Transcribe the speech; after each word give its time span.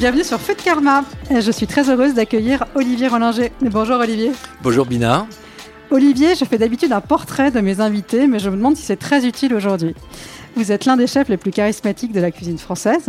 Bienvenue 0.00 0.24
sur 0.24 0.40
Food 0.40 0.56
Karma. 0.56 1.04
Je 1.30 1.50
suis 1.50 1.66
très 1.66 1.90
heureuse 1.90 2.14
d'accueillir 2.14 2.64
Olivier 2.74 3.08
Rollinger. 3.08 3.52
Bonjour 3.60 3.98
Olivier. 3.98 4.32
Bonjour 4.62 4.86
Bina. 4.86 5.26
Olivier, 5.90 6.34
je 6.34 6.46
fais 6.46 6.56
d'habitude 6.56 6.90
un 6.92 7.02
portrait 7.02 7.50
de 7.50 7.60
mes 7.60 7.80
invités, 7.80 8.26
mais 8.26 8.38
je 8.38 8.48
me 8.48 8.56
demande 8.56 8.78
si 8.78 8.82
c'est 8.82 8.96
très 8.96 9.26
utile 9.26 9.52
aujourd'hui. 9.52 9.94
Vous 10.56 10.72
êtes 10.72 10.84
l'un 10.84 10.96
des 10.96 11.06
chefs 11.06 11.28
les 11.28 11.36
plus 11.36 11.52
charismatiques 11.52 12.12
de 12.12 12.20
la 12.20 12.30
cuisine 12.30 12.58
française. 12.58 13.08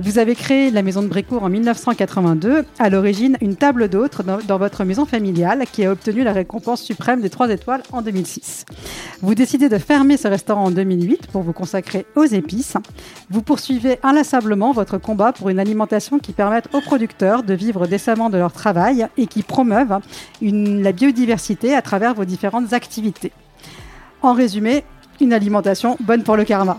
Vous 0.00 0.18
avez 0.18 0.34
créé 0.34 0.70
la 0.70 0.82
maison 0.82 1.02
de 1.02 1.06
Brécourt 1.06 1.44
en 1.44 1.48
1982, 1.48 2.64
à 2.78 2.90
l'origine 2.90 3.38
une 3.40 3.56
table 3.56 3.88
d'hôtes 3.88 4.20
dans, 4.22 4.58
votre 4.58 4.84
maison 4.84 5.06
familiale 5.06 5.64
qui 5.72 5.84
a 5.84 5.92
obtenu 5.92 6.24
la 6.24 6.32
récompense 6.32 6.82
suprême 6.82 7.20
des 7.20 7.30
trois 7.30 7.50
étoiles 7.50 7.82
en 7.92 8.02
2006. 8.02 8.66
Vous 9.20 9.34
décidez 9.34 9.68
de 9.68 9.78
fermer 9.78 10.16
ce 10.16 10.26
restaurant 10.26 10.64
en 10.64 10.70
2008 10.72 11.28
pour 11.28 11.42
vous 11.42 11.52
consacrer 11.52 12.04
aux 12.16 12.24
épices. 12.24 12.76
Vous 13.30 13.42
poursuivez 13.42 14.00
inlassablement 14.02 14.72
votre 14.72 14.98
combat 14.98 15.32
pour 15.32 15.50
une 15.50 15.60
alimentation 15.60 16.18
qui 16.18 16.32
permette 16.32 16.68
aux 16.74 16.80
producteurs 16.80 17.44
de 17.44 17.54
vivre 17.54 17.86
décemment 17.86 18.28
de 18.28 18.38
leur 18.38 18.52
travail 18.52 19.06
et 19.16 19.28
qui 19.28 19.44
promeuve 19.44 20.00
la 20.40 20.92
biodiversité 20.92 21.74
à 21.74 21.82
travers 21.82 22.14
vos 22.14 22.24
différentes 22.24 22.72
activités. 22.72 23.32
En 24.22 24.34
résumé, 24.34 24.84
une 25.22 25.32
alimentation 25.32 25.96
bonne 26.00 26.22
pour 26.22 26.36
le 26.36 26.44
karma. 26.44 26.78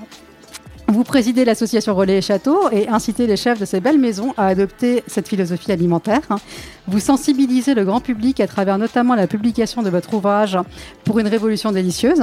Vous 0.89 1.03
présidez 1.03 1.43
l'association 1.45 1.95
Relais 1.95 2.17
et 2.17 2.21
Châteaux 2.21 2.69
et 2.71 2.87
incitez 2.87 3.25
les 3.25 3.37
chefs 3.37 3.59
de 3.59 3.65
ces 3.65 3.79
belles 3.79 3.97
maisons 3.97 4.33
à 4.37 4.47
adopter 4.47 5.03
cette 5.07 5.27
philosophie 5.27 5.71
alimentaire. 5.71 6.21
Vous 6.87 6.99
sensibilisez 6.99 7.73
le 7.73 7.83
grand 7.83 7.99
public 8.01 8.39
à 8.41 8.47
travers 8.47 8.77
notamment 8.77 9.15
la 9.15 9.25
publication 9.25 9.81
de 9.81 9.89
votre 9.89 10.13
ouvrage 10.13 10.57
Pour 11.05 11.19
une 11.19 11.27
révolution 11.27 11.71
délicieuse. 11.71 12.21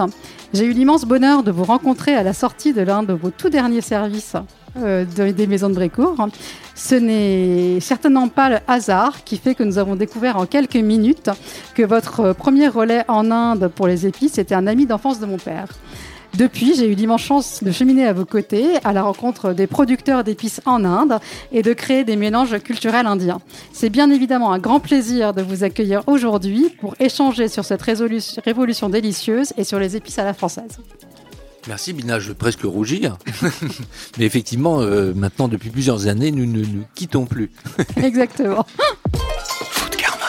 J'ai 0.52 0.66
eu 0.66 0.72
l'immense 0.72 1.04
bonheur 1.04 1.42
de 1.42 1.50
vous 1.50 1.64
rencontrer 1.64 2.14
à 2.14 2.22
la 2.22 2.32
sortie 2.32 2.72
de 2.72 2.82
l'un 2.82 3.02
de 3.02 3.12
vos 3.14 3.30
tout 3.30 3.48
derniers 3.48 3.80
services 3.80 4.36
euh, 4.76 5.04
de- 5.16 5.32
des 5.32 5.46
maisons 5.48 5.70
de 5.70 5.74
Brécourt. 5.74 6.28
Ce 6.76 6.94
n'est 6.94 7.80
certainement 7.80 8.28
pas 8.28 8.50
le 8.50 8.58
hasard 8.68 9.24
qui 9.24 9.36
fait 9.38 9.54
que 9.56 9.64
nous 9.64 9.78
avons 9.78 9.96
découvert 9.96 10.36
en 10.36 10.46
quelques 10.46 10.76
minutes 10.76 11.30
que 11.74 11.82
votre 11.82 12.34
premier 12.34 12.68
relais 12.68 13.04
en 13.08 13.30
Inde 13.32 13.68
pour 13.74 13.88
les 13.88 14.06
épices 14.06 14.38
était 14.38 14.54
un 14.54 14.66
ami 14.68 14.86
d'enfance 14.86 15.18
de 15.18 15.26
mon 15.26 15.38
père. 15.38 15.66
Depuis, 16.34 16.74
j'ai 16.74 16.86
eu 16.86 16.94
l'immense 16.94 17.22
chance 17.22 17.62
de 17.62 17.70
cheminer 17.70 18.06
à 18.06 18.12
vos 18.12 18.24
côtés 18.24 18.76
à 18.84 18.92
la 18.92 19.02
rencontre 19.02 19.52
des 19.52 19.66
producteurs 19.66 20.24
d'épices 20.24 20.60
en 20.64 20.84
Inde 20.84 21.18
et 21.52 21.62
de 21.62 21.72
créer 21.72 22.04
des 22.04 22.16
mélanges 22.16 22.58
culturels 22.60 23.06
indiens. 23.06 23.40
C'est 23.72 23.90
bien 23.90 24.10
évidemment 24.10 24.52
un 24.52 24.58
grand 24.58 24.80
plaisir 24.80 25.34
de 25.34 25.42
vous 25.42 25.64
accueillir 25.64 26.02
aujourd'hui 26.06 26.70
pour 26.80 26.94
échanger 27.00 27.48
sur 27.48 27.64
cette 27.64 27.82
révolution 27.82 28.88
délicieuse 28.88 29.52
et 29.56 29.64
sur 29.64 29.78
les 29.78 29.96
épices 29.96 30.18
à 30.18 30.24
la 30.24 30.34
française. 30.34 30.78
Merci 31.66 31.92
Bina, 31.92 32.18
je 32.18 32.28
vais 32.28 32.34
presque 32.34 32.62
rougir. 32.62 33.18
Mais 34.18 34.24
effectivement, 34.24 34.80
euh, 34.80 35.12
maintenant 35.14 35.48
depuis 35.48 35.70
plusieurs 35.70 36.06
années, 36.06 36.30
nous 36.30 36.46
ne 36.46 36.64
nous 36.64 36.84
quittons 36.94 37.26
plus. 37.26 37.50
Exactement. 38.02 38.64
Food 39.70 39.96
Karma. 39.96 40.26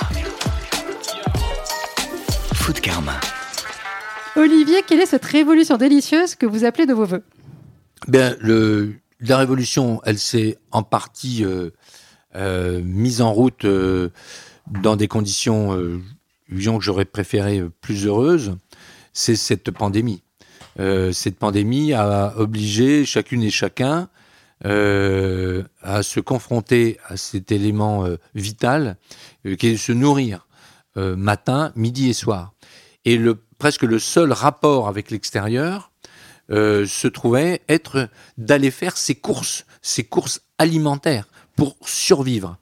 Food 2.53 2.79
Karma. 2.81 3.13
Olivier, 4.35 4.81
quelle 4.87 5.01
est 5.01 5.05
cette 5.05 5.25
révolution 5.25 5.77
délicieuse 5.77 6.35
que 6.35 6.45
vous 6.45 6.63
appelez 6.63 6.85
de 6.85 6.93
vos 6.93 7.05
voeux? 7.05 7.23
Bien, 8.07 8.35
la 9.19 9.37
révolution, 9.37 10.01
elle 10.05 10.17
s'est 10.17 10.57
en 10.71 10.83
partie 10.83 11.43
euh, 11.43 11.71
euh, 12.35 12.81
mise 12.83 13.21
en 13.21 13.33
route 13.33 13.65
euh, 13.65 14.09
dans 14.67 14.95
des 14.95 15.07
conditions, 15.07 15.77
disons 16.49 16.77
que 16.77 16.83
j'aurais 16.83 17.05
préféré 17.05 17.61
plus 17.81 18.05
heureuses. 18.05 18.55
C'est 19.13 19.35
cette 19.35 19.71
pandémie. 19.71 20.23
Cette 20.77 21.37
pandémie 21.37 21.93
a 21.93 22.33
obligé 22.37 23.03
chacune 23.03 23.43
et 23.43 23.49
chacun 23.49 24.07
à 24.63 26.03
se 26.03 26.19
confronter 26.21 26.99
à 27.07 27.17
cet 27.17 27.51
élément 27.51 28.05
vital 28.33 28.95
qui 29.43 29.67
est 29.67 29.71
de 29.73 29.77
se 29.77 29.91
nourrir 29.91 30.47
matin, 30.95 31.73
midi 31.75 32.09
et 32.09 32.13
soir. 32.13 32.53
Et 33.03 33.17
le, 33.17 33.41
presque 33.61 33.83
le 33.83 33.99
seul 33.99 34.31
rapport 34.33 34.87
avec 34.87 35.11
l'extérieur 35.11 35.91
euh, 36.49 36.87
se 36.87 37.07
trouvait 37.07 37.61
être 37.69 38.09
d'aller 38.39 38.71
faire 38.71 38.97
ses 38.97 39.13
courses, 39.13 39.67
ses 39.83 40.03
courses 40.03 40.41
alimentaires 40.57 41.27
pour 41.55 41.75
survivre. 41.85 42.57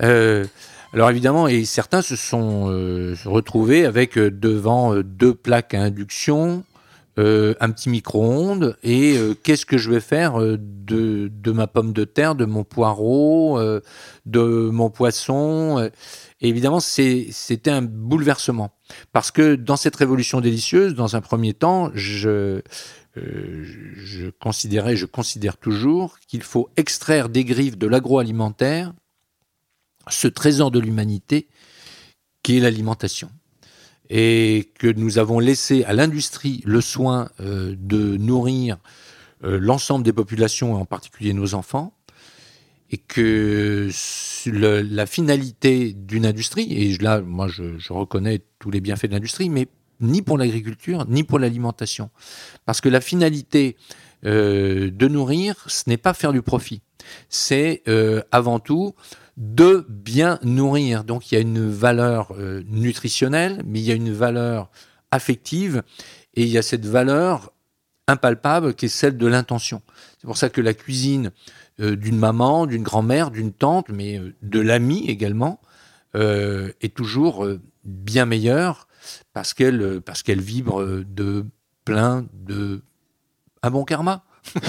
Euh, 0.00 0.44
alors 0.92 1.10
évidemment, 1.10 1.48
et 1.48 1.64
certains 1.64 2.02
se 2.02 2.14
sont 2.14 2.70
euh, 2.70 3.16
retrouvés 3.24 3.84
avec 3.84 4.16
devant 4.16 4.94
deux 5.02 5.34
plaques 5.34 5.74
à 5.74 5.82
induction, 5.82 6.62
un 7.16 7.70
petit 7.72 7.90
micro-ondes, 7.90 8.76
et 8.84 9.18
qu'est-ce 9.42 9.66
que 9.66 9.76
je 9.76 9.90
vais 9.90 9.98
faire 9.98 10.38
de, 10.38 11.30
ma 11.46 11.66
pomme 11.66 11.92
de 11.92 12.04
terre, 12.04 12.36
de 12.36 12.44
mon 12.44 12.62
poireau, 12.62 13.58
de 14.24 14.70
mon 14.70 14.88
poisson 14.88 15.90
et 16.40 16.48
évidemment, 16.48 16.80
c'était 16.80 17.70
un 17.70 17.82
bouleversement. 17.82 18.70
Parce 19.12 19.30
que 19.30 19.56
dans 19.56 19.76
cette 19.76 19.96
révolution 19.96 20.40
délicieuse, 20.40 20.94
dans 20.94 21.16
un 21.16 21.20
premier 21.20 21.52
temps, 21.52 21.90
je, 21.94 22.62
euh, 23.16 23.64
je 23.96 24.30
considérais, 24.30 24.94
je 24.94 25.06
considère 25.06 25.56
toujours 25.56 26.18
qu'il 26.20 26.42
faut 26.42 26.70
extraire 26.76 27.28
des 27.28 27.44
griffes 27.44 27.76
de 27.76 27.88
l'agroalimentaire 27.88 28.92
ce 30.08 30.28
trésor 30.28 30.70
de 30.70 30.78
l'humanité 30.78 31.48
qui 32.42 32.56
est 32.56 32.60
l'alimentation. 32.60 33.30
Et 34.08 34.72
que 34.78 34.86
nous 34.86 35.18
avons 35.18 35.38
laissé 35.38 35.84
à 35.84 35.92
l'industrie 35.92 36.62
le 36.64 36.80
soin 36.80 37.28
euh, 37.40 37.74
de 37.78 38.16
nourrir 38.16 38.78
euh, 39.44 39.58
l'ensemble 39.58 40.04
des 40.04 40.14
populations, 40.14 40.78
et 40.78 40.80
en 40.80 40.86
particulier 40.86 41.34
nos 41.34 41.54
enfants, 41.54 41.97
et 42.90 42.96
que 42.96 43.90
la 44.46 45.06
finalité 45.06 45.92
d'une 45.92 46.24
industrie, 46.24 46.72
et 46.72 46.96
là, 46.98 47.20
moi, 47.20 47.48
je, 47.48 47.78
je 47.78 47.92
reconnais 47.92 48.40
tous 48.58 48.70
les 48.70 48.80
bienfaits 48.80 49.06
de 49.06 49.12
l'industrie, 49.12 49.50
mais 49.50 49.68
ni 50.00 50.22
pour 50.22 50.38
l'agriculture, 50.38 51.04
ni 51.08 51.24
pour 51.24 51.38
l'alimentation. 51.38 52.10
Parce 52.64 52.80
que 52.80 52.88
la 52.88 53.00
finalité 53.00 53.76
euh, 54.24 54.90
de 54.90 55.08
nourrir, 55.08 55.56
ce 55.66 55.84
n'est 55.86 55.96
pas 55.96 56.14
faire 56.14 56.32
du 56.32 56.42
profit. 56.42 56.82
C'est 57.28 57.82
euh, 57.88 58.22
avant 58.32 58.58
tout 58.58 58.94
de 59.36 59.86
bien 59.88 60.38
nourrir. 60.42 61.04
Donc 61.04 61.30
il 61.30 61.36
y 61.36 61.38
a 61.38 61.40
une 61.40 61.70
valeur 61.70 62.34
euh, 62.36 62.62
nutritionnelle, 62.66 63.62
mais 63.64 63.80
il 63.80 63.84
y 63.84 63.92
a 63.92 63.94
une 63.94 64.12
valeur 64.12 64.70
affective, 65.10 65.82
et 66.34 66.42
il 66.42 66.48
y 66.48 66.58
a 66.58 66.62
cette 66.62 66.84
valeur 66.84 67.52
impalpable 68.08 68.74
qui 68.74 68.86
est 68.86 68.88
celle 68.88 69.16
de 69.16 69.26
l'intention. 69.26 69.82
C'est 70.18 70.26
pour 70.26 70.36
ça 70.36 70.50
que 70.50 70.60
la 70.60 70.74
cuisine 70.74 71.30
euh, 71.80 71.96
d'une 71.96 72.18
maman, 72.18 72.66
d'une 72.66 72.82
grand-mère, 72.82 73.30
d'une 73.30 73.52
tante, 73.52 73.88
mais 73.88 74.18
euh, 74.18 74.34
de 74.42 74.60
l'ami 74.60 75.06
également, 75.08 75.60
euh, 76.16 76.72
est 76.80 76.94
toujours 76.94 77.46
bien 77.84 78.26
meilleure 78.26 78.88
parce 79.32 79.54
qu'elle 79.54 80.00
parce 80.00 80.22
qu'elle 80.22 80.40
vibre 80.40 81.04
de 81.06 81.46
plein 81.84 82.26
de 82.32 82.82
un 83.62 83.70
bon 83.70 83.84
karma? 83.84 84.24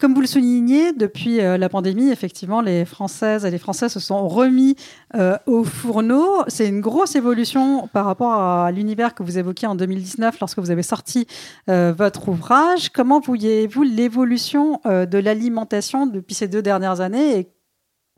Comme 0.00 0.14
vous 0.14 0.22
le 0.22 0.26
soulignez, 0.26 0.94
depuis 0.94 1.42
euh, 1.42 1.58
la 1.58 1.68
pandémie, 1.68 2.08
effectivement, 2.08 2.62
les 2.62 2.86
Françaises 2.86 3.44
et 3.44 3.50
les 3.50 3.58
Français 3.58 3.90
se 3.90 4.00
sont 4.00 4.26
remis 4.28 4.74
euh, 5.14 5.36
au 5.44 5.62
fourneau. 5.62 6.42
C'est 6.48 6.66
une 6.66 6.80
grosse 6.80 7.16
évolution 7.16 7.86
par 7.88 8.06
rapport 8.06 8.32
à 8.32 8.72
l'univers 8.72 9.14
que 9.14 9.22
vous 9.22 9.36
évoquiez 9.36 9.68
en 9.68 9.74
2019 9.74 10.40
lorsque 10.40 10.58
vous 10.58 10.70
avez 10.70 10.82
sorti 10.82 11.26
euh, 11.68 11.92
votre 11.94 12.30
ouvrage. 12.30 12.88
Comment 12.88 13.20
voyez-vous 13.20 13.82
l'évolution 13.82 14.80
de 14.86 15.18
l'alimentation 15.18 16.06
depuis 16.06 16.34
ces 16.34 16.48
deux 16.48 16.62
dernières 16.62 17.02
années 17.02 17.38
et 17.38 17.52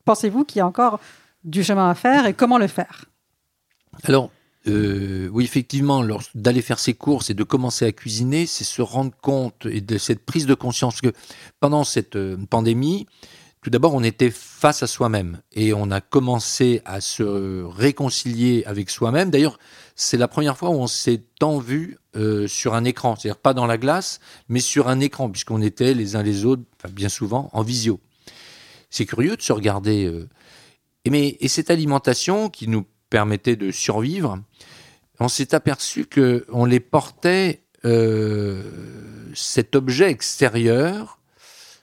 pensez-vous 0.04 0.44
qu'il 0.44 0.58
y 0.58 0.62
a 0.62 0.66
encore 0.68 1.00
du 1.42 1.64
chemin 1.64 1.90
à 1.90 1.94
faire 1.94 2.26
et 2.26 2.32
comment 2.32 2.58
le 2.58 2.68
faire? 2.68 3.06
Alors, 4.04 4.30
euh, 4.68 5.28
oui, 5.32 5.44
effectivement, 5.44 6.06
d'aller 6.34 6.62
faire 6.62 6.78
ses 6.78 6.94
courses 6.94 7.30
et 7.30 7.34
de 7.34 7.42
commencer 7.42 7.84
à 7.84 7.92
cuisiner, 7.92 8.46
c'est 8.46 8.64
se 8.64 8.82
rendre 8.82 9.12
compte 9.20 9.66
et 9.66 9.80
de 9.80 9.98
cette 9.98 10.24
prise 10.24 10.46
de 10.46 10.54
conscience 10.54 11.00
que 11.00 11.12
pendant 11.58 11.82
cette 11.84 12.16
euh, 12.16 12.36
pandémie, 12.48 13.06
tout 13.60 13.70
d'abord, 13.70 13.94
on 13.94 14.02
était 14.02 14.30
face 14.30 14.82
à 14.82 14.86
soi-même 14.86 15.40
et 15.52 15.72
on 15.72 15.90
a 15.90 16.00
commencé 16.00 16.80
à 16.84 17.00
se 17.00 17.64
réconcilier 17.64 18.64
avec 18.66 18.90
soi-même. 18.90 19.30
D'ailleurs, 19.30 19.58
c'est 19.94 20.16
la 20.16 20.28
première 20.28 20.56
fois 20.56 20.70
où 20.70 20.74
on 20.74 20.88
s'est 20.88 21.22
tant 21.38 21.58
vu 21.58 21.98
euh, 22.16 22.46
sur 22.48 22.74
un 22.74 22.84
écran, 22.84 23.16
c'est-à-dire 23.16 23.40
pas 23.40 23.54
dans 23.54 23.66
la 23.66 23.78
glace, 23.78 24.20
mais 24.48 24.60
sur 24.60 24.88
un 24.88 25.00
écran, 25.00 25.30
puisqu'on 25.30 25.62
était 25.62 25.94
les 25.94 26.16
uns 26.16 26.22
les 26.22 26.44
autres, 26.44 26.62
bien 26.90 27.08
souvent, 27.08 27.50
en 27.52 27.62
visio. 27.62 28.00
C'est 28.90 29.06
curieux 29.06 29.36
de 29.36 29.42
se 29.42 29.52
regarder. 29.52 30.10
mais, 31.08 31.36
et 31.40 31.48
cette 31.48 31.70
alimentation 31.70 32.50
qui 32.50 32.68
nous 32.68 32.84
permettait 33.12 33.56
de 33.56 33.70
survivre, 33.70 34.40
on 35.20 35.28
s'est 35.28 35.54
aperçu 35.54 36.06
que 36.06 36.46
on 36.48 36.64
les 36.64 36.80
portait 36.80 37.62
euh, 37.84 38.62
cet 39.34 39.76
objet 39.76 40.10
extérieur 40.10 41.18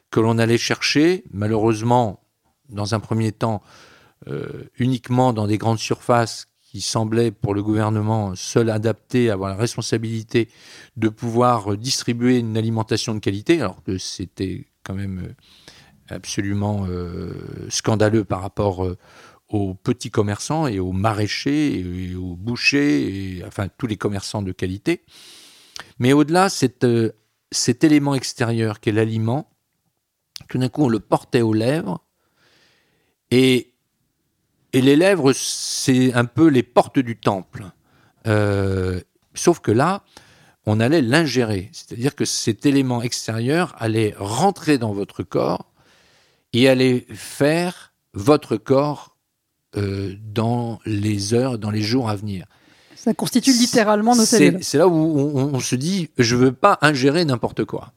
que 0.09 0.19
l'on 0.19 0.39
allait 0.39 0.57
chercher, 0.57 1.23
malheureusement, 1.31 2.23
dans 2.69 2.95
un 2.95 2.99
premier 2.99 3.31
temps, 3.31 3.61
euh, 4.27 4.63
uniquement 4.79 5.31
dans 5.31 5.45
des 5.45 5.59
grandes 5.59 5.77
surfaces 5.77 6.47
qui 6.63 6.81
semblaient 6.81 7.29
pour 7.29 7.53
le 7.53 7.61
gouvernement 7.61 8.33
seul 8.33 8.71
adapté, 8.71 9.29
avoir 9.29 9.51
la 9.51 9.55
responsabilité 9.55 10.49
de 10.97 11.09
pouvoir 11.09 11.77
distribuer 11.77 12.39
une 12.39 12.57
alimentation 12.57 13.13
de 13.13 13.19
qualité, 13.19 13.61
alors 13.61 13.83
que 13.83 13.99
c'était 13.99 14.65
quand 14.81 14.95
même 14.95 15.19
euh, 15.19 16.15
absolument 16.15 16.87
scandaleux 17.69 18.23
par 18.23 18.41
rapport 18.41 18.83
aux 19.49 19.73
petits 19.73 20.11
commerçants 20.11 20.67
et 20.67 20.79
aux 20.79 20.91
maraîchers 20.91 21.79
et 21.79 22.15
aux 22.15 22.35
bouchers, 22.35 23.37
et, 23.37 23.45
enfin 23.45 23.67
tous 23.77 23.87
les 23.87 23.97
commerçants 23.97 24.41
de 24.41 24.51
qualité. 24.51 25.01
Mais 25.97 26.13
au-delà, 26.13 26.49
cet, 26.49 26.83
euh, 26.83 27.11
cet 27.51 27.83
élément 27.83 28.15
extérieur 28.15 28.79
qu'est 28.79 28.91
l'aliment, 28.91 29.49
tout 30.47 30.57
d'un 30.57 30.69
coup, 30.69 30.83
on 30.83 30.89
le 30.89 30.99
portait 30.99 31.41
aux 31.41 31.53
lèvres. 31.53 32.03
Et, 33.31 33.73
et 34.73 34.81
les 34.81 34.95
lèvres, 34.95 35.33
c'est 35.33 36.13
un 36.13 36.25
peu 36.25 36.47
les 36.47 36.63
portes 36.63 36.99
du 36.99 37.17
temple. 37.17 37.65
Euh, 38.27 39.01
sauf 39.33 39.59
que 39.59 39.71
là, 39.71 40.03
on 40.65 40.79
allait 40.79 41.01
l'ingérer. 41.01 41.69
C'est-à-dire 41.71 42.15
que 42.15 42.25
cet 42.25 42.65
élément 42.65 43.01
extérieur 43.01 43.75
allait 43.77 44.13
rentrer 44.17 44.77
dans 44.77 44.93
votre 44.93 45.23
corps 45.23 45.71
et 46.53 46.67
allait 46.67 47.05
faire 47.09 47.93
votre 48.13 48.57
corps 48.57 49.08
euh, 49.77 50.15
dans 50.33 50.79
les 50.85 51.33
heures, 51.33 51.57
dans 51.57 51.71
les 51.71 51.81
jours 51.81 52.09
à 52.09 52.15
venir. 52.15 52.45
Ça 52.95 53.13
constitue 53.13 53.53
littéralement 53.53 54.15
nos 54.15 54.25
cellules. 54.25 54.63
c'est 54.63 54.77
là 54.77 54.87
où 54.87 54.93
on, 54.93 55.53
on 55.53 55.59
se 55.59 55.75
dit, 55.75 56.09
je 56.17 56.35
veux 56.35 56.51
pas 56.51 56.77
ingérer 56.81 57.23
n'importe 57.23 57.63
quoi. 57.65 57.93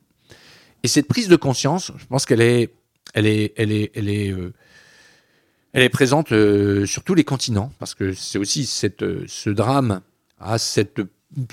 Et 0.82 0.88
cette 0.88 1.08
prise 1.08 1.28
de 1.28 1.36
conscience, 1.36 1.92
je 1.96 2.06
pense 2.06 2.26
qu'elle 2.26 2.40
est, 2.40 2.72
elle 3.14 3.26
est, 3.26 3.52
elle 3.56 3.72
est, 3.72 3.90
elle 3.94 4.08
est, 4.08 4.30
euh, 4.32 4.52
elle 5.72 5.82
est 5.82 5.88
présente 5.88 6.32
euh, 6.32 6.86
sur 6.86 7.04
tous 7.04 7.14
les 7.14 7.24
continents, 7.24 7.72
parce 7.78 7.94
que 7.94 8.12
c'est 8.12 8.38
aussi 8.38 8.66
cette, 8.66 9.04
ce 9.26 9.50
drame 9.50 10.02
a 10.38 10.58
cette, 10.58 11.00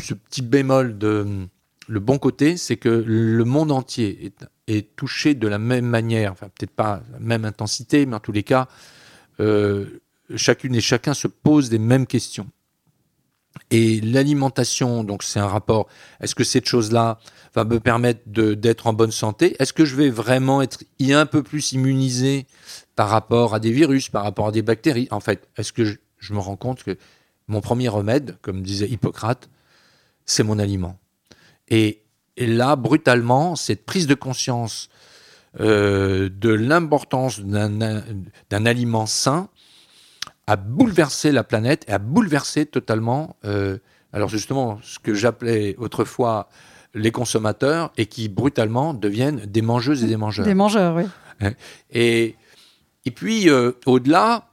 ce 0.02 0.14
petit 0.14 0.42
bémol 0.42 0.98
de 0.98 1.48
le 1.88 2.00
bon 2.00 2.20
côté, 2.20 2.58
c'est 2.58 2.78
que 2.78 2.90
le 2.90 3.44
monde 3.46 3.72
entier 3.72 4.26
est, 4.26 4.46
est 4.68 4.96
touché 4.96 5.34
de 5.34 5.48
la 5.48 5.58
même 5.58 5.86
manière, 5.86 6.32
enfin 6.32 6.50
peut-être 6.50 6.76
pas 6.76 7.02
la 7.12 7.20
même 7.20 7.46
intensité, 7.46 8.06
mais 8.06 8.16
en 8.16 8.20
tous 8.20 8.32
les 8.32 8.44
cas, 8.44 8.68
euh, 9.40 10.02
chacune 10.36 10.76
et 10.76 10.82
chacun 10.82 11.14
se 11.14 11.28
pose 11.28 11.70
des 11.70 11.80
mêmes 11.80 12.08
questions. 12.08 12.48
Et 13.72 14.02
l'alimentation, 14.02 15.04
donc 15.04 15.24
c'est 15.24 15.40
un 15.40 15.48
rapport. 15.48 15.88
Est-ce 16.22 16.36
que 16.36 16.44
cette 16.44 16.68
chose-là 16.68 17.20
va 17.54 17.66
me 17.66 17.80
permettre 17.80 18.22
d'être 18.28 18.88
en 18.88 18.94
bonne 18.94 19.12
santé? 19.12 19.56
Est-ce 19.60 19.74
que 19.74 19.86
je 19.86 19.96
vais 19.96 20.10
vraiment 20.10 20.62
être 20.62 20.84
un 21.02 21.26
peu 21.26 21.44
plus 21.44 21.74
immunisé 21.74 22.46
par 22.96 23.10
rapport 23.10 23.54
à 23.54 23.60
des 23.60 23.72
virus, 23.72 24.10
par 24.10 24.24
rapport 24.24 24.48
à 24.48 24.52
des 24.52 24.62
bactéries? 24.62 25.08
En 25.12 25.20
fait, 25.20 25.48
est-ce 25.58 25.74
que 25.74 25.84
je, 25.86 26.34
me 26.34 26.40
rends 26.40 26.56
compte 26.56 26.84
que 26.84 26.98
mon 27.48 27.62
premier 27.62 27.90
remède, 27.90 28.38
comme 28.42 28.62
disait 28.62 28.88
Hippocrate, 28.88 29.50
c'est 30.26 30.44
mon 30.44 30.60
aliment 30.60 31.00
et, 31.70 32.02
là, 32.38 32.76
brutalement, 32.76 33.56
cette 33.56 33.86
prise 33.86 34.08
de 34.08 34.16
conscience 34.16 34.90
euh, 35.60 36.30
de 36.30 36.50
l'importance 36.50 37.40
d'un 37.42 38.66
aliment 38.66 39.06
sain 39.06 39.50
a 40.50 40.56
bouleversé 40.56 41.32
la 41.32 41.44
planète 41.44 41.86
et 41.88 41.92
a 41.92 42.00
bouleversé 42.00 42.66
totalement, 42.66 43.36
euh, 43.46 43.78
alors 44.14 44.30
justement, 44.30 44.80
ce 44.82 44.98
que 44.98 45.14
j'appelais 45.14 45.76
autrefois 45.78 46.50
les 46.96 47.12
consommateurs 47.12 47.94
et 47.98 48.08
qui 48.08 48.30
brutalement 48.30 48.96
deviennent 48.96 49.42
des 49.46 49.62
mangeuses 49.62 50.04
et 50.04 50.08
des 50.08 50.18
mangeurs. 50.18 50.46
Des 50.48 50.56
mangeurs, 50.56 50.96
oui. 50.96 51.04
Et, 51.92 52.36
et 53.06 53.12
puis, 53.12 53.48
euh, 53.48 53.74
au-delà, 53.86 54.50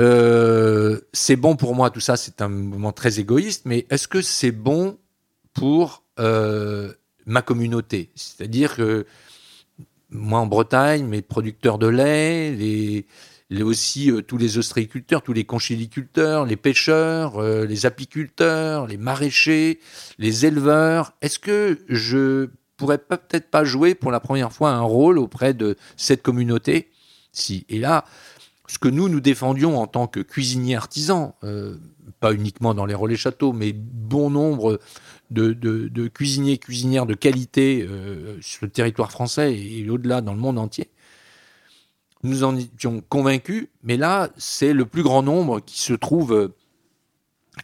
euh, 0.00 1.00
c'est 1.12 1.34
bon 1.34 1.56
pour 1.56 1.74
moi, 1.74 1.90
tout 1.90 1.98
ça, 1.98 2.16
c'est 2.16 2.40
un 2.40 2.48
moment 2.48 2.92
très 2.92 3.18
égoïste, 3.18 3.62
mais 3.64 3.86
est-ce 3.90 4.06
que 4.06 4.22
c'est 4.22 4.52
bon 4.52 4.98
pour 5.52 6.04
euh, 6.20 6.92
ma 7.26 7.42
communauté? 7.42 8.12
C'est-à-dire 8.14 8.76
que 8.76 9.04
moi, 10.10 10.38
en 10.38 10.46
Bretagne, 10.46 11.04
mes 11.04 11.22
producteurs 11.22 11.78
de 11.78 11.88
lait, 11.88 12.52
les, 12.52 13.06
les 13.50 13.62
aussi 13.62 14.10
euh, 14.10 14.22
tous 14.22 14.38
les 14.38 14.58
ostréiculteurs, 14.58 15.22
tous 15.22 15.32
les 15.32 15.44
conchiliculteurs, 15.44 16.46
les 16.46 16.56
pêcheurs, 16.56 17.36
euh, 17.38 17.66
les 17.66 17.86
apiculteurs, 17.86 18.86
les 18.86 18.96
maraîchers, 18.96 19.80
les 20.18 20.46
éleveurs, 20.46 21.12
est-ce 21.20 21.38
que 21.38 21.78
je 21.88 22.48
pourrais 22.76 22.98
peut-être 22.98 23.50
pas 23.50 23.64
jouer 23.64 23.94
pour 23.94 24.10
la 24.10 24.20
première 24.20 24.52
fois 24.52 24.70
un 24.70 24.80
rôle 24.80 25.18
auprès 25.18 25.54
de 25.54 25.76
cette 25.96 26.22
communauté? 26.22 26.90
Si. 27.32 27.66
Et 27.68 27.78
là, 27.78 28.04
ce 28.66 28.78
que 28.78 28.88
nous, 28.88 29.08
nous 29.08 29.20
défendions 29.20 29.78
en 29.78 29.86
tant 29.86 30.06
que 30.06 30.20
cuisiniers 30.20 30.76
artisans, 30.76 31.32
euh, 31.44 31.76
pas 32.20 32.32
uniquement 32.32 32.74
dans 32.74 32.86
les 32.86 32.94
relais 32.94 33.16
châteaux, 33.16 33.52
mais 33.52 33.72
bon 33.72 34.30
nombre 34.30 34.80
de, 35.30 36.08
cuisiniers, 36.08 36.58
cuisinières 36.58 37.06
de 37.06 37.14
qualité 37.14 37.86
sur 38.40 38.64
le 38.64 38.70
territoire 38.70 39.10
français 39.10 39.54
et 39.54 39.88
au-delà 39.90 40.20
dans 40.20 40.32
le 40.32 40.38
monde 40.38 40.58
entier, 40.58 40.90
nous 42.24 42.42
en 42.42 42.56
étions 42.56 43.02
convaincus, 43.08 43.68
mais 43.82 43.96
là, 43.96 44.30
c'est 44.36 44.72
le 44.72 44.86
plus 44.86 45.02
grand 45.02 45.22
nombre 45.22 45.60
qui 45.60 45.80
se 45.80 45.92
trouve, 45.92 46.32
euh, 46.32 46.54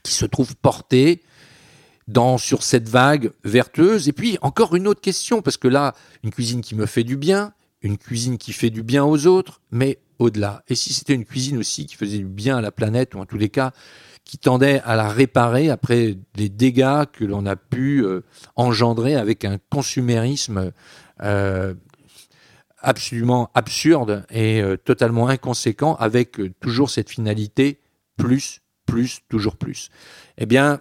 qui 0.03 0.13
se 0.13 0.27
trouve 0.27 0.55
porté 0.57 1.23
dans, 2.07 2.39
sur 2.39 2.63
cette 2.63 2.89
vague 2.89 3.33
vertueuse. 3.43 4.09
Et 4.09 4.13
puis, 4.13 4.39
encore 4.43 4.77
une 4.77 4.87
autre 4.87 5.01
question, 5.01 5.43
parce 5.43 5.57
que 5.57 5.69
là, 5.69 5.95
une 6.23 6.31
cuisine 6.31 6.61
qui 6.61 6.75
me 6.75 6.87
fait 6.87 7.05
du 7.05 7.17
bien, 7.17 7.53
une 7.83 7.97
cuisine 7.97 8.37
qui 8.37 8.53
fait 8.53 8.71
du 8.71 8.83
bien 8.83 9.05
aux 9.05 9.27
autres, 9.27 9.61
mais 9.71 9.99
au-delà. 10.19 10.63
Et 10.69 10.75
si 10.75 10.93
c'était 10.93 11.15
une 11.15 11.25
cuisine 11.25 11.57
aussi 11.57 11.87
qui 11.87 11.97
faisait 11.97 12.19
du 12.19 12.27
bien 12.27 12.59
à 12.59 12.61
la 12.61 12.71
planète, 12.71 13.15
ou 13.15 13.19
en 13.19 13.27
tous 13.27 13.39
les 13.39 13.49
cas, 13.49 13.73
qui 14.25 14.39
tendait 14.39 14.81
à 14.85 14.95
la 14.95 15.09
réparer 15.09 15.71
après 15.71 16.19
les 16.37 16.49
dégâts 16.49 17.05
que 17.13 17.25
l'on 17.25 17.47
a 17.47 17.57
pu 17.57 18.05
euh, 18.05 18.21
engendrer 18.55 19.17
avec 19.17 19.45
un 19.45 19.59
consumérisme 19.71 20.73
euh, 21.23 21.75
absolument 22.81 23.51
absurde 23.55 24.25
et 24.31 24.61
euh, 24.63 24.77
totalement 24.77 25.29
inconséquent, 25.29 25.95
avec 25.97 26.41
euh, 26.41 26.53
toujours 26.61 26.91
cette 26.91 27.11
finalité 27.11 27.81
plus, 28.17 28.61
plus, 28.87 29.21
toujours 29.29 29.57
plus. 29.57 29.91
Eh 30.39 30.47
bien, 30.47 30.81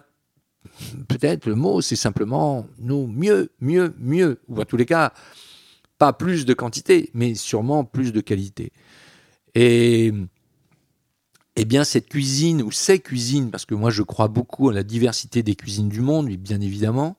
peut-être 1.08 1.46
le 1.46 1.54
mot, 1.54 1.80
c'est 1.80 1.96
simplement 1.96 2.66
nous 2.78 3.06
mieux, 3.06 3.50
mieux, 3.60 3.94
mieux, 3.98 4.40
ou 4.48 4.60
à 4.60 4.64
tous 4.64 4.76
les 4.76 4.86
cas, 4.86 5.12
pas 5.98 6.12
plus 6.12 6.46
de 6.46 6.54
quantité, 6.54 7.10
mais 7.14 7.34
sûrement 7.34 7.84
plus 7.84 8.12
de 8.12 8.20
qualité. 8.20 8.72
Et 9.54 10.12
eh 11.56 11.64
bien, 11.64 11.84
cette 11.84 12.08
cuisine, 12.08 12.62
ou 12.62 12.70
ces 12.72 13.00
cuisines, 13.00 13.50
parce 13.50 13.66
que 13.66 13.74
moi 13.74 13.90
je 13.90 14.02
crois 14.02 14.28
beaucoup 14.28 14.70
à 14.70 14.72
la 14.72 14.82
diversité 14.82 15.42
des 15.42 15.56
cuisines 15.56 15.88
du 15.88 16.00
monde, 16.00 16.28
bien 16.30 16.60
évidemment, 16.60 17.18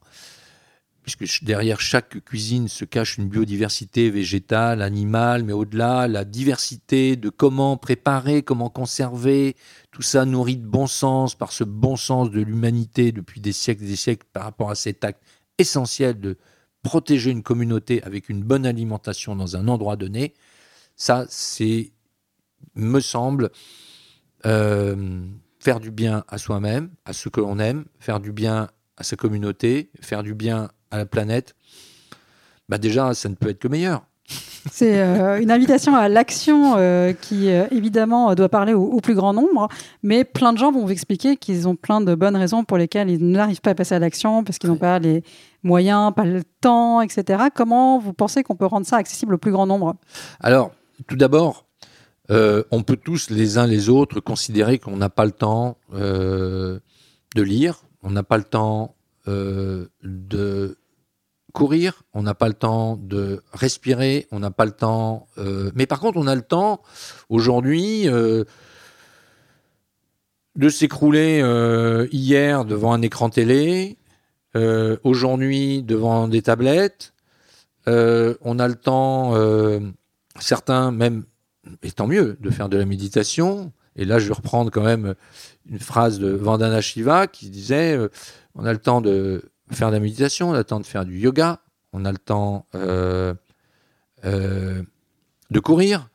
puisque 1.04 1.44
derrière 1.44 1.80
chaque 1.82 2.24
cuisine 2.24 2.68
se 2.68 2.86
cache 2.86 3.18
une 3.18 3.28
biodiversité 3.28 4.10
végétale, 4.10 4.82
animale, 4.82 5.44
mais 5.44 5.54
au-delà, 5.54 6.08
la 6.08 6.26
diversité 6.26 7.16
de 7.16 7.30
comment 7.30 7.78
préparer, 7.78 8.44
comment 8.44 8.70
conserver, 8.70 9.56
tout 9.92 10.04
ça 10.04 10.26
nourri 10.26 10.58
de 10.58 10.66
bon 10.66 10.88
sens, 10.88 11.36
par 11.36 11.52
ce 11.52 11.64
bon 11.64 11.96
sens 11.96 12.30
de 12.30 12.42
l'humanité 12.42 13.12
depuis 13.12 13.42
des 13.42 13.52
siècles 13.52 13.84
et 13.84 13.88
des 13.88 13.96
siècles 13.96 14.28
par 14.32 14.44
rapport 14.44 14.70
à 14.70 14.76
cet 14.76 15.04
acte 15.04 15.24
essentiel 15.58 16.20
de 16.20 16.38
protéger 16.84 17.32
une 17.32 17.44
communauté 17.44 18.02
avec 18.04 18.30
une 18.30 18.44
bonne 18.44 18.66
alimentation 18.66 19.36
dans 19.36 19.56
un 19.56 19.68
endroit 19.68 19.96
donné, 19.96 20.34
ça, 20.96 21.26
c'est, 21.30 21.92
me 22.76 23.00
semble, 23.00 23.50
euh, 24.46 25.26
faire 25.60 25.80
du 25.80 25.92
bien 25.92 26.24
à 26.28 26.38
soi-même, 26.38 26.92
à 27.06 27.14
ce 27.14 27.30
que 27.30 27.40
l'on 27.40 27.60
aime, 27.60 27.86
faire 28.00 28.20
du 28.20 28.32
bien 28.32 28.70
à 28.98 29.04
sa 29.04 29.16
communauté, 29.16 29.92
faire 30.00 30.24
du 30.24 30.36
bien 30.36 30.70
à 30.92 30.98
la 30.98 31.06
planète, 31.06 31.56
bah 32.70 32.78
déjà, 32.78 33.14
ça 33.14 33.30
ne 33.30 33.36
peut 33.36 33.50
être 33.50 33.60
que 33.60 33.68
meilleur. 33.68 34.04
C'est 34.72 35.02
euh, 35.02 35.42
une 35.42 35.52
invitation 35.52 35.96
à 35.96 36.08
l'action 36.08 36.76
euh, 36.78 37.14
qui, 37.14 37.50
euh, 37.50 37.66
évidemment, 37.72 38.34
doit 38.36 38.50
parler 38.50 38.74
au, 38.74 38.84
au 38.84 39.02
plus 39.02 39.16
grand 39.16 39.34
nombre, 39.34 39.68
mais 40.04 40.24
plein 40.24 40.54
de 40.54 40.58
gens 40.58 40.72
vont 40.72 40.86
vous 40.86 40.92
expliquer 40.92 41.36
qu'ils 41.36 41.68
ont 41.68 41.76
plein 41.76 42.02
de 42.02 42.14
bonnes 42.14 42.36
raisons 42.36 42.64
pour 42.64 42.78
lesquelles 42.78 43.10
ils 43.10 43.26
n'arrivent 43.28 43.62
pas 43.62 43.72
à 43.72 43.76
passer 43.76 43.96
à 43.96 44.00
l'action, 44.00 44.44
parce 44.44 44.60
qu'ils 44.60 44.70
n'ont 44.70 44.78
pas 44.78 45.00
les 45.00 45.24
moyens, 45.64 46.14
pas 46.16 46.26
le 46.26 46.44
temps, 46.62 47.02
etc. 47.02 47.46
Comment 47.54 47.98
vous 48.00 48.14
pensez 48.14 48.44
qu'on 48.44 48.56
peut 48.56 48.66
rendre 48.66 48.86
ça 48.86 48.98
accessible 48.98 49.34
au 49.34 49.38
plus 49.38 49.52
grand 49.52 49.66
nombre? 49.66 49.96
Alors, 50.40 50.72
tout 51.08 51.16
d'abord, 51.16 51.66
on 52.30 52.84
peut 52.84 52.96
tous, 52.96 53.30
les 53.30 53.58
uns 53.58 53.68
les 53.68 53.90
autres, 53.90 54.22
considérer 54.22 54.80
qu'on 54.80 54.96
n'a 54.96 55.10
pas 55.10 55.26
le 55.26 55.32
temps 55.32 55.78
de 55.92 56.82
lire, 57.36 57.82
on 58.04 58.12
n'a 58.12 58.24
pas 58.24 58.38
le 58.38 58.44
temps 58.44 58.96
de 59.28 60.78
courir, 61.52 62.04
on 62.14 62.24
n'a 62.24 62.34
pas 62.34 62.48
le 62.48 62.54
temps 62.54 62.98
de 62.98 63.42
respirer, 63.54 64.28
on 64.32 64.40
n'a 64.40 64.52
pas 64.52 64.66
le 64.66 64.72
temps. 64.72 65.28
euh, 65.38 65.72
mais 65.76 65.86
par 65.86 66.00
contre, 66.00 66.18
on 66.18 66.28
a 66.28 66.36
le 66.36 66.42
temps 66.42 66.82
aujourd'hui 67.30 68.08
euh, 68.08 68.44
de 70.56 70.70
s'écrouler 70.70 71.42
euh, 71.42 72.08
hier 72.12 72.66
devant 72.66 72.94
un 72.94 73.02
écran 73.02 73.30
télé, 73.30 73.98
aujourd'hui 75.04 75.82
devant 75.84 76.28
des 76.28 76.42
tablettes. 76.42 77.14
On 77.88 78.60
a 78.60 78.68
le 78.68 78.76
temps, 78.76 79.34
certains 80.40 80.92
même, 80.92 81.24
et 81.84 81.92
tant 81.92 82.08
mieux, 82.08 82.38
de 82.42 82.50
faire 82.50 82.68
de 82.68 82.78
la 82.78 82.86
méditation. 82.86 83.72
Et 83.96 84.04
là, 84.04 84.20
je 84.20 84.28
vais 84.28 84.34
reprendre 84.34 84.70
quand 84.70 84.84
même 84.84 85.16
une 85.70 85.80
phrase 85.80 86.20
de 86.20 86.30
Vandana 86.32 86.82
Shiva 86.82 87.28
qui 87.28 87.50
disait 87.50 87.98
on 88.56 88.66
a 88.66 88.74
le 88.74 88.80
temps 88.80 89.00
de 89.00 89.52
faire 89.72 89.90
de 89.90 89.94
la 89.96 90.00
méditation, 90.00 90.50
on 90.50 90.54
a 90.54 90.58
le 90.60 90.64
temps 90.64 90.80
de 90.80 90.86
faire 90.86 91.06
du 91.06 91.18
yoga, 91.20 91.60
on 91.94 92.06
a 92.06 92.12
le 92.12 92.18
temps 92.18 92.66
euh, 92.76 93.34
euh, 94.26 94.82
de 95.50 95.60
courir, 95.60 96.10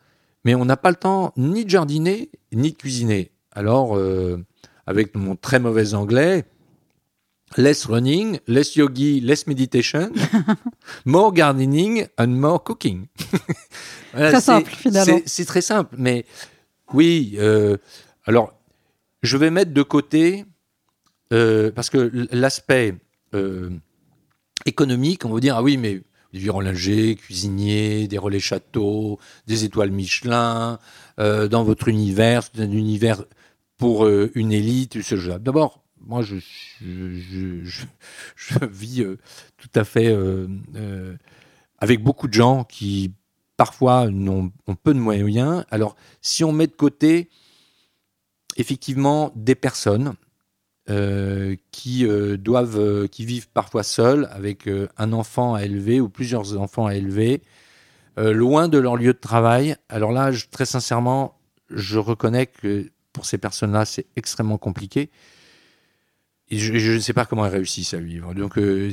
mais 0.44 0.54
on 0.54 0.64
n'a 0.64 0.76
pas 0.76 0.90
le 0.90 0.96
temps 0.96 1.32
ni 1.36 1.64
de 1.64 1.70
jardiner 1.70 2.30
ni 2.52 2.72
de 2.72 2.76
cuisiner. 2.76 3.32
Alors, 3.52 3.96
euh, 3.96 4.44
avec 4.86 5.14
mon 5.14 5.36
très 5.36 5.58
mauvais 5.58 5.94
anglais, 5.94 6.44
less 7.56 7.86
running, 7.86 8.38
less 8.46 8.76
yogi, 8.76 9.20
less 9.20 9.46
meditation, 9.46 10.10
more 11.04 11.32
gardening 11.32 12.06
and 12.18 12.28
more 12.28 12.62
cooking. 12.62 13.06
Voilà, 14.12 14.30
Très 14.30 14.40
simple, 14.40 14.70
finalement. 14.70 15.18
c'est- 15.26 15.44
très 15.44 15.60
simple, 15.60 15.94
mais 15.98 16.25
oui. 16.94 17.38
alors, 18.25 18.54
je 19.22 19.36
vais 19.36 19.50
mettre 19.50 19.72
de 19.75 19.82
côté 19.82 20.46
parce 21.28 21.90
que 21.90 22.10
l'aspect 22.32 22.94
euh, 23.35 23.71
économique, 24.64 25.25
on 25.25 25.30
va 25.30 25.40
dire 25.40 25.56
ah 25.56 25.62
oui, 25.62 25.76
mais 25.76 26.02
des 26.33 26.38
virolingers, 26.38 27.16
cuisiniers, 27.16 28.09
des 28.09 28.18
relais 28.18 28.40
châteaux, 28.40 29.18
des 29.47 29.64
étoiles 29.64 29.90
Michelin, 29.90 30.78
euh, 31.18 31.49
dans 31.49 31.64
votre 31.64 31.88
univers, 31.88 32.42
un 32.59 32.71
univers 32.71 33.25
pour 33.78 34.04
euh, 34.04 34.30
une 34.35 34.52
élite, 34.52 35.02
ce 35.02 35.16
jeu. 35.16 35.38
D'abord, 35.38 35.83
moi, 36.00 36.23
je, 36.23 36.37
je, 36.80 37.85
vis 38.71 39.04
tout 39.56 39.71
à 39.75 39.85
fait 39.85 40.16
avec 41.78 42.02
beaucoup 42.02 42.28
de 42.28 42.35
gens 42.35 42.64
qui 42.64 43.12
parfois 43.56 44.02
ont 44.06 44.52
peu 44.83 44.95
de 44.95 45.00
moyens. 45.00 45.64
Alors, 45.71 45.97
si 46.21 46.45
on 46.45 46.52
met 46.52 46.66
de 46.66 46.73
côté 46.73 47.28
effectivement 48.56 49.33
des 49.35 49.54
personnes 49.54 50.14
euh, 50.88 51.56
qui 51.72 52.06
euh, 52.06 52.36
doivent, 52.36 52.78
euh, 52.78 53.06
qui 53.08 53.24
vivent 53.24 53.48
parfois 53.48 53.82
seuls 53.82 54.28
avec 54.30 54.68
un 54.96 55.12
enfant 55.12 55.54
à 55.54 55.64
élever 55.64 56.00
ou 56.00 56.08
plusieurs 56.08 56.56
enfants 56.58 56.86
à 56.86 56.94
élever, 56.94 57.42
loin 58.18 58.68
de 58.68 58.78
leur 58.78 58.96
lieu 58.96 59.12
de 59.12 59.18
travail. 59.18 59.76
Alors 59.90 60.10
là, 60.10 60.32
je- 60.32 60.46
très 60.50 60.64
sincèrement, 60.64 61.38
je 61.70 61.98
reconnais 61.98 62.46
que 62.46 62.90
pour 63.12 63.26
ces 63.26 63.36
personnes-là, 63.36 63.84
c'est 63.84 64.06
extrêmement 64.16 64.56
compliqué. 64.58 65.10
Et 66.48 66.56
je, 66.58 66.78
je 66.78 66.92
ne 66.92 66.98
sais 66.98 67.12
pas 67.12 67.26
comment 67.26 67.44
elles 67.44 67.52
réussissent 67.52 67.92
à 67.92 67.98
vivre. 67.98 68.32
Donc, 68.32 68.54
je, 68.56 68.90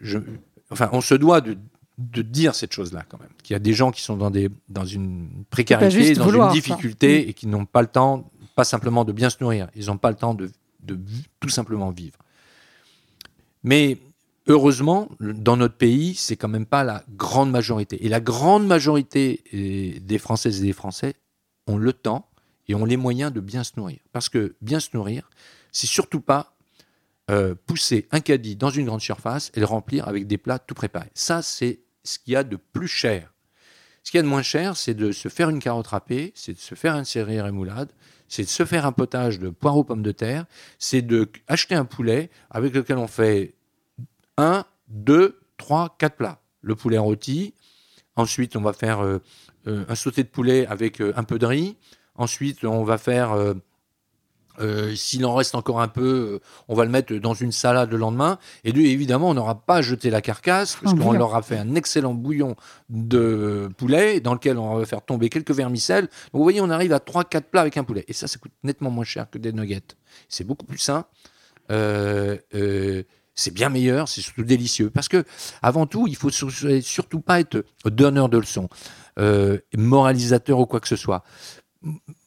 je- 0.00 0.18
enfin, 0.70 0.88
on 0.92 1.00
se 1.00 1.14
doit 1.14 1.40
de, 1.40 1.56
de 1.98 2.22
dire 2.22 2.54
cette 2.54 2.72
chose-là 2.72 3.04
quand 3.08 3.18
même. 3.20 3.30
Qu'il 3.42 3.54
y 3.54 3.56
a 3.56 3.60
des 3.60 3.72
gens 3.74 3.90
qui 3.90 4.02
sont 4.02 4.16
dans, 4.16 4.30
des, 4.30 4.48
dans 4.68 4.84
une 4.84 5.28
précarité, 5.50 6.14
dans 6.14 6.24
vouloir, 6.24 6.54
une 6.54 6.54
ça. 6.54 6.60
difficulté 6.68 7.28
et 7.28 7.32
qui 7.34 7.46
n'ont 7.48 7.66
pas 7.66 7.82
le 7.82 7.88
temps, 7.88 8.30
pas 8.58 8.64
simplement 8.64 9.04
de 9.04 9.12
bien 9.12 9.30
se 9.30 9.36
nourrir, 9.40 9.68
ils 9.76 9.86
n'ont 9.86 9.98
pas 9.98 10.10
le 10.10 10.16
temps 10.16 10.34
de, 10.34 10.50
tout 11.38 11.48
simplement 11.48 11.92
vivre. 11.92 12.18
Mais 13.62 13.98
heureusement, 14.48 15.08
dans 15.20 15.56
notre 15.56 15.76
pays, 15.76 16.16
c'est 16.16 16.34
quand 16.34 16.48
même 16.48 16.66
pas 16.66 16.82
la 16.82 17.04
grande 17.10 17.52
majorité. 17.52 18.04
Et 18.04 18.08
la 18.08 18.18
grande 18.18 18.66
majorité 18.66 19.44
euh, 19.54 20.00
des 20.00 20.18
Françaises 20.18 20.58
et 20.58 20.66
des 20.66 20.72
Français 20.72 21.14
ont 21.68 21.76
le 21.76 21.92
temps 21.92 22.28
et 22.66 22.74
ont 22.74 22.84
les 22.84 22.96
moyens 22.96 23.32
de 23.32 23.38
bien 23.38 23.62
se 23.62 23.74
nourrir. 23.76 24.00
Parce 24.10 24.28
que 24.28 24.56
bien 24.60 24.80
se 24.80 24.88
nourrir, 24.92 25.30
c'est 25.70 25.86
surtout 25.86 26.20
pas 26.20 26.56
euh, 27.30 27.54
pousser 27.54 28.08
un 28.10 28.18
caddie 28.18 28.56
dans 28.56 28.70
une 28.70 28.86
grande 28.86 29.02
surface 29.02 29.52
et 29.54 29.60
le 29.60 29.66
remplir 29.66 30.08
avec 30.08 30.26
des 30.26 30.36
plats 30.36 30.58
tout 30.58 30.74
préparés. 30.74 31.12
Ça, 31.14 31.42
c'est 31.42 31.78
ce 32.02 32.18
qu'il 32.18 32.32
y 32.32 32.36
a 32.36 32.42
de 32.42 32.56
plus 32.56 32.88
cher. 32.88 33.32
Ce 34.02 34.10
qu'il 34.10 34.18
y 34.18 34.20
a 34.20 34.24
de 34.24 34.28
moins 34.28 34.42
cher, 34.42 34.76
c'est 34.76 34.94
de 34.94 35.12
se 35.12 35.28
faire 35.28 35.48
une 35.48 35.60
carotte 35.60 35.86
râpée, 35.86 36.32
c'est 36.34 36.54
de 36.54 36.58
se 36.58 36.74
faire 36.74 36.96
une 36.96 37.04
série 37.04 37.40
rémoulade, 37.40 37.92
c'est 38.28 38.44
de 38.44 38.48
se 38.48 38.64
faire 38.64 38.86
un 38.86 38.92
potage 38.92 39.38
de 39.38 39.48
poireaux 39.48 39.84
pommes 39.84 40.02
de 40.02 40.12
terre, 40.12 40.44
c'est 40.78 41.02
de 41.02 41.28
acheter 41.46 41.74
un 41.74 41.84
poulet 41.84 42.30
avec 42.50 42.74
lequel 42.74 42.98
on 42.98 43.06
fait 43.06 43.54
un, 44.36 44.64
deux, 44.88 45.40
trois, 45.56 45.96
quatre 45.98 46.16
plats. 46.16 46.40
Le 46.60 46.74
poulet 46.74 46.98
rôti, 46.98 47.54
ensuite 48.16 48.56
on 48.56 48.60
va 48.60 48.72
faire 48.72 49.00
euh, 49.00 49.18
euh, 49.66 49.84
un 49.88 49.94
sauté 49.94 50.22
de 50.22 50.28
poulet 50.28 50.66
avec 50.66 51.00
euh, 51.00 51.12
un 51.16 51.24
peu 51.24 51.38
de 51.38 51.46
riz, 51.46 51.76
ensuite 52.14 52.64
on 52.64 52.84
va 52.84 52.98
faire 52.98 53.34
euh, 54.60 54.94
S'il 54.94 55.24
en 55.26 55.34
reste 55.34 55.54
encore 55.54 55.80
un 55.80 55.88
peu, 55.88 56.40
on 56.68 56.74
va 56.74 56.84
le 56.84 56.90
mettre 56.90 57.14
dans 57.14 57.34
une 57.34 57.52
salade 57.52 57.90
le 57.90 57.96
lendemain. 57.96 58.38
Et 58.64 58.72
lui, 58.72 58.90
évidemment, 58.90 59.30
on 59.30 59.34
n'aura 59.34 59.54
pas 59.54 59.82
jeté 59.82 60.10
la 60.10 60.20
carcasse, 60.20 60.76
parce 60.82 60.94
qu'on 61.00 61.12
leur 61.18 61.34
a 61.34 61.42
fait 61.42 61.56
un 61.58 61.74
excellent 61.74 62.14
bouillon 62.14 62.56
de 62.88 63.68
poulet, 63.76 64.20
dans 64.20 64.34
lequel 64.34 64.58
on 64.58 64.76
va 64.76 64.84
faire 64.86 65.02
tomber 65.04 65.28
quelques 65.28 65.50
vermicelles. 65.52 66.04
Donc, 66.06 66.34
vous 66.34 66.42
voyez, 66.42 66.60
on 66.60 66.70
arrive 66.70 66.92
à 66.92 66.98
3-4 66.98 67.42
plats 67.42 67.60
avec 67.60 67.76
un 67.76 67.84
poulet. 67.84 68.04
Et 68.08 68.12
ça, 68.12 68.26
ça 68.26 68.38
coûte 68.38 68.52
nettement 68.64 68.90
moins 68.90 69.04
cher 69.04 69.28
que 69.30 69.38
des 69.38 69.52
nuggets. 69.52 69.80
C'est 70.28 70.44
beaucoup 70.44 70.66
plus 70.66 70.78
sain. 70.78 71.04
Euh, 71.70 72.36
euh, 72.54 73.02
c'est 73.34 73.52
bien 73.54 73.68
meilleur, 73.68 74.08
c'est 74.08 74.20
surtout 74.20 74.42
délicieux. 74.42 74.90
Parce 74.90 75.06
que, 75.08 75.24
avant 75.62 75.86
tout, 75.86 76.06
il 76.08 76.16
faut 76.16 76.30
sur- 76.30 76.50
surtout 76.82 77.20
pas 77.20 77.38
être 77.40 77.64
donneur 77.84 78.28
de 78.28 78.38
leçons, 78.38 78.68
moralisateur 79.76 80.58
ou 80.58 80.66
quoi 80.66 80.80
que 80.80 80.88
ce 80.88 80.96
soit. 80.96 81.22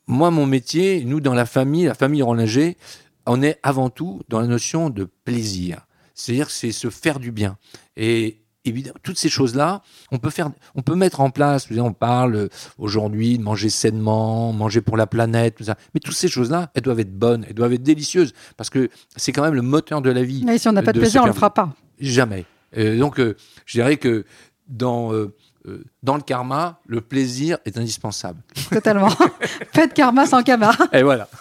Moi, 0.08 0.31
mon 0.31 0.46
métier, 0.46 1.03
nous, 1.05 1.20
dans 1.22 1.34
la 1.34 1.46
famille, 1.46 1.86
la 1.86 1.93
famille 1.93 2.22
Rollinger, 2.22 2.77
on 3.27 3.41
est 3.41 3.60
avant 3.63 3.89
tout 3.89 4.22
dans 4.29 4.39
la 4.39 4.48
notion 4.48 4.89
de 4.89 5.05
plaisir. 5.25 5.86
C'est-à-dire 6.15 6.48
que 6.48 6.51
c'est 6.53 6.72
se 6.72 6.89
faire 6.89 7.20
du 7.20 7.31
bien. 7.31 7.58
Et 7.96 8.41
évidemment, 8.65 8.98
toutes 9.03 9.17
ces 9.17 9.29
choses-là, 9.29 9.81
on 10.12 10.17
peut 10.17 10.29
faire, 10.29 10.51
on 10.75 10.81
peut 10.81 10.96
mettre 10.96 11.22
en 11.22 11.29
place. 11.29 11.67
On 11.72 11.93
parle 11.93 12.50
aujourd'hui 12.77 13.38
de 13.38 13.43
manger 13.43 13.70
sainement, 13.70 14.51
manger 14.53 14.81
pour 14.81 14.98
la 14.98 15.08
planète, 15.08 15.55
tout 15.55 15.63
ça. 15.63 15.77
Mais 15.93 16.00
toutes 16.00 16.15
ces 16.15 16.27
choses-là, 16.27 16.72
elles 16.74 16.84
doivent 16.84 17.00
être 17.00 17.17
bonnes, 17.17 17.46
elles 17.48 17.55
doivent 17.55 17.74
être 17.74 17.84
délicieuses, 17.84 18.34
parce 18.58 18.70
que 18.70 18.89
c'est 19.15 19.31
quand 19.31 19.43
même 19.43 19.55
le 19.55 19.62
moteur 19.62 20.01
de 20.01 20.10
la 20.10 20.24
vie. 20.24 20.43
Et 20.50 20.58
si 20.58 20.67
on 20.67 20.74
n'a 20.74 20.84
pas 20.84 20.93
de 20.93 21.00
plaisir, 21.00 21.22
on 21.24 21.25
le 21.25 21.31
faire- 21.31 21.36
fera 21.39 21.53
pas. 21.53 21.75
Jamais. 22.00 22.46
Euh, 22.77 22.98
donc, 23.00 23.20
euh, 23.20 23.36
je 23.65 23.79
dirais 23.79 23.98
que 23.98 24.25
dans, 24.67 25.13
euh, 25.13 25.34
euh, 25.68 25.84
dans 26.03 26.15
le 26.15 26.22
karma, 26.22 26.80
le 26.88 27.01
plaisir 27.01 27.58
est 27.65 27.77
indispensable. 27.77 28.41
Totalement. 28.72 29.10
Faites 29.74 29.94
karma 29.94 30.25
sans 30.25 30.44
karma. 30.44 30.72
Et 30.94 31.03
voilà. 31.03 31.27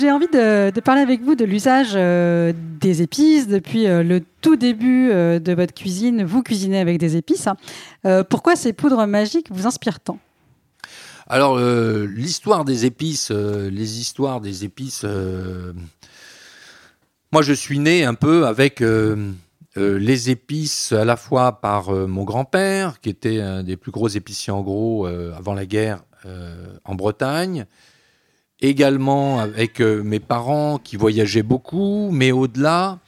J'ai 0.00 0.10
envie 0.10 0.26
de, 0.26 0.70
de 0.70 0.80
parler 0.80 1.00
avec 1.00 1.22
vous 1.22 1.34
de 1.34 1.44
l'usage 1.44 1.92
euh, 1.94 2.52
des 2.80 3.02
épices 3.02 3.46
depuis 3.46 3.86
euh, 3.86 4.02
le 4.02 4.20
tout 4.40 4.56
début 4.56 5.10
euh, 5.10 5.38
de 5.38 5.52
votre 5.52 5.72
cuisine. 5.72 6.24
Vous 6.24 6.42
cuisinez 6.42 6.80
avec 6.80 6.98
des 6.98 7.16
épices. 7.16 7.46
hein. 7.46 8.24
Pourquoi 8.28 8.56
ces 8.56 8.72
poudres 8.72 9.06
magiques 9.06 9.46
vous 9.50 9.66
inspirent 9.66 10.00
tant? 10.00 10.18
Alors, 11.28 11.58
l'histoire 11.58 12.64
des 12.64 12.84
épices, 12.84 13.30
les 13.30 14.00
histoires 14.00 14.40
des 14.40 14.64
épices. 14.64 15.06
Moi, 17.32 17.42
je 17.42 17.52
suis 17.54 17.78
né 17.78 18.04
un 18.04 18.14
peu 18.14 18.46
avec 18.46 18.82
euh, 18.82 19.32
euh, 19.78 19.98
les 19.98 20.30
épices 20.30 20.92
à 20.92 21.04
la 21.06 21.16
fois 21.16 21.60
par 21.60 21.88
euh, 21.88 22.06
mon 22.06 22.24
grand-père, 22.24 23.00
qui 23.00 23.08
était 23.08 23.40
un 23.40 23.62
des 23.62 23.76
plus 23.78 23.90
gros 23.90 24.08
épiciers 24.08 24.52
en 24.52 24.60
gros 24.60 25.06
avant 25.06 25.54
la 25.54 25.66
guerre 25.66 26.04
en 26.84 26.94
Bretagne. 26.94 27.66
Également 28.60 29.40
avec 29.40 29.80
mes 29.80 30.20
parents 30.20 30.78
qui 30.78 30.96
voyageaient 30.96 31.42
beaucoup, 31.42 32.10
mais 32.12 32.30
au-delà, 32.30 33.00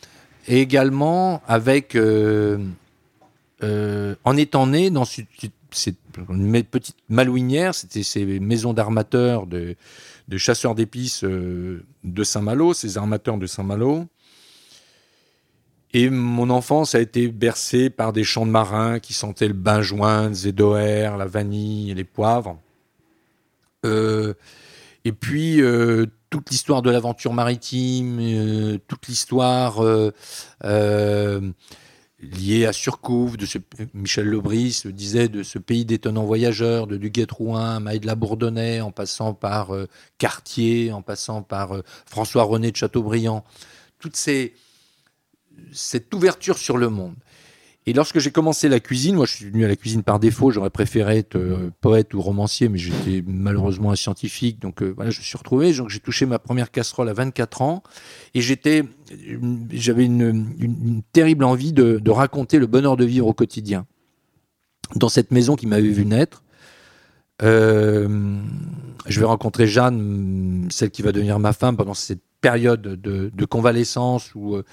également 0.48 1.40
avec 1.46 1.96
en 3.62 4.36
étant 4.36 4.66
né 4.66 4.90
dans 4.90 5.04
ce- 5.04 5.20
cette 5.70 5.96
petite 6.70 6.96
malouinière, 7.08 7.72
c'était 7.74 8.02
ces 8.02 8.40
maisons 8.40 8.72
d'armateurs, 8.72 9.46
de, 9.46 9.76
de 10.28 10.38
chasseurs 10.38 10.74
d'épices 10.74 11.24
euh, 11.24 11.84
de 12.02 12.24
Saint-Malo, 12.24 12.74
ces 12.74 12.96
armateurs 12.98 13.38
de 13.38 13.46
Saint-Malo. 13.46 14.06
Et 15.92 16.10
mon 16.10 16.50
enfance 16.50 16.94
a 16.94 17.00
été 17.00 17.28
bercée 17.28 17.90
par 17.90 18.12
des 18.12 18.24
chants 18.24 18.46
de 18.46 18.50
marins 18.50 18.98
qui 18.98 19.12
sentaient 19.12 19.48
le 19.48 19.54
benjoin, 19.54 20.30
le 20.30 21.16
la 21.16 21.26
vanille 21.26 21.90
et 21.90 21.94
les 21.94 22.04
poivres. 22.04 22.58
Euh, 23.84 24.34
Et 25.04 25.12
puis, 25.12 25.60
euh, 25.60 26.06
toute 26.30 26.50
l'histoire 26.50 26.80
de 26.82 26.90
l'aventure 26.90 27.34
maritime, 27.34 28.78
toute 28.88 29.06
l'histoire 29.06 29.82
liée 32.32 32.66
à 32.66 32.72
Surcouf, 32.72 33.36
de 33.36 33.46
ce, 33.46 33.58
Michel 33.92 34.26
Lebris 34.26 34.82
le 34.84 34.92
disait, 34.92 35.28
de 35.28 35.42
ce 35.42 35.58
pays 35.58 35.84
d'étonnants 35.84 36.24
voyageurs, 36.24 36.86
de 36.86 36.96
Duguay-Trouin, 36.96 37.80
Maïd 37.80 38.04
Bourdonnais, 38.14 38.80
en 38.80 38.90
passant 38.90 39.34
par 39.34 39.74
euh, 39.74 39.88
Cartier, 40.18 40.92
en 40.92 41.02
passant 41.02 41.42
par 41.42 41.76
euh, 41.76 41.82
François-René 42.06 42.70
de 42.70 42.76
Chateaubriand. 42.76 43.44
Toute 43.98 44.16
ces, 44.16 44.54
cette 45.72 46.12
ouverture 46.14 46.58
sur 46.58 46.76
le 46.76 46.88
monde. 46.88 47.14
Et 47.86 47.92
lorsque 47.92 48.18
j'ai 48.18 48.30
commencé 48.30 48.68
la 48.68 48.80
cuisine, 48.80 49.16
moi 49.16 49.26
je 49.26 49.34
suis 49.34 49.50
venu 49.50 49.64
à 49.64 49.68
la 49.68 49.76
cuisine 49.76 50.02
par 50.02 50.18
défaut, 50.18 50.50
j'aurais 50.50 50.70
préféré 50.70 51.18
être 51.18 51.36
euh, 51.36 51.70
poète 51.82 52.14
ou 52.14 52.22
romancier, 52.22 52.70
mais 52.70 52.78
j'étais 52.78 53.22
malheureusement 53.26 53.90
un 53.90 53.96
scientifique, 53.96 54.58
donc 54.58 54.82
euh, 54.82 54.94
voilà, 54.96 55.10
je 55.10 55.18
me 55.18 55.24
suis 55.24 55.36
retrouvé. 55.36 55.72
J'ai 55.72 56.00
touché 56.00 56.24
ma 56.24 56.38
première 56.38 56.70
casserole 56.70 57.10
à 57.10 57.12
24 57.12 57.60
ans, 57.60 57.82
et 58.32 58.40
j'étais, 58.40 58.84
j'avais 59.70 60.06
une, 60.06 61.02
terrible 61.12 61.44
envie 61.44 61.74
de, 61.74 61.98
de 61.98 62.10
raconter 62.10 62.58
le 62.58 62.66
bonheur 62.66 62.96
de 62.96 63.04
vivre 63.04 63.26
au 63.26 63.34
quotidien 63.34 63.86
dans 64.96 65.08
cette 65.08 65.30
maison 65.30 65.56
qui 65.56 65.66
m'avait 65.66 65.88
vu 65.88 66.06
naître. 66.06 66.42
Euh, 67.42 68.38
je 69.06 69.20
vais 69.20 69.26
rencontrer 69.26 69.66
Jeanne, 69.66 70.68
celle 70.70 70.90
qui 70.90 71.02
va 71.02 71.12
devenir 71.12 71.38
ma 71.38 71.52
femme, 71.52 71.76
pendant 71.76 71.94
cette 71.94 72.22
période 72.44 72.82
de, 72.82 73.44
convalescence 73.46 74.34
ou 74.34 74.56
euh, 74.56 74.64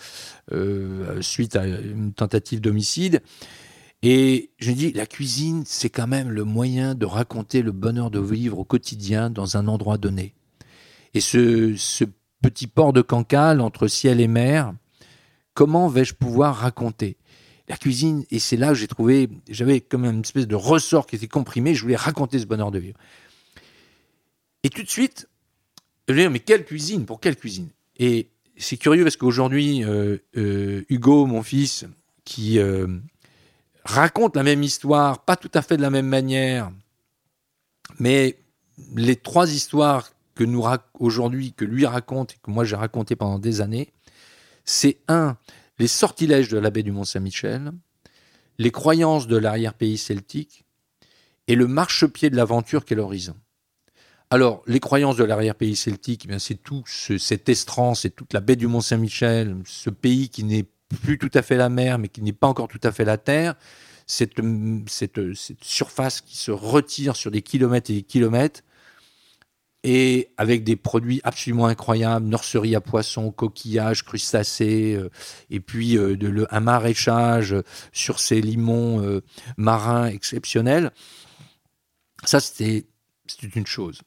euh, 0.52 1.22
suite 1.22 1.56
à 1.56 1.66
une 1.66 2.12
tentative 2.12 2.60
d'homicide. 2.60 3.22
Et 4.04 4.50
je 4.60 4.72
dis, 4.74 4.92
la 4.92 5.06
cuisine, 5.06 5.64
c'est 5.66 5.90
quand 5.90 6.08
même 6.08 6.30
le 6.30 6.44
moyen 6.44 6.96
de 6.96 7.06
raconter 7.06 7.62
le 7.62 7.72
bonheur 7.72 8.12
de 8.12 8.20
vivre 8.20 8.60
au 8.60 8.66
quotidien 8.66 9.30
dans 9.30 9.56
un 9.56 9.70
endroit 9.70 9.98
donné. 9.98 10.34
Et 11.14 11.22
ce, 11.22 11.76
ce 11.78 12.04
petit 12.42 12.68
port 12.68 12.92
de 12.92 13.02
Cancale 13.02 13.62
entre 13.62 13.88
ciel 13.88 14.20
et 14.20 14.28
mer, 14.28 14.74
comment 15.54 15.88
vais-je 15.88 16.14
pouvoir 16.14 16.58
raconter? 16.58 17.16
La 17.70 17.78
cuisine 17.78 18.26
Et 18.32 18.40
c'est 18.40 18.58
là 18.58 18.70
que 18.70 18.76
j'ai 18.76 18.88
trouvé, 18.88 19.30
j'avais 19.50 19.80
comme 19.80 20.04
une 20.04 20.22
espèce 20.22 20.48
de 20.48 20.56
ressort 20.56 21.08
qui 21.08 21.16
était 21.16 21.30
comprimé, 21.30 21.74
je 21.74 21.84
voulais 21.84 21.96
raconter 21.96 22.38
ce 22.38 22.46
bonheur 22.46 22.72
de 22.72 22.80
vivre. 22.80 22.98
Et 24.64 24.70
tout 24.70 24.84
de 24.84 24.90
suite, 24.90 25.30
je 26.08 26.14
me 26.14 26.20
dis, 26.20 26.30
mais 26.30 26.40
quelle 26.40 26.66
cuisine 26.66 27.06
Pour 27.06 27.20
quelle 27.20 27.36
cuisine? 27.36 27.70
Et 27.98 28.30
c'est 28.58 28.78
curieux 28.78 29.04
parce 29.04 29.18
qu'aujourd'hui, 29.18 29.84
euh, 29.84 30.18
euh, 30.38 30.84
Hugo, 30.90 31.26
mon 31.26 31.44
fils, 31.44 31.86
qui 32.26 32.60
euh, 32.60 32.88
raconte 33.84 34.36
la 34.36 34.44
même 34.44 34.64
histoire, 34.64 35.24
pas 35.26 35.36
tout 35.36 35.52
à 35.54 35.62
fait 35.62 35.78
de 35.78 35.82
la 35.82 35.90
même 35.90 36.08
manière, 36.08 36.72
mais 38.00 38.38
les 38.96 39.16
trois 39.16 39.52
histoires 39.52 40.12
que 40.36 40.44
nous 40.44 40.64
aujourd'hui, 41.00 41.54
que 41.54 41.66
lui 41.66 41.86
raconte 41.86 42.34
et 42.34 42.38
que 42.42 42.52
moi 42.52 42.64
j'ai 42.64 42.76
raconté 42.76 43.16
pendant 43.16 43.40
des 43.40 43.62
années, 43.62 43.92
c'est 44.66 44.98
un, 45.08 45.38
les 45.80 45.88
sortilèges 45.88 46.50
de 46.50 46.58
l'abbé 46.58 46.84
du 46.84 46.92
Mont-Saint-Michel, 46.92 47.72
les 48.58 48.72
croyances 48.72 49.28
de 49.28 49.38
l'arrière-pays 49.38 49.98
celtique 49.98 50.66
et 51.48 51.56
le 51.56 51.68
marchepied 51.68 52.30
de 52.30 52.36
l'aventure 52.36 52.86
qu'est 52.86 52.96
l'horizon. 52.96 53.36
Alors, 54.34 54.64
les 54.66 54.80
croyances 54.80 55.18
de 55.18 55.26
l'arrière-pays 55.26 55.76
celtique, 55.76 56.26
eh 56.30 56.40
c'est 56.40 56.56
tout 56.56 56.84
ce- 56.88 57.18
cette 57.18 57.50
estran, 57.50 57.96
c'est 57.96 58.12
toute 58.12 58.32
la 58.32 58.40
baie 58.40 58.56
du 58.56 58.66
Mont-Saint-Michel, 58.66 59.58
ce 59.66 59.90
pays 59.90 60.30
qui 60.30 60.46
n'est 60.46 60.66
plus 61.04 61.18
tout 61.18 61.30
à 61.34 61.42
fait 61.42 61.58
la 61.58 61.68
mer, 61.68 62.00
mais 62.00 62.08
qui 62.08 62.22
n'est 62.22 62.32
pas 62.32 62.48
encore 62.48 62.70
tout 62.70 62.80
à 62.84 62.94
fait 62.94 63.04
la 63.04 63.18
terre, 63.18 63.56
cette, 64.08 64.40
cette, 64.88 65.34
cette 65.36 65.64
surface 65.66 66.22
qui 66.22 66.38
se 66.38 66.52
retire 66.52 67.18
sur 67.18 67.30
des 67.30 67.42
kilomètres 67.42 67.92
et 67.92 67.96
des 67.96 68.04
kilomètres, 68.04 68.62
et 69.84 70.30
avec 70.38 70.64
des 70.64 70.78
produits 70.78 71.20
absolument 71.26 71.66
incroyables, 71.66 72.26
nurserie 72.26 72.76
à 72.76 72.80
poissons, 72.80 73.32
coquillages, 73.32 74.06
crustacés, 74.06 74.94
euh, 74.94 75.10
et 75.50 75.60
puis 75.60 75.98
euh, 75.98 76.46
un 76.52 76.60
maraîchage 76.62 77.54
sur 77.92 78.22
ces 78.22 78.40
limons 78.40 79.04
euh, 79.04 79.22
marins 79.58 80.06
exceptionnels. 80.06 80.92
Ça, 82.24 82.40
c'était 82.40 82.86
une 83.56 83.68
chose. 83.68 84.00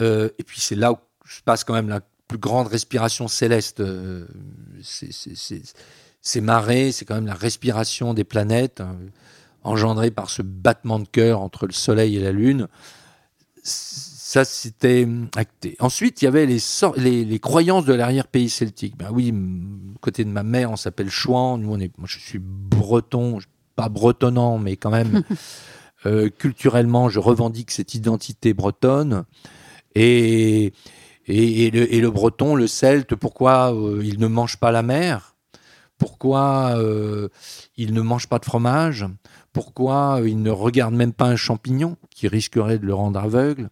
Euh, 0.00 0.28
et 0.38 0.44
puis 0.44 0.60
c'est 0.60 0.74
là 0.76 0.92
où 0.92 0.96
se 1.28 1.42
passe 1.42 1.64
quand 1.64 1.74
même 1.74 1.88
la 1.88 2.00
plus 2.28 2.38
grande 2.38 2.66
respiration 2.68 3.28
céleste. 3.28 3.80
euh, 3.80 4.26
c'est- 4.82 5.12
c'est- 5.12 5.36
c'est- 5.36 5.74
Ces 6.22 6.40
marées, 6.42 6.92
c'est 6.92 7.06
quand 7.06 7.14
même 7.14 7.26
la 7.26 7.34
respiration 7.34 8.12
des 8.12 8.24
planètes, 8.24 8.80
hein, 8.82 8.96
engendrée 9.64 10.10
par 10.10 10.28
ce 10.28 10.42
battement 10.42 10.98
de 10.98 11.08
cœur 11.08 11.40
entre 11.40 11.66
le 11.66 11.72
Soleil 11.72 12.16
et 12.16 12.20
la 12.20 12.30
Lune. 12.32 12.68
Ça, 13.62 14.44
c'était 14.44 15.08
acté. 15.36 15.76
Ensuite, 15.80 16.22
il 16.22 16.26
y 16.26 16.28
avait 16.28 16.46
les, 16.46 16.58
sor- 16.60 16.94
les, 16.96 17.24
les 17.24 17.38
croyances 17.38 17.84
de 17.84 17.94
l'arrière-pays 17.94 18.48
celtique. 18.48 18.96
Ben 18.96 19.08
oui, 19.10 19.34
côté 20.00 20.24
de 20.24 20.30
ma 20.30 20.42
mère, 20.42 20.70
on 20.70 20.76
s'appelle 20.76 21.10
Chouan. 21.10 21.58
Nous, 21.58 21.72
on 21.72 21.80
est, 21.80 21.90
moi, 21.98 22.06
je 22.08 22.18
suis 22.18 22.38
breton, 22.38 23.38
pas 23.76 23.88
bretonnant, 23.88 24.58
mais 24.58 24.76
quand 24.76 24.90
même, 24.90 25.22
euh, 26.06 26.28
culturellement, 26.30 27.08
je 27.08 27.18
revendique 27.18 27.70
cette 27.70 27.94
identité 27.94 28.54
bretonne. 28.54 29.24
Et, 29.94 30.72
et, 31.26 31.70
le, 31.70 31.92
et 31.92 32.00
le 32.00 32.10
breton, 32.10 32.54
le 32.54 32.66
celte, 32.66 33.14
pourquoi 33.14 33.74
euh, 33.74 34.02
il 34.04 34.18
ne 34.18 34.26
mange 34.26 34.56
pas 34.56 34.72
la 34.72 34.82
mer? 34.82 35.36
Pourquoi 35.98 36.74
euh, 36.76 37.28
il 37.76 37.92
ne 37.92 38.00
mange 38.00 38.28
pas 38.28 38.38
de 38.38 38.44
fromage? 38.44 39.06
Pourquoi 39.52 40.20
euh, 40.20 40.28
il 40.28 40.42
ne 40.42 40.50
regarde 40.50 40.94
même 40.94 41.12
pas 41.12 41.26
un 41.26 41.36
champignon 41.36 41.96
qui 42.10 42.28
risquerait 42.28 42.78
de 42.78 42.86
le 42.86 42.94
rendre 42.94 43.20
aveugle? 43.20 43.68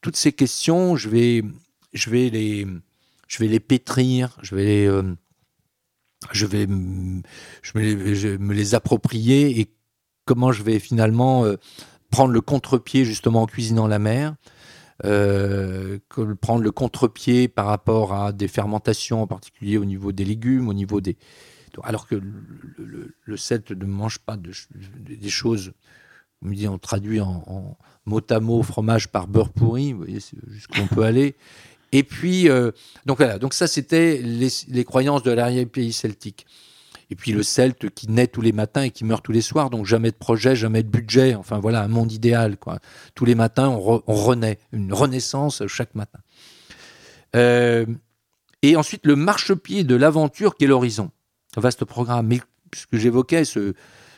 Toutes 0.00 0.16
ces 0.16 0.32
questions, 0.32 0.96
je 0.96 1.08
vais, 1.08 1.42
je 1.92 2.10
vais, 2.10 2.30
les, 2.30 2.66
je 3.28 3.38
vais 3.38 3.48
les 3.48 3.60
pétrir, 3.60 4.36
je 4.42 4.56
vais 4.56 4.64
les, 4.64 5.02
je 6.32 6.46
vais, 6.46 6.66
je 8.14 8.36
me 8.36 8.54
les 8.54 8.74
approprier 8.74 9.60
et 9.60 9.72
comment 10.24 10.50
je 10.50 10.64
vais 10.64 10.80
finalement 10.80 11.44
prendre 12.10 12.32
le 12.32 12.40
contre-pied 12.40 13.04
justement 13.04 13.42
en 13.42 13.46
cuisinant 13.46 13.86
la 13.86 14.00
mer 14.00 14.34
euh, 15.04 15.98
prendre 16.40 16.62
le 16.62 16.70
contre-pied 16.70 17.48
par 17.48 17.66
rapport 17.66 18.14
à 18.14 18.32
des 18.32 18.48
fermentations, 18.48 19.22
en 19.22 19.26
particulier 19.26 19.78
au 19.78 19.84
niveau 19.84 20.12
des 20.12 20.24
légumes, 20.24 20.68
au 20.68 20.74
niveau 20.74 21.00
des. 21.00 21.16
Alors 21.82 22.06
que 22.06 22.20
le, 22.76 23.36
celte 23.36 23.70
ne 23.70 23.86
mange 23.86 24.18
pas 24.18 24.36
des 24.36 25.30
choses, 25.30 25.72
dit, 26.42 26.68
on 26.68 26.78
traduit 26.78 27.20
en, 27.20 27.76
mot 28.04 28.20
à 28.28 28.40
mot 28.40 28.62
fromage 28.62 29.08
par 29.08 29.26
beurre 29.26 29.48
pourri, 29.48 29.92
vous 29.92 30.00
voyez 30.00 30.18
jusqu'où 30.48 30.80
on 30.80 30.86
peut 30.86 31.04
aller. 31.04 31.34
Et 31.92 32.02
puis, 32.02 32.48
euh, 32.48 32.72
donc 33.06 33.18
voilà, 33.18 33.38
donc 33.38 33.54
ça 33.54 33.66
c'était 33.66 34.20
les 34.22 34.84
croyances 34.84 35.22
de 35.22 35.30
l'arrière-pays 35.30 35.92
celtique. 35.92 36.46
Et 37.10 37.14
puis 37.14 37.32
le 37.32 37.42
celte 37.42 37.90
qui 37.90 38.10
naît 38.10 38.26
tous 38.26 38.40
les 38.40 38.52
matins 38.52 38.82
et 38.82 38.90
qui 38.90 39.04
meurt 39.04 39.24
tous 39.24 39.32
les 39.32 39.40
soirs, 39.40 39.70
donc 39.70 39.86
jamais 39.86 40.10
de 40.10 40.16
projet, 40.16 40.56
jamais 40.56 40.82
de 40.82 40.88
budget, 40.88 41.34
enfin 41.34 41.58
voilà, 41.58 41.82
un 41.82 41.88
monde 41.88 42.12
idéal. 42.12 42.56
Tous 43.14 43.24
les 43.24 43.34
matins, 43.34 43.68
on 43.68 44.02
renaît, 44.06 44.58
une 44.72 44.92
renaissance 44.92 45.66
chaque 45.66 45.94
matin. 45.94 46.20
Euh, 47.36 47.86
et 48.62 48.76
ensuite, 48.76 49.06
le 49.06 49.16
marchepied 49.16 49.84
de 49.84 49.94
l'aventure 49.94 50.54
qui 50.54 50.64
est 50.64 50.68
l'horizon. 50.68 51.10
Un 51.56 51.60
vaste 51.60 51.84
programme. 51.84 52.28
Mais 52.28 52.40
ce 52.74 52.86
que 52.86 52.96
j'évoquais, 52.96 53.44
ce, 53.44 53.74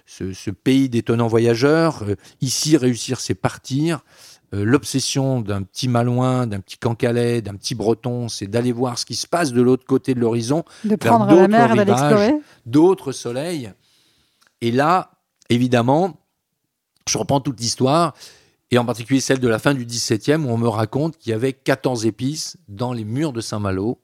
ce, 0.07 0.33
ce 0.33 0.51
pays 0.51 0.89
d'étonnants 0.89 1.29
voyageurs, 1.29 2.03
euh, 2.03 2.17
ici 2.41 2.77
réussir 2.77 3.21
c'est 3.21 3.35
partir. 3.35 4.01
Euh, 4.53 4.65
L'obsession 4.65 5.41
d'un 5.41 5.63
petit 5.63 5.89
Malouin, 5.89 6.47
d'un 6.47 6.61
petit 6.61 6.77
Cancalais, 6.77 7.41
d'un 7.43 7.55
petit 7.55 7.75
Breton, 7.75 8.29
c'est 8.29 8.47
d'aller 8.47 8.73
voir 8.73 8.99
ce 8.99 9.07
qui 9.07 9.15
se 9.15 9.27
passe 9.27 9.53
de 9.53 9.63
l'autre 9.63 9.87
côté 9.87 10.15
de 10.15 10.21
l'horizon, 10.21 10.65
De 10.85 10.97
prendre 10.97 11.27
la 11.27 11.33
d'autres 11.33 11.49
mer 11.49 11.75
d'aller 11.77 11.93
explorer. 11.93 12.35
d'autres 12.67 13.13
soleils. 13.13 13.73
Et 14.61 14.71
là, 14.71 15.11
évidemment, 15.49 16.21
je 17.09 17.19
reprends 17.19 17.41
toute 17.41 17.61
l'histoire, 17.61 18.15
et 18.71 18.79
en 18.79 18.85
particulier 18.85 19.21
celle 19.21 19.41
de 19.41 19.49
la 19.49 19.59
fin 19.59 19.75
du 19.75 19.85
XVIIe, 19.85 20.37
où 20.37 20.49
on 20.51 20.59
me 20.59 20.69
raconte 20.69 21.17
qu'il 21.19 21.31
y 21.31 21.35
avait 21.35 21.53
14 21.53 22.07
épices 22.07 22.57
dans 22.69 22.93
les 22.93 23.05
murs 23.05 23.33
de 23.33 23.41
Saint-Malo. 23.41 24.01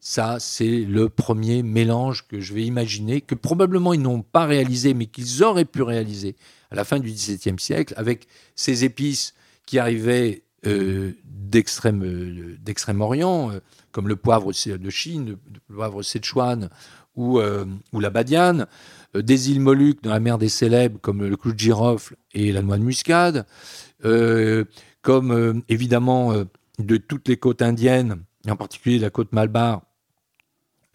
Ça, 0.00 0.36
c'est 0.38 0.84
le 0.84 1.08
premier 1.08 1.62
mélange 1.62 2.26
que 2.28 2.40
je 2.40 2.54
vais 2.54 2.64
imaginer, 2.64 3.20
que 3.20 3.34
probablement 3.34 3.92
ils 3.92 4.00
n'ont 4.00 4.22
pas 4.22 4.46
réalisé, 4.46 4.94
mais 4.94 5.06
qu'ils 5.06 5.42
auraient 5.42 5.64
pu 5.64 5.82
réaliser 5.82 6.36
à 6.70 6.76
la 6.76 6.84
fin 6.84 6.98
du 7.00 7.10
XVIIe 7.10 7.58
siècle, 7.58 7.94
avec 7.96 8.26
ces 8.54 8.84
épices 8.84 9.34
qui 9.66 9.78
arrivaient 9.78 10.44
euh, 10.66 11.12
euh, 11.24 12.56
d'Extrême-Orient, 12.60 13.52
euh, 13.52 13.60
comme 13.92 14.08
le 14.08 14.16
poivre 14.16 14.52
de 14.52 14.90
Chine, 14.90 15.36
le 15.68 15.74
poivre 15.74 16.02
Sichuan 16.02 16.68
ou, 17.16 17.40
ou 17.92 18.00
la 18.00 18.10
badiane, 18.10 18.66
des 19.12 19.50
îles 19.50 19.60
Moluques 19.60 20.04
dans 20.04 20.10
la 20.10 20.20
mer 20.20 20.38
des 20.38 20.48
Célèbres, 20.48 21.00
comme 21.00 21.24
le 21.26 21.36
clou 21.36 21.52
de 21.52 21.58
girofle 21.58 22.14
et 22.32 22.52
la 22.52 22.62
noix 22.62 22.78
de 22.78 22.84
muscade, 22.84 23.44
comme 25.02 25.62
évidemment 25.68 26.32
de 26.78 26.96
toutes 26.96 27.26
les 27.26 27.36
côtes 27.36 27.60
indiennes, 27.60 28.22
et 28.46 28.52
en 28.52 28.56
particulier 28.56 29.00
la 29.00 29.10
côte 29.10 29.32
Malbar, 29.32 29.82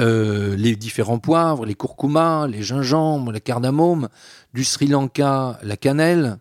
euh, 0.04 0.56
les 0.56 0.76
différents 0.76 1.20
poivres, 1.20 1.66
les 1.66 1.76
curcumas, 1.76 2.48
les 2.48 2.62
gingembres, 2.62 3.32
la 3.32 3.40
cardamome, 3.40 4.10
du 4.54 4.64
Sri 4.64 4.88
Lanka, 4.88 5.60
la 5.64 5.78
cannelle, 5.78 6.38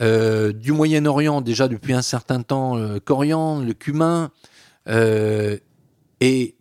Euh, 0.00 0.52
du 0.52 0.70
Moyen-Orient, 0.70 1.40
déjà 1.42 1.66
depuis 1.66 1.92
un 1.92 2.02
certain 2.02 2.40
temps, 2.44 2.76
le 2.76 3.00
coriandre, 3.00 3.64
le 3.64 3.74
cumin. 3.74 4.30
euh, 4.86 5.58
et, 6.20 6.54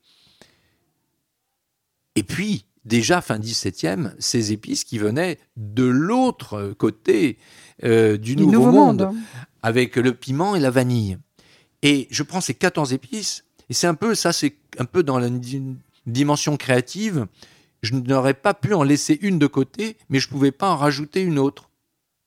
et 2.15 2.23
puis, 2.23 2.65
déjà 2.83 3.21
fin 3.21 3.37
17e, 3.37 4.13
ces 4.17 4.51
épices 4.53 4.83
qui 4.83 4.97
venaient 4.97 5.37
de 5.55 5.83
l'autre 5.85 6.73
côté 6.79 7.37
euh, 7.83 8.17
du, 8.17 8.35
Du 8.35 8.47
Nouveau, 8.47 8.71
monde, 8.71 9.11
avec 9.61 9.97
le 9.97 10.15
piment 10.15 10.55
et 10.55 10.59
la 10.59 10.71
vanille. 10.71 11.19
Et 11.83 12.07
je 12.09 12.23
prends 12.23 12.41
ces 12.41 12.55
14 12.55 12.91
épices, 12.91 13.43
et 13.69 13.75
c'est 13.75 13.85
un 13.85 13.93
peu, 13.93 14.15
ça 14.15 14.33
c'est 14.33 14.55
un 14.79 14.85
peu 14.85 15.03
dans 15.03 15.19
la 15.19 15.29
dimension 16.11 16.57
créative, 16.57 17.27
je 17.81 17.95
n'aurais 17.95 18.33
pas 18.33 18.53
pu 18.53 18.73
en 18.73 18.83
laisser 18.83 19.17
une 19.21 19.39
de 19.39 19.47
côté, 19.47 19.97
mais 20.09 20.19
je 20.19 20.29
pouvais 20.29 20.51
pas 20.51 20.69
en 20.71 20.77
rajouter 20.77 21.21
une 21.21 21.39
autre. 21.39 21.69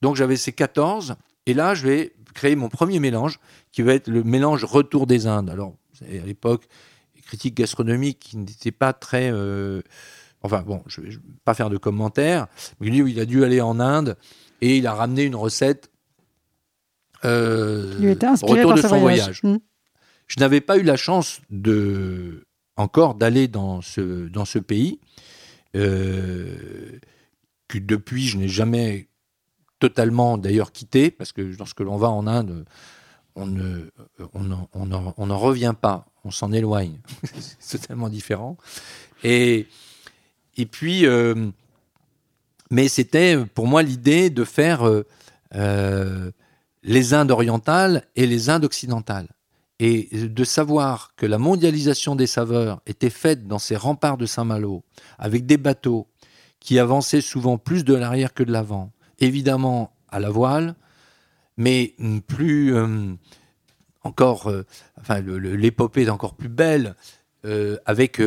Donc 0.03 0.16
j'avais 0.16 0.37
ces 0.37 0.53
14, 0.53 1.16
et 1.47 1.55
là 1.55 1.75
je 1.75 1.87
vais 1.87 2.12
créer 2.35 2.57
mon 2.57 2.69
premier 2.69 3.01
mélange, 3.01 3.40
qui 3.73 3.83
va 3.83 3.95
être 3.95 4.09
le 4.09 4.23
mélange 4.23 4.64
Retour 4.64 5.07
des 5.07 5.27
Indes. 5.27 5.51
Alors, 5.51 5.75
à 6.03 6.27
l'époque, 6.27 6.69
les 7.16 7.23
critiques 7.23 7.57
gastronomiques 7.57 8.19
qui 8.21 8.37
n'étaient 8.37 8.71
pas 8.71 8.93
très... 8.93 9.31
euh, 9.33 9.83
Enfin 10.43 10.62
bon, 10.62 10.83
je 10.87 11.03
ne 11.03 11.07
vais 11.07 11.19
pas 11.45 11.53
faire 11.53 11.69
de 11.69 11.77
commentaires, 11.77 12.47
mais 12.81 12.88
lui, 12.88 13.12
il 13.12 13.21
a 13.21 13.27
dû 13.27 13.45
aller 13.45 13.61
en 13.61 13.79
Inde, 13.79 14.16
et 14.62 14.79
il 14.79 14.87
a 14.87 14.95
ramené 14.95 15.25
une 15.25 15.37
recette 15.37 15.90
euh, 17.25 17.95
Il 18.01 18.09
était 18.09 18.27
inspiré 18.27 18.62
retour 18.64 18.71
par 18.71 18.77
de 18.83 18.88
son 18.88 18.99
voyage. 19.01 19.43
voyage. 19.43 19.43
Mm. 19.43 19.59
Je 20.29 20.40
n'avais 20.40 20.61
pas 20.62 20.79
eu 20.79 20.83
la 20.83 20.97
chance 20.97 21.40
de 21.51 22.47
encore 22.81 23.14
d'aller 23.14 23.49
dans 23.49 23.81
ce, 23.83 24.29
dans 24.29 24.45
ce 24.45 24.59
pays, 24.59 25.01
euh, 25.77 26.99
que 27.69 27.79
depuis 27.79 28.27
je 28.27 28.37
n'ai 28.38 28.49
jamais 28.49 29.09
totalement 29.79 30.37
d'ailleurs 30.38 30.73
quitté, 30.73 31.11
parce 31.11 31.33
que 31.33 31.43
lorsque 31.43 31.81
l'on 31.81 31.97
va 31.97 32.11
en 32.11 32.27
Inde, 32.27 32.64
on 33.37 33.47
ne- 33.47 33.90
on 34.35 34.40
n'en 34.40 34.69
on 34.75 34.87
n'en- 34.87 35.14
on 35.16 35.27
n'en 35.27 35.38
revient 35.38 35.75
pas, 35.81 36.07
on 36.25 36.31
s'en 36.31 36.53
éloigne. 36.53 36.99
C'est 37.61 37.81
totalement 37.81 38.09
différent. 38.09 38.57
Et, 39.23 39.66
et 40.57 40.66
puis, 40.66 41.07
euh, 41.07 41.49
mais 42.71 42.88
c'était 42.88 43.37
pour 43.55 43.66
moi 43.66 43.83
l'idée 43.83 44.31
de 44.31 44.45
faire 44.45 44.83
euh, 45.55 46.31
les 46.83 47.14
Indes 47.14 47.31
orientales 47.31 48.05
et 48.16 48.27
les 48.27 48.51
Indes 48.51 48.64
occidentales. 48.64 49.29
Et 49.83 50.11
de 50.12 50.45
savoir 50.45 51.14
que 51.16 51.25
la 51.25 51.38
mondialisation 51.38 52.14
des 52.14 52.27
saveurs 52.27 52.83
était 52.85 53.09
faite 53.09 53.47
dans 53.47 53.59
ces 53.59 53.77
remparts 53.77 54.19
de 54.19 54.27
Saint-Malo, 54.27 54.85
avec 55.19 55.47
des 55.47 55.57
bateaux 55.57 56.07
qui 56.61 56.79
avançaient 56.79 57.23
souvent 57.23 57.57
plus 57.57 57.83
de 57.83 57.95
l'arrière 57.95 58.35
que 58.35 58.43
de 58.43 58.53
l'avant, 58.53 58.93
évidemment 59.19 59.97
à 60.11 60.21
la 60.21 60.29
voile, 60.29 60.77
mais 61.57 61.95
plus 62.27 62.75
euh, 62.75 63.14
encore, 64.03 64.49
euh, 64.51 64.66
enfin 65.01 65.21
l'épopée 65.21 66.03
est 66.03 66.11
encore 66.11 66.35
plus 66.35 66.51
belle, 66.51 66.95
euh, 67.47 67.79
avec 67.87 68.21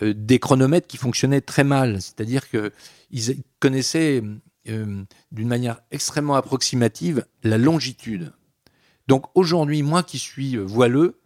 des 0.00 0.38
chronomètres 0.40 0.88
qui 0.88 0.96
fonctionnaient 0.96 1.42
très 1.42 1.64
mal, 1.64 2.02
c'est-à-dire 2.02 2.48
qu'ils 2.50 3.42
connaissaient 3.60 4.22
d'une 4.64 5.48
manière 5.48 5.80
extrêmement 5.92 6.34
approximative 6.34 7.24
la 7.44 7.58
longitude. 7.58 8.32
Donc 9.08 9.26
aujourd'hui, 9.34 9.82
moi 9.82 10.02
qui 10.02 10.18
suis 10.18 10.56
euh, 10.56 10.62
voileux, 10.62 11.20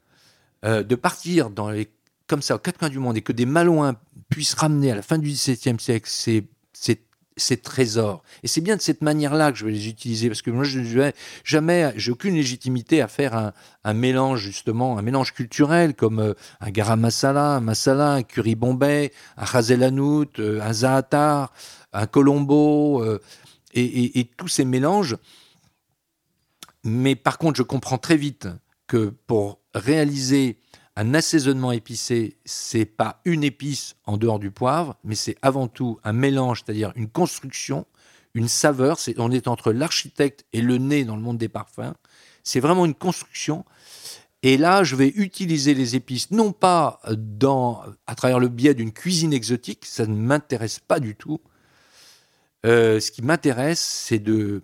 euh, 0.64 0.82
de 0.82 0.94
partir 0.94 1.50
dans 1.50 1.70
les, 1.70 1.88
comme 2.26 2.42
ça 2.42 2.56
aux 2.56 2.58
quatre 2.58 2.78
coins 2.78 2.88
du 2.88 2.98
monde 2.98 3.16
et 3.16 3.22
que 3.22 3.32
des 3.32 3.46
Malouins 3.46 3.96
puissent 4.30 4.54
ramener 4.54 4.90
à 4.90 4.94
la 4.94 5.02
fin 5.02 5.18
du 5.18 5.28
XVIIe 5.28 5.78
siècle 5.78 6.08
ces, 6.10 6.48
ces, 6.72 7.02
ces 7.36 7.56
trésors. 7.58 8.22
Et 8.42 8.48
c'est 8.48 8.62
bien 8.62 8.76
de 8.76 8.80
cette 8.80 9.02
manière-là 9.02 9.52
que 9.52 9.58
je 9.58 9.66
vais 9.66 9.72
les 9.72 9.88
utiliser 9.88 10.28
parce 10.28 10.40
que 10.40 10.50
moi, 10.50 10.64
je 10.64 10.80
n'ai 10.80 11.12
jamais, 11.44 11.92
j'ai 11.96 12.10
aucune 12.10 12.34
légitimité 12.34 13.02
à 13.02 13.08
faire 13.08 13.34
un, 13.36 13.52
un 13.84 13.94
mélange 13.94 14.40
justement, 14.40 14.98
un 14.98 15.02
mélange 15.02 15.34
culturel 15.34 15.94
comme 15.94 16.20
euh, 16.20 16.34
un 16.60 16.70
garam 16.70 17.00
masala, 17.00 17.56
un 17.56 17.60
masala, 17.60 18.12
un 18.14 18.22
curry 18.22 18.54
bombay, 18.54 19.12
un 19.36 19.44
hazel 19.44 19.82
hanout, 19.82 20.38
euh, 20.38 20.60
un 20.62 20.72
zaatar, 20.72 21.52
un 21.92 22.06
colombo 22.06 23.04
et 23.74 24.30
tous 24.36 24.48
ces 24.48 24.64
mélanges. 24.64 25.16
Mais 26.86 27.16
par 27.16 27.38
contre, 27.38 27.56
je 27.58 27.64
comprends 27.64 27.98
très 27.98 28.16
vite 28.16 28.46
que 28.86 29.12
pour 29.26 29.58
réaliser 29.74 30.60
un 30.94 31.14
assaisonnement 31.14 31.72
épicé, 31.72 32.38
c'est 32.44 32.84
pas 32.84 33.20
une 33.24 33.42
épice 33.42 33.96
en 34.04 34.16
dehors 34.16 34.38
du 34.38 34.52
poivre, 34.52 34.96
mais 35.02 35.16
c'est 35.16 35.36
avant 35.42 35.66
tout 35.66 35.98
un 36.04 36.12
mélange, 36.12 36.62
c'est-à-dire 36.64 36.92
une 36.94 37.08
construction, 37.08 37.86
une 38.34 38.46
saveur. 38.46 38.98
On 39.18 39.32
est 39.32 39.48
entre 39.48 39.72
l'architecte 39.72 40.46
et 40.52 40.62
le 40.62 40.78
nez 40.78 41.04
dans 41.04 41.16
le 41.16 41.22
monde 41.22 41.38
des 41.38 41.48
parfums. 41.48 41.94
C'est 42.44 42.60
vraiment 42.60 42.86
une 42.86 42.94
construction. 42.94 43.64
Et 44.44 44.56
là, 44.56 44.84
je 44.84 44.94
vais 44.94 45.08
utiliser 45.08 45.74
les 45.74 45.96
épices, 45.96 46.30
non 46.30 46.52
pas 46.52 47.00
à 48.06 48.14
travers 48.14 48.38
le 48.38 48.48
biais 48.48 48.74
d'une 48.74 48.92
cuisine 48.92 49.32
exotique, 49.32 49.84
ça 49.84 50.06
ne 50.06 50.14
m'intéresse 50.14 50.78
pas 50.78 51.00
du 51.00 51.16
tout. 51.16 51.40
Euh, 52.64 53.00
ce 53.00 53.10
qui 53.10 53.22
m'intéresse, 53.22 53.80
c'est 53.80 54.20
de 54.20 54.62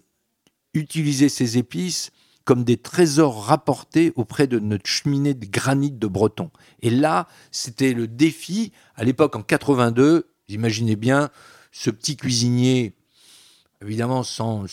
utiliser 0.75 1.29
ces 1.29 1.59
épices 1.59 2.11
comme 2.45 2.65
des 2.65 2.77
trésors 2.77 3.45
rapportés 3.45 4.13
auprès 4.17 4.47
de 4.47 4.59
notre 4.59 4.89
cheminée 4.89 5.35
de 5.35 5.47
granit 5.47 5.93
de 5.93 6.07
Breton. 6.07 6.51
Et 6.81 6.91
là, 6.91 7.29
c'était 7.51 7.93
le 7.93 8.09
défi. 8.09 8.73
À 8.97 9.05
l'époque, 9.05 9.37
en 9.37 9.43
82, 9.43 10.29
vous 10.49 10.55
imaginez 10.55 10.97
bien 10.97 11.31
ce 11.71 11.91
petit 11.91 12.17
cuisinier, 12.17 12.95
évidemment 13.81 14.23
sans, 14.23 14.67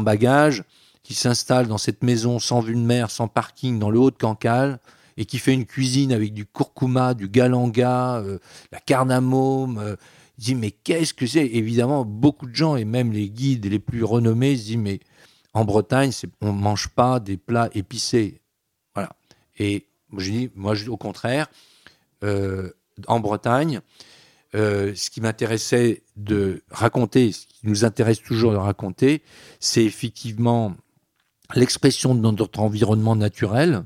bagage, 0.00 0.64
qui 1.02 1.14
s'installe 1.14 1.68
dans 1.68 1.78
cette 1.78 2.02
maison 2.02 2.38
sans 2.38 2.60
vue 2.60 2.74
de 2.74 2.80
mer, 2.80 3.10
sans 3.10 3.28
parking, 3.28 3.78
dans 3.78 3.90
le 3.90 3.98
haut 3.98 4.10
de 4.10 4.16
Cancale, 4.16 4.80
et 5.16 5.24
qui 5.24 5.38
fait 5.38 5.52
une 5.52 5.66
cuisine 5.66 6.12
avec 6.12 6.32
du 6.32 6.46
curcuma, 6.46 7.14
du 7.14 7.28
galanga, 7.28 8.16
euh, 8.16 8.38
la 8.72 8.80
cardamome. 8.80 9.78
euh, 9.78 9.96
il 10.38 10.44
dit, 10.44 10.54
mais 10.54 10.70
qu'est-ce 10.70 11.14
que 11.14 11.26
c'est? 11.26 11.46
Évidemment, 11.46 12.04
beaucoup 12.04 12.46
de 12.46 12.54
gens, 12.54 12.76
et 12.76 12.84
même 12.84 13.12
les 13.12 13.28
guides 13.28 13.66
les 13.66 13.80
plus 13.80 14.04
renommés, 14.04 14.56
se 14.56 14.64
disent, 14.64 14.76
mais 14.76 15.00
en 15.52 15.64
Bretagne, 15.64 16.12
on 16.40 16.52
ne 16.52 16.58
mange 16.58 16.88
pas 16.88 17.18
des 17.18 17.36
plats 17.36 17.68
épicés. 17.74 18.40
Voilà. 18.94 19.10
Et 19.58 19.86
je 20.16 20.30
dis, 20.30 20.50
moi, 20.54 20.74
au 20.88 20.96
contraire, 20.96 21.48
euh, 22.22 22.70
en 23.08 23.18
Bretagne, 23.18 23.80
euh, 24.54 24.94
ce 24.94 25.10
qui 25.10 25.20
m'intéressait 25.20 26.02
de 26.16 26.62
raconter, 26.70 27.32
ce 27.32 27.46
qui 27.46 27.66
nous 27.66 27.84
intéresse 27.84 28.22
toujours 28.22 28.52
de 28.52 28.56
raconter, 28.56 29.22
c'est 29.58 29.84
effectivement 29.84 30.74
l'expression 31.54 32.14
de 32.14 32.20
notre 32.20 32.60
environnement 32.60 33.16
naturel, 33.16 33.84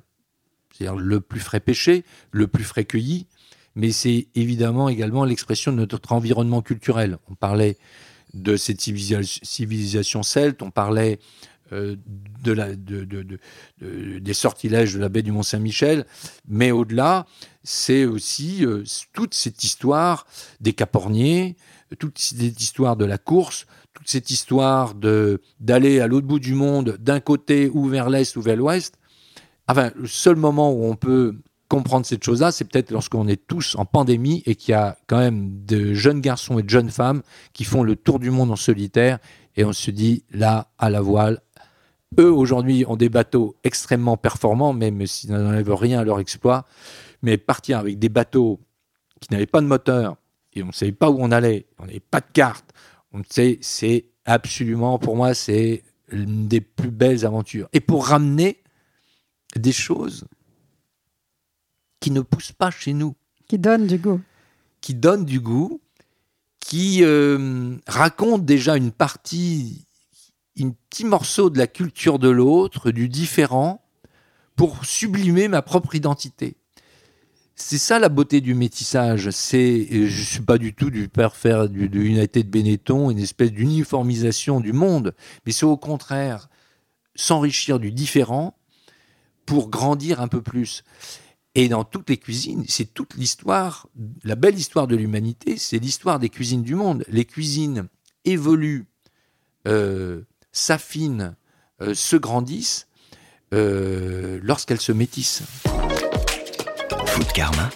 c'est-à-dire 0.71 0.97
le 0.97 1.21
plus 1.21 1.41
frais 1.41 1.61
pêché, 1.61 2.05
le 2.31 2.47
plus 2.47 2.65
frais 2.65 2.85
cueilli, 2.85 3.27
mais 3.75 3.93
c'est 3.93 4.29
évidemment 4.35 4.89
également 4.89 5.25
l'expression 5.25 5.73
de 5.73 5.87
notre 5.91 6.13
environnement 6.13 6.63
culturel. 6.63 7.19
On 7.31 7.35
parlait 7.35 7.79
de 8.35 8.57
cette 8.57 8.81
civilisa- 8.81 9.41
civilisation 9.43 10.23
celte, 10.23 10.63
on 10.63 10.71
parlait 10.71 11.19
euh, 11.73 11.97
des 14.21 14.35
sortilèges 14.35 14.95
de 14.95 15.01
la 15.01 15.09
baie 15.09 15.23
du 15.23 15.33
Mont-Saint-Michel, 15.33 16.07
mais 16.49 16.71
au-delà, 16.71 17.27
c'est 17.63 18.05
aussi 18.05 18.65
euh, 18.65 18.85
toute 19.13 19.35
cette 19.35 19.65
histoire 19.65 20.27
des 20.61 20.75
caporniers, 20.75 21.57
toute 21.99 22.19
cette 22.19 22.61
histoire 22.61 22.97
de 22.97 23.05
la 23.05 23.19
course, 23.19 23.67
toute 23.95 24.09
cette 24.09 24.31
histoire 24.31 24.95
d'aller 25.61 26.01
à 26.01 26.07
l'autre 26.07 26.27
bout 26.27 26.41
du 26.41 26.55
monde, 26.55 26.97
d'un 27.01 27.21
côté 27.21 27.69
ou 27.69 27.87
vers 27.87 28.11
l'est 28.11 28.37
ou 28.37 28.43
vers 28.43 28.57
l'ouest. 28.57 28.99
Enfin, 29.69 29.93
le 29.95 30.09
seul 30.09 30.37
moment 30.37 30.73
où 30.73 30.85
on 30.85 30.97
peut 30.97 31.37
comprendre 31.73 32.05
cette 32.05 32.23
chose-là, 32.23 32.53
c'est 32.53 32.67
peut-être 32.67 32.91
lorsqu'on 32.91 33.27
est 33.29 33.47
tous 33.47 33.77
en 33.77 33.87
pandémie 33.87 34.43
et 34.45 34.57
qu'il 34.57 34.73
y 34.73 34.75
a 34.75 34.99
quand 35.07 35.17
même 35.17 35.65
de 35.65 35.95
jeunes 35.95 36.21
garçons 36.21 36.59
et 36.59 36.63
de 36.63 36.69
jeunes 36.69 36.91
femmes 36.91 37.23
qui 37.55 37.65
font 37.65 37.83
le 37.83 37.97
tour 37.97 38.19
du 38.19 38.31
monde 38.31 38.51
en 38.51 38.57
solitaire 38.57 39.19
et 39.57 39.65
on 39.65 39.73
se 39.73 39.91
dit 39.91 40.23
là, 40.33 40.71
à 40.77 40.91
la 40.91 41.01
voile, 41.01 41.41
eux 42.21 42.31
aujourd'hui 42.31 42.85
ont 42.87 42.97
des 42.97 43.09
bateaux 43.09 43.57
extrêmement 43.65 44.19
performants, 44.19 44.75
même 44.75 45.07
s'ils 45.07 45.31
n'enlèvent 45.31 45.73
rien 45.73 46.01
à 46.01 46.05
leur 46.05 46.21
exploit, 46.21 46.67
mais 47.23 47.39
partir 47.39 47.79
avec 47.79 47.99
des 47.99 48.11
bateaux 48.11 48.61
qui 49.23 49.33
n'avaient 49.33 49.47
pas 49.47 49.63
de 49.63 49.67
moteur 49.67 50.19
et 50.53 50.63
on 50.63 50.67
ne 50.67 50.73
savait 50.73 50.93
pas 50.93 51.09
où 51.09 51.17
on 51.21 51.31
allait, 51.31 51.65
on 51.79 51.87
n'avait 51.87 52.01
pas 52.01 52.21
de 52.21 52.31
carte, 52.35 52.67
on 53.15 53.23
sait, 53.27 53.57
c'est 53.63 54.11
absolument, 54.27 54.99
pour 54.99 55.17
moi, 55.17 55.33
c'est 55.33 55.85
une 56.11 56.49
des 56.49 56.61
plus 56.61 56.91
belles 56.91 57.25
aventures. 57.25 57.71
Et 57.73 57.81
pour 57.81 58.09
ramener 58.09 58.59
des 59.57 59.73
choses 59.73 60.27
qui 62.03 62.11
ne 62.11 62.21
poussent 62.21 62.53
pas 62.53 62.71
chez 62.71 62.93
nous, 62.93 63.15
Qui 63.49 63.59
donne 63.59 63.87
du 63.87 63.97
goût. 63.97 64.21
qui 64.81 64.95
donnent 64.95 65.25
du 65.25 65.39
goût, 65.41 65.81
qui 66.59 66.99
euh, 67.03 67.77
racontent 67.87 68.43
déjà 68.43 68.77
une 68.77 68.91
partie, 68.91 69.87
un 70.61 70.71
petit 70.91 71.05
morceau 71.05 71.49
de 71.49 71.59
la 71.59 71.69
culture 71.69 72.19
de 72.19 72.29
l'autre, 72.29 72.91
du 72.91 73.09
différent, 73.09 73.85
pour 74.57 74.85
sublimer 74.85 75.47
ma 75.47 75.63
propre 75.63 75.95
identité. 75.95 76.57
C'est 77.55 77.79
ça 77.79 78.01
la 78.01 78.09
beauté 78.09 78.41
du 78.41 78.55
métissage. 78.55 79.31
C'est, 79.31 79.87
je 80.09 80.23
suis 80.23 80.41
pas 80.41 80.59
du 80.59 80.75
tout 80.75 80.91
du 80.91 81.09
père 81.09 81.37
faire 81.37 81.69
du, 81.69 81.89
de 81.89 82.01
United 82.01 82.51
Benetton, 82.51 83.11
une 83.11 83.21
espèce 83.21 83.53
d'uniformisation 83.53 84.59
du 84.61 84.73
monde, 84.73 85.15
mais 85.47 85.53
c'est 85.53 85.67
au 85.67 85.77
contraire 85.77 86.49
s'enrichir 87.15 87.79
du 87.79 87.93
différent 87.93 88.57
pour 89.47 89.71
grandir 89.71 90.21
un 90.21 90.29
peu 90.29 90.43
plus. 90.43 90.83
Et 91.55 91.69
dans 91.69 91.85
toutes 91.85 92.09
les 92.09 92.17
cuisines, 92.17 92.65
c'est 92.67 92.95
toute 92.95 93.15
l'histoire, 93.15 93.89
la 94.25 94.37
belle 94.37 94.57
histoire 94.57 94.87
de 94.87 94.97
l'humanité, 94.97 95.59
c'est 95.59 95.79
l'histoire 95.79 96.19
des 96.19 96.31
cuisines 96.31 96.63
du 96.63 96.75
monde. 96.75 97.05
Les 97.09 97.27
cuisines 97.27 97.89
évoluent, 98.25 98.87
euh, 99.69 100.23
s'affinent, 100.51 101.37
euh, 101.83 101.95
se 101.95 102.17
grandissent 102.17 102.89
euh, 103.53 104.41
lorsqu'elles 104.43 104.81
se 104.81 104.93
métissent. 104.93 105.43
Food 107.07 107.33
Karma, 107.35 107.69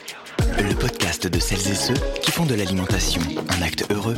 le 0.58 0.74
podcast 0.74 1.26
de 1.26 1.38
celles 1.38 1.68
et 1.68 1.74
ceux 1.74 2.20
qui 2.22 2.30
font 2.30 2.46
de 2.46 2.54
l'alimentation 2.54 3.20
un 3.50 3.60
acte 3.60 3.84
heureux. 3.90 4.16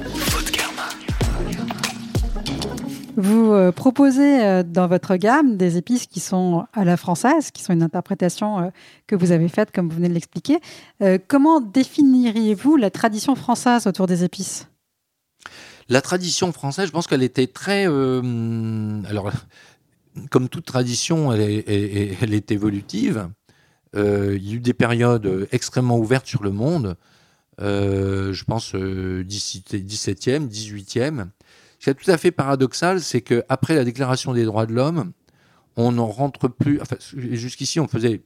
Vous 3.19 3.51
euh, 3.53 3.73
proposez 3.73 4.45
euh, 4.45 4.63
dans 4.63 4.87
votre 4.87 5.17
gamme 5.17 5.57
des 5.57 5.77
épices 5.77 6.07
qui 6.07 6.21
sont 6.21 6.67
à 6.73 6.85
la 6.85 6.97
française, 6.97 7.51
qui 7.51 7.65
sont 7.65 7.73
une 7.73 7.83
interprétation 7.83 8.61
euh, 8.61 8.69
que 9.09 9.17
vous 9.17 9.33
avez 9.33 9.49
faite, 9.49 9.73
comme 9.73 9.89
vous 9.89 9.97
venez 9.97 10.09
de 10.09 10.15
l'expliquer. 10.15 10.61
Comment 11.27 11.61
définiriez-vous 11.61 12.77
la 12.77 12.91
tradition 12.91 13.35
française 13.35 13.89
autour 13.89 14.07
des 14.07 14.23
épices? 14.23 14.69
La 15.89 16.01
tradition 16.01 16.53
française, 16.53 16.87
je 16.87 16.93
pense 16.93 17.09
qu'elle 17.09 17.25
était 17.25 17.49
très. 17.49 17.89
euh, 17.89 19.03
alors, 19.09 19.33
comme 20.31 20.49
toute 20.49 20.67
tradition, 20.67 21.33
elle 21.33 21.41
est, 21.41 21.69
elle- 22.23 22.35
est 22.35 22.53
évolutive. 22.53 23.29
Il 23.95 24.47
y 24.47 24.53
a 24.53 24.55
eu 24.55 24.61
des 24.61 24.75
périodes 24.75 25.49
extrêmement 25.51 25.99
ouvertes 25.99 26.27
sur 26.27 26.45
le 26.45 26.53
monde. 26.53 26.97
Je 27.59 28.45
pense 28.45 28.77
euh, 28.77 29.25
17e, 29.25 30.47
18e. 30.47 31.27
Ce 31.79 31.85
qui 31.85 31.91
est 31.91 31.95
tout 31.95 32.11
à 32.11 32.19
fait 32.19 32.31
paradoxal, 32.31 33.01
c'est 33.01 33.21
qu'après 33.21 33.75
la 33.75 33.85
déclaration 33.85 34.33
des 34.33 34.45
droits 34.45 34.67
de 34.67 34.73
l'homme, 34.73 35.13
on 35.77 35.93
n'en 35.93 36.09
rentre 36.09 36.49
plus. 36.49 36.81
Enfin, 36.81 36.97
jusqu'ici, 37.01 37.79
on 37.79 37.87
faisait 37.87 38.23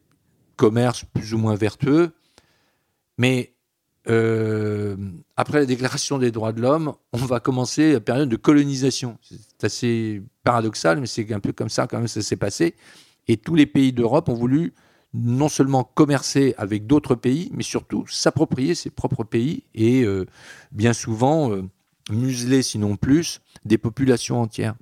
commerce 0.56 1.04
plus 1.12 1.34
ou 1.34 1.38
moins 1.38 1.54
vertueux, 1.54 2.12
mais 3.18 3.54
euh, 4.08 4.96
après 5.36 5.60
la 5.60 5.66
déclaration 5.66 6.18
des 6.18 6.30
droits 6.30 6.52
de 6.52 6.60
l'homme, 6.60 6.94
on 7.12 7.18
va 7.18 7.40
commencer 7.40 7.92
la 7.92 8.00
période 8.00 8.28
de 8.28 8.36
colonisation. 8.36 9.18
C'est 9.22 9.64
assez 9.64 10.22
paradoxal, 10.44 11.00
mais 11.00 11.06
c'est 11.06 11.30
un 11.32 11.40
peu 11.40 11.52
comme 11.52 11.68
ça 11.68 11.86
quand 11.86 11.98
même 11.98 12.08
ça 12.08 12.22
s'est 12.22 12.36
passé. 12.36 12.74
Et 13.28 13.36
tous 13.36 13.54
les 13.54 13.66
pays 13.66 13.92
d'Europe 13.92 14.28
ont 14.28 14.34
voulu 14.34 14.72
non 15.14 15.48
seulement 15.48 15.84
commercer 15.84 16.54
avec 16.56 16.86
d'autres 16.86 17.14
pays, 17.14 17.50
mais 17.52 17.62
surtout 17.62 18.06
s'approprier 18.08 18.74
ses 18.74 18.90
propres 18.90 19.24
pays 19.24 19.64
et 19.74 20.04
euh, 20.04 20.26
bien 20.72 20.94
souvent 20.94 21.52
euh, 21.52 21.62
museler, 22.10 22.62
sinon 22.62 22.96
plus, 22.96 23.40
des 23.64 23.78
populations 23.78 24.40
entières. 24.40 24.74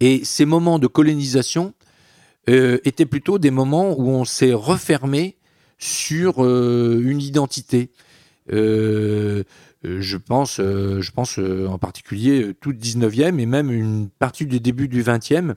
Et 0.00 0.24
ces 0.24 0.44
moments 0.44 0.78
de 0.78 0.86
colonisation 0.86 1.74
euh, 2.48 2.78
étaient 2.84 3.06
plutôt 3.06 3.38
des 3.38 3.50
moments 3.50 3.98
où 3.98 4.08
on 4.08 4.24
s'est 4.24 4.52
refermé 4.52 5.36
sur 5.78 6.44
euh, 6.44 7.02
une 7.04 7.20
identité. 7.20 7.90
Euh, 8.52 9.42
je 9.82 10.16
pense, 10.16 10.58
en 10.58 11.78
particulier 11.78 12.54
tout 12.60 12.70
le 12.70 12.76
19e 12.76 13.38
et 13.38 13.46
même 13.46 13.70
une 13.70 14.08
partie 14.08 14.46
du 14.46 14.58
début 14.58 14.88
du 14.88 15.02
20e, 15.02 15.54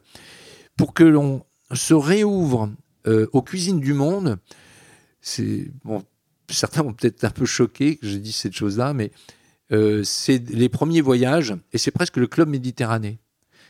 pour 0.76 0.94
que 0.94 1.02
l'on 1.02 1.44
se 1.72 1.94
réouvre 1.94 2.70
aux 3.06 3.42
cuisines 3.42 3.80
du 3.80 3.92
monde. 3.92 4.38
Certains 5.20 6.82
vont 6.82 6.92
peut-être 6.92 7.24
un 7.24 7.30
peu 7.30 7.44
choqués 7.44 7.96
que 7.96 8.06
j'ai 8.06 8.18
dit 8.18 8.30
cette 8.30 8.52
chose-là, 8.52 8.92
mais 8.92 9.10
euh, 9.72 10.02
c'est 10.04 10.38
les 10.50 10.68
premiers 10.68 11.00
voyages 11.00 11.54
et 11.72 11.78
c'est 11.78 11.90
presque 11.90 12.16
le 12.16 12.26
club 12.26 12.48
méditerranéen. 12.48 13.16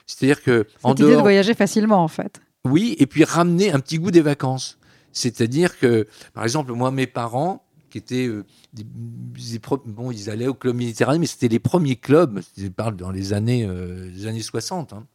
C'est-à-dire 0.06 0.42
que 0.42 0.66
en 0.82 0.90
Cette 0.90 1.00
idée 1.00 1.16
de 1.16 1.20
voyager 1.20 1.54
facilement, 1.54 2.02
en 2.02 2.08
fait. 2.08 2.40
oui, 2.64 2.96
et 2.98 3.06
puis 3.06 3.24
ramener 3.24 3.70
un 3.72 3.78
petit 3.80 3.98
goût 3.98 4.10
des 4.10 4.20
vacances. 4.22 4.78
C'est-à-dire 5.12 5.78
que, 5.78 6.06
par 6.34 6.44
exemple, 6.44 6.72
moi, 6.72 6.90
mes 6.90 7.06
parents, 7.06 7.64
qui 7.90 7.98
étaient 7.98 8.26
euh, 8.28 8.44
des- 8.72 8.84
des 8.84 9.58
pro- 9.58 9.82
bon, 9.84 10.12
ils 10.12 10.30
allaient 10.30 10.46
au 10.46 10.54
club 10.54 10.76
méditerranéen, 10.76 11.18
mais 11.20 11.26
c'était 11.26 11.48
les 11.48 11.58
premiers 11.58 11.96
clubs. 11.96 12.40
Je 12.56 12.68
parle 12.68 12.94
dans 12.96 13.10
les 13.10 13.32
années, 13.32 13.64
euh, 13.66 14.08
les 14.14 14.26
années 14.28 14.42
60. 14.42 14.92
hein. 14.92 15.06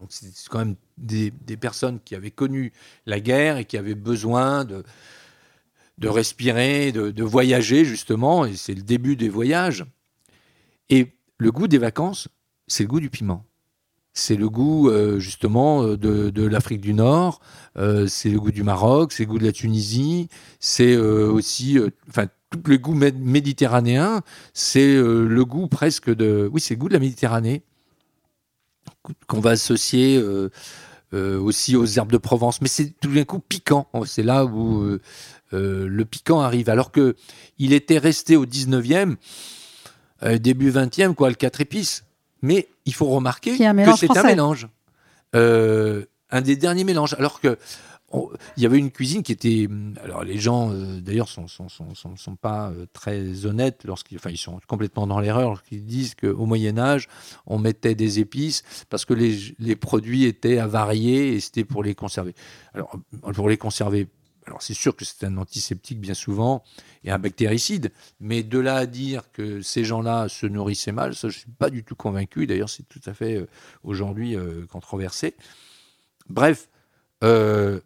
Donc 0.00 0.08
c'est 0.12 0.26
c'est 0.34 0.48
quand 0.48 0.58
même 0.60 0.76
des, 0.98 1.30
des 1.46 1.56
personnes 1.58 2.00
qui 2.04 2.14
avaient 2.14 2.30
connu 2.30 2.72
la 3.06 3.20
guerre 3.20 3.58
et 3.58 3.64
qui 3.66 3.76
avaient 3.78 3.94
besoin 3.94 4.64
de, 4.64 4.82
de 5.98 6.08
respirer, 6.08 6.92
de, 6.92 7.10
de 7.10 7.22
voyager 7.24 7.84
justement. 7.84 8.44
Et 8.44 8.56
c'est 8.56 8.74
le 8.74 8.82
début 8.82 9.16
des 9.16 9.28
voyages. 9.28 9.84
Et 10.90 11.12
le 11.38 11.50
goût 11.52 11.68
des 11.68 11.78
vacances, 11.78 12.28
c'est 12.66 12.84
le 12.84 12.88
goût 12.88 13.00
du 13.00 13.10
piment. 13.10 13.44
C'est 14.14 14.36
le 14.36 14.48
goût 14.48 14.88
euh, 14.88 15.18
justement 15.18 15.82
euh, 15.82 15.96
de, 15.98 16.30
de 16.30 16.46
l'Afrique 16.46 16.80
du 16.80 16.94
Nord, 16.94 17.40
euh, 17.76 18.06
c'est 18.06 18.30
le 18.30 18.40
goût 18.40 18.50
du 18.50 18.62
Maroc, 18.62 19.12
c'est 19.12 19.24
le 19.24 19.28
goût 19.28 19.38
de 19.38 19.44
la 19.44 19.52
Tunisie, 19.52 20.28
c'est 20.58 20.94
euh, 20.94 21.30
aussi, 21.30 21.78
euh, 21.78 21.90
enfin, 22.08 22.26
tout 22.50 22.60
le 22.64 22.78
goût 22.78 22.94
mé- 22.94 23.12
méditerranéen, 23.12 24.22
c'est 24.54 24.94
euh, 24.94 25.26
le 25.28 25.44
goût 25.44 25.66
presque 25.68 26.08
de, 26.14 26.48
oui, 26.50 26.62
c'est 26.62 26.74
le 26.74 26.80
goût 26.80 26.88
de 26.88 26.94
la 26.94 26.98
Méditerranée 27.00 27.62
qu'on 29.26 29.40
va 29.40 29.50
associer 29.50 30.20
aussi 31.12 31.76
aux 31.76 31.86
herbes 31.86 32.10
de 32.10 32.18
Provence, 32.18 32.60
mais 32.60 32.68
c'est 32.68 32.92
tout 33.00 33.12
d'un 33.12 33.24
coup 33.24 33.38
piquant. 33.38 33.86
C'est 34.04 34.22
là 34.22 34.44
où 34.44 34.98
le 35.52 36.04
piquant 36.04 36.40
arrive, 36.40 36.68
alors 36.68 36.90
que 36.90 37.14
il 37.58 37.72
était 37.72 37.98
resté 37.98 38.36
au 38.36 38.46
19e, 38.46 39.16
euh, 40.22 40.38
début 40.38 40.70
20e, 40.70 41.14
quoi, 41.14 41.28
le 41.28 41.34
4 41.34 41.60
épices. 41.60 42.04
Mais 42.42 42.68
il 42.84 42.94
faut 42.94 43.06
remarquer 43.06 43.52
que 43.52 43.96
c'est 43.96 44.16
un 44.16 44.22
mélange. 44.22 44.68
Euh, 45.34 46.04
un 46.30 46.40
des 46.40 46.56
derniers 46.56 46.84
mélanges. 46.84 47.14
Alors 47.14 47.40
que 47.40 47.58
il 48.56 48.62
y 48.62 48.66
avait 48.66 48.78
une 48.78 48.90
cuisine 48.90 49.22
qui 49.22 49.32
était. 49.32 49.68
Alors 50.02 50.24
les 50.24 50.38
gens, 50.38 50.70
euh, 50.70 51.00
d'ailleurs, 51.00 51.28
sont, 51.28 51.48
sont, 51.48 51.68
sont, 51.68 51.94
sont, 51.94 52.16
sont 52.16 52.36
pas 52.36 52.70
euh, 52.70 52.86
très 52.92 53.46
honnêtes 53.46 53.82
lorsqu'ils. 53.84 54.16
Enfin, 54.18 54.30
ils 54.30 54.38
sont 54.38 54.58
complètement 54.66 55.06
dans 55.06 55.20
l'erreur 55.20 55.50
lorsqu'ils 55.50 55.84
disent 55.84 56.14
qu'au 56.14 56.46
Moyen-Âge, 56.46 57.08
on 57.46 57.58
mettait 57.58 57.94
des 57.94 58.20
épices 58.20 58.62
parce 58.88 59.04
que 59.04 59.14
les, 59.14 59.54
les 59.58 59.76
produits 59.76 60.24
étaient 60.24 60.58
avariés 60.58 61.34
et 61.34 61.40
c'était 61.40 61.64
pour 61.64 61.82
les 61.82 61.94
conserver. 61.94 62.34
Alors, 62.74 62.96
pour 63.34 63.48
les 63.48 63.56
conserver. 63.56 64.08
Alors, 64.46 64.62
c'est 64.62 64.74
sûr 64.74 64.94
que 64.94 65.04
c'est 65.04 65.24
un 65.24 65.36
antiseptique 65.38 66.00
bien 66.00 66.14
souvent 66.14 66.62
et 67.02 67.10
un 67.10 67.18
bactéricide, 67.18 67.90
mais 68.20 68.44
de 68.44 68.60
là 68.60 68.76
à 68.76 68.86
dire 68.86 69.32
que 69.32 69.60
ces 69.60 69.84
gens-là 69.84 70.28
se 70.28 70.46
nourrissaient 70.46 70.92
mal, 70.92 71.16
ça, 71.16 71.28
je 71.28 71.36
ne 71.36 71.40
suis 71.40 71.50
pas 71.50 71.68
du 71.68 71.82
tout 71.82 71.96
convaincu. 71.96 72.46
D'ailleurs, 72.46 72.70
c'est 72.70 72.88
tout 72.88 73.00
à 73.06 73.14
fait 73.14 73.36
euh, 73.36 73.48
aujourd'hui 73.82 74.36
euh, 74.36 74.64
controversé. 74.66 75.34
Bref, 76.28 76.68
euh, 77.24 77.80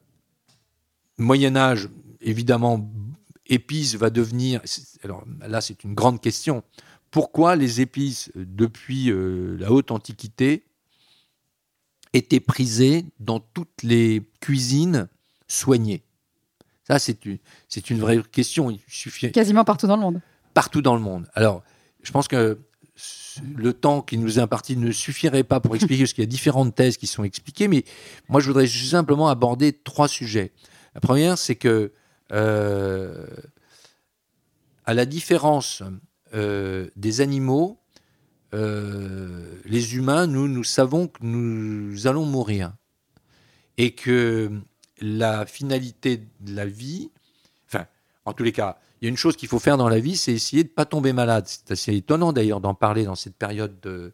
Moyen 1.17 1.57
Âge, 1.57 1.89
évidemment, 2.21 2.91
épices 3.47 3.95
va 3.95 4.11
devenir. 4.11 4.61
Alors 5.03 5.25
là, 5.41 5.63
c'est 5.63 5.83
une 5.83 5.95
grande 5.95 6.21
question. 6.21 6.63
Pourquoi 7.11 7.57
les 7.57 7.81
épices, 7.81 8.31
depuis 8.35 9.11
la 9.59 9.73
haute 9.73 9.91
antiquité, 9.91 10.65
étaient 12.13 12.41
prisées 12.41 13.05
dans 13.19 13.41
toutes 13.41 13.83
les 13.83 14.23
cuisines 14.41 15.09
soignées? 15.49 16.05
Ça, 16.91 16.99
c'est 16.99 17.25
une, 17.25 17.39
c'est 17.69 17.89
une 17.91 18.01
vraie 18.01 18.21
question. 18.33 18.69
Il 18.69 18.81
suffit 18.89 19.31
Quasiment 19.31 19.65
partout 19.65 19.87
dans 19.87 19.95
le 19.95 20.03
monde. 20.03 20.21
partout 20.55 20.83
dans 20.83 20.97
le 20.97 21.01
monde. 21.01 21.29
Alors, 21.35 21.63
je 22.03 22.11
pense 22.11 22.27
que 22.27 22.59
le 23.55 23.73
temps 23.73 24.03
qui 24.03 24.19
nous 24.19 24.41
est 24.41 24.43
imparti 24.43 24.77
ne 24.77 24.91
suffirait 24.91 25.45
pas 25.45 25.61
pour 25.61 25.77
expliquer, 25.77 26.03
parce 26.03 26.15
qu'il 26.15 26.25
y 26.25 26.27
a 26.27 26.29
différentes 26.29 26.75
thèses 26.75 26.97
qui 26.97 27.07
sont 27.07 27.23
expliquées, 27.23 27.69
mais 27.69 27.85
moi, 28.29 28.41
je 28.41 28.49
voudrais 28.49 28.67
simplement 28.67 29.29
aborder 29.29 29.73
trois 29.73 30.09
sujets. 30.09 30.51
La 30.97 31.01
première, 31.01 31.39
c'est 31.39 31.55
que, 31.55 31.93
euh, 32.33 33.25
à 34.85 34.93
la 34.93 35.07
différence 35.07 35.85
euh, 36.35 36.89
des 36.97 37.21
animaux, 37.21 37.79
euh, 38.53 39.61
les 39.65 39.95
humains, 39.95 40.27
nous, 40.27 40.49
nous 40.49 40.65
savons 40.65 41.07
que 41.07 41.21
nous 41.23 42.09
allons 42.09 42.27
mourir. 42.27 42.73
Et 43.79 43.93
que 43.93 44.51
la 45.01 45.47
finalité 45.47 46.23
de 46.41 46.55
la 46.55 46.67
vie, 46.67 47.11
enfin, 47.67 47.87
en 48.25 48.33
tous 48.33 48.43
les 48.43 48.53
cas, 48.53 48.79
il 49.01 49.07
y 49.07 49.09
a 49.09 49.11
une 49.11 49.17
chose 49.17 49.37
qu'il 49.37 49.49
faut 49.49 49.59
faire 49.59 49.79
dans 49.79 49.89
la 49.89 49.99
vie, 49.99 50.17
c'est 50.17 50.33
essayer 50.33 50.63
de 50.63 50.69
ne 50.69 50.75
pas 50.75 50.85
tomber 50.85 51.13
malade. 51.13 51.45
C'est 51.47 51.71
assez 51.71 51.95
étonnant 51.95 52.33
d'ailleurs 52.33 52.61
d'en 52.61 52.75
parler 52.75 53.05
dans 53.05 53.15
cette 53.15 53.37
période 53.37 53.81
de, 53.81 54.13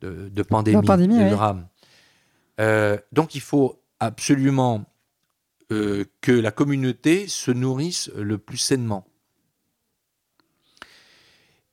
de, 0.00 0.28
de 0.30 0.42
pandémie, 0.42 0.80
De 0.80 0.86
pandémie, 0.86 1.18
de 1.18 1.24
oui. 1.24 1.30
drame. 1.30 1.68
Euh, 2.60 2.98
donc 3.12 3.34
il 3.34 3.40
faut 3.40 3.82
absolument 4.00 4.84
euh, 5.70 6.04
que 6.20 6.32
la 6.32 6.50
communauté 6.50 7.28
se 7.28 7.50
nourrisse 7.50 8.10
le 8.16 8.38
plus 8.38 8.58
sainement. 8.58 9.06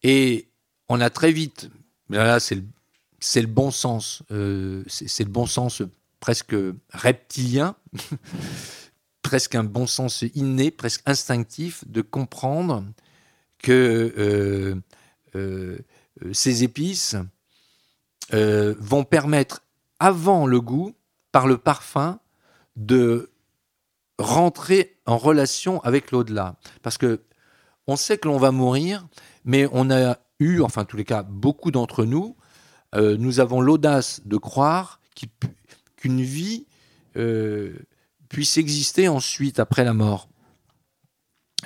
Et 0.04 0.48
on 0.88 1.02
a 1.02 1.10
très 1.10 1.32
vite, 1.32 1.70
là, 2.10 2.26
là, 2.26 2.40
c'est 2.40 2.56
le, 2.56 3.48
bon 3.48 3.72
sens, 3.72 4.24
euh, 4.32 4.84
c'est 4.88 5.24
le 5.24 5.30
bon 5.30 5.46
sens 5.46 5.82
presque 6.20 6.56
reptilien, 6.94 7.76
presque 9.22 9.56
un 9.56 9.64
bon 9.64 9.88
sens 9.88 10.24
inné, 10.34 10.72
presque 10.72 11.02
instinctif 11.06 11.88
de 11.88 12.02
comprendre 12.02 12.84
que 13.60 14.14
euh, 14.18 14.76
euh, 15.36 15.78
ces 16.34 16.64
épices 16.64 17.16
euh, 18.34 18.76
vont 18.80 19.04
permettre, 19.04 19.64
avant 20.00 20.48
le 20.48 20.62
goût, 20.62 20.96
par 21.32 21.46
le 21.46 21.58
parfum, 21.58 22.20
de 22.76 23.32
rentrer 24.18 24.98
en 25.06 25.18
relation 25.18 25.82
avec 25.82 26.12
l'au-delà. 26.12 26.56
Parce 26.82 26.98
que 26.98 27.22
on 27.88 27.96
sait 27.96 28.18
que 28.18 28.28
l'on 28.28 28.38
va 28.38 28.52
mourir, 28.52 29.08
mais 29.46 29.68
on 29.72 29.90
a 29.90 30.18
eu, 30.40 30.62
enfin, 30.62 30.84
en 30.84 30.86
tous 30.86 30.98
les 30.98 31.06
cas, 31.06 31.24
beaucoup 31.24 31.72
d'entre 31.72 32.06
nous, 32.06 32.36
nous 32.96 33.40
avons 33.40 33.62
l'audace 33.62 34.22
de 34.26 34.38
croire 34.38 35.00
qu'une 36.00 36.22
vie 36.22 36.66
euh, 37.18 37.74
puisse 38.30 38.58
exister 38.58 39.08
ensuite, 39.08 39.60
après 39.60 39.84
la 39.84 39.94
mort. 39.94 40.30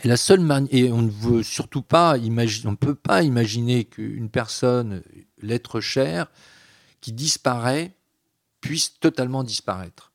Et 0.04 0.08
la 0.08 0.18
seule 0.18 0.42
et 0.72 0.92
on 0.92 1.04
ne 1.04 1.12
veut 1.12 1.44
surtout 1.44 1.84
pas 1.84 2.18
imaginer, 2.18 2.68
on 2.68 2.76
peut 2.76 2.96
pas 2.96 3.22
imaginer 3.22 3.86
qu'une 3.86 4.30
personne, 4.30 5.04
l'être 5.42 5.80
cher, 5.80 6.32
qui 7.00 7.14
disparaît, 7.14 7.96
puisse 8.60 9.00
totalement 9.00 9.44
disparaître. 9.44 10.12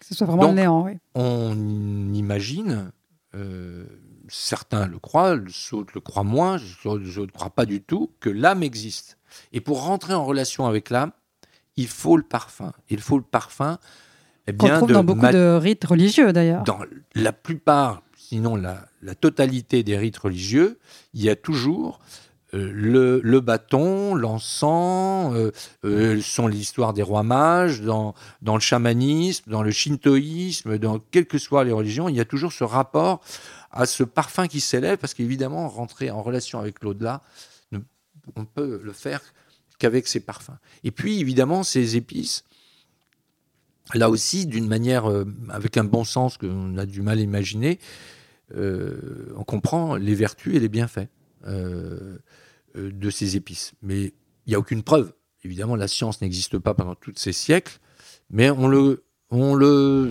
Que 0.00 0.06
ce 0.06 0.14
soit 0.14 0.26
vraiment 0.26 0.48
le 0.48 0.54
néant, 0.54 0.84
oui. 0.84 0.92
On 1.14 2.14
imagine, 2.14 2.90
euh, 3.34 3.84
certains 4.28 4.86
le 4.86 4.98
croient, 4.98 5.36
d'autres 5.36 5.92
le 5.94 6.00
croient 6.00 6.24
moins, 6.24 6.56
je 6.56 7.20
ne 7.20 7.26
crois 7.26 7.50
pas 7.50 7.66
du 7.66 7.82
tout, 7.82 8.12
que 8.20 8.30
l'âme 8.30 8.62
existe. 8.62 9.18
Et 9.52 9.60
pour 9.60 9.82
rentrer 9.82 10.14
en 10.14 10.24
relation 10.24 10.64
avec 10.64 10.88
l'âme, 10.88 11.12
il 11.78 11.86
faut 11.86 12.16
le 12.16 12.24
parfum. 12.24 12.72
Il 12.90 13.00
faut 13.00 13.16
le 13.16 13.24
parfum. 13.24 13.78
Eh 14.48 14.52
bien, 14.52 14.78
trouve 14.78 14.92
dans 14.92 15.04
beaucoup 15.04 15.26
de 15.26 15.56
rites 15.56 15.84
religieux 15.84 16.32
d'ailleurs. 16.32 16.64
Dans 16.64 16.80
la 17.14 17.32
plupart, 17.32 18.02
sinon 18.16 18.56
la, 18.56 19.14
totalité 19.14 19.84
des 19.84 19.96
rites 19.96 20.18
religieux, 20.18 20.78
il 21.14 21.22
y 21.22 21.30
a 21.30 21.36
toujours 21.36 22.00
euh, 22.54 23.20
le, 23.22 23.40
bâton, 23.40 24.14
l'encens, 24.16 25.34
euh, 25.34 25.52
euh, 25.84 26.20
sont 26.20 26.48
l'histoire 26.48 26.94
des 26.94 27.02
rois 27.02 27.22
mages, 27.22 27.82
dans, 27.82 28.14
dans 28.42 28.54
le 28.54 28.60
chamanisme, 28.60 29.50
dans 29.50 29.62
le 29.62 29.70
shintoïsme, 29.70 30.78
dans 30.78 30.98
quelles 30.98 31.26
que 31.26 31.38
soient 31.38 31.62
les 31.62 31.72
religions, 31.72 32.08
il 32.08 32.16
y 32.16 32.20
a 32.20 32.24
toujours 32.24 32.52
ce 32.52 32.64
rapport 32.64 33.20
à 33.70 33.86
ce 33.86 34.02
parfum 34.02 34.48
qui 34.48 34.60
s'élève, 34.60 34.98
parce 34.98 35.14
qu'évidemment, 35.14 35.68
rentrer 35.68 36.10
en 36.10 36.22
relation 36.22 36.58
avec 36.58 36.82
l'au-delà, 36.82 37.22
on 38.34 38.44
peut 38.44 38.80
le 38.82 38.92
faire 38.92 39.20
qu'avec 39.78 40.06
ces 40.08 40.20
parfums. 40.20 40.58
Et 40.84 40.90
puis, 40.90 41.20
évidemment, 41.20 41.62
ces 41.62 41.96
épices, 41.96 42.44
là 43.94 44.10
aussi, 44.10 44.46
d'une 44.46 44.66
manière, 44.66 45.10
avec 45.48 45.76
un 45.76 45.84
bon 45.84 46.04
sens 46.04 46.36
qu'on 46.36 46.76
a 46.76 46.86
du 46.86 47.02
mal 47.02 47.18
à 47.18 47.22
imaginer, 47.22 47.78
euh, 48.56 49.32
on 49.36 49.44
comprend 49.44 49.96
les 49.96 50.14
vertus 50.14 50.54
et 50.56 50.60
les 50.60 50.68
bienfaits 50.68 51.08
euh, 51.46 52.18
euh, 52.76 52.90
de 52.92 53.10
ces 53.10 53.36
épices. 53.36 53.72
Mais 53.82 54.12
il 54.46 54.50
n'y 54.50 54.54
a 54.54 54.58
aucune 54.58 54.82
preuve. 54.82 55.12
Évidemment, 55.44 55.76
la 55.76 55.88
science 55.88 56.20
n'existe 56.20 56.58
pas 56.58 56.74
pendant 56.74 56.94
tous 56.94 57.12
ces 57.16 57.32
siècles, 57.32 57.78
mais 58.30 58.50
on 58.50 58.66
le, 58.66 59.04
on 59.30 59.54
le, 59.54 60.10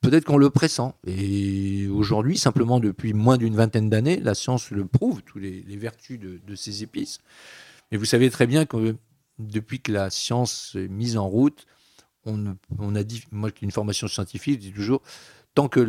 peut-être 0.00 0.24
qu'on 0.24 0.38
le 0.38 0.50
pressent. 0.50 0.94
Et 1.06 1.86
aujourd'hui, 1.88 2.38
simplement 2.38 2.80
depuis 2.80 3.12
moins 3.12 3.36
d'une 3.36 3.54
vingtaine 3.54 3.90
d'années, 3.90 4.18
la 4.18 4.34
science 4.34 4.70
le 4.70 4.86
prouve, 4.86 5.22
toutes 5.22 5.42
les, 5.42 5.76
vertus 5.76 6.18
de, 6.18 6.54
ces 6.54 6.82
épices. 6.82 7.20
Mais 7.92 7.98
vous 7.98 8.04
savez 8.04 8.30
très 8.30 8.46
bien 8.46 8.64
que 8.66 8.96
depuis 9.38 9.80
que 9.80 9.92
la 9.92 10.10
science 10.10 10.72
est 10.76 10.88
mise 10.88 11.16
en 11.16 11.28
route, 11.28 11.66
on, 12.26 12.56
on 12.78 12.94
a 12.94 13.02
dit, 13.02 13.24
moi 13.30 13.50
qui 13.50 13.64
une 13.64 13.70
formation 13.70 14.08
scientifique, 14.08 14.62
je 14.62 14.68
dis 14.68 14.72
toujours, 14.72 15.02
tant 15.54 15.68
que 15.68 15.86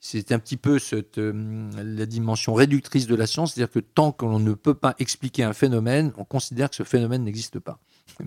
c'est 0.00 0.32
un 0.32 0.38
petit 0.38 0.56
peu 0.56 0.78
cette, 0.78 1.18
euh, 1.18 1.70
la 1.82 2.06
dimension 2.06 2.54
réductrice 2.54 3.06
de 3.06 3.14
la 3.14 3.26
science, 3.26 3.54
c'est-à-dire 3.54 3.72
que 3.72 3.80
tant 3.80 4.12
qu'on 4.12 4.38
ne 4.38 4.52
peut 4.52 4.74
pas 4.74 4.94
expliquer 4.98 5.44
un 5.44 5.54
phénomène, 5.54 6.12
on 6.16 6.24
considère 6.24 6.68
que 6.68 6.76
ce 6.76 6.82
phénomène 6.82 7.24
n'existe 7.24 7.58
pas. 7.58 7.78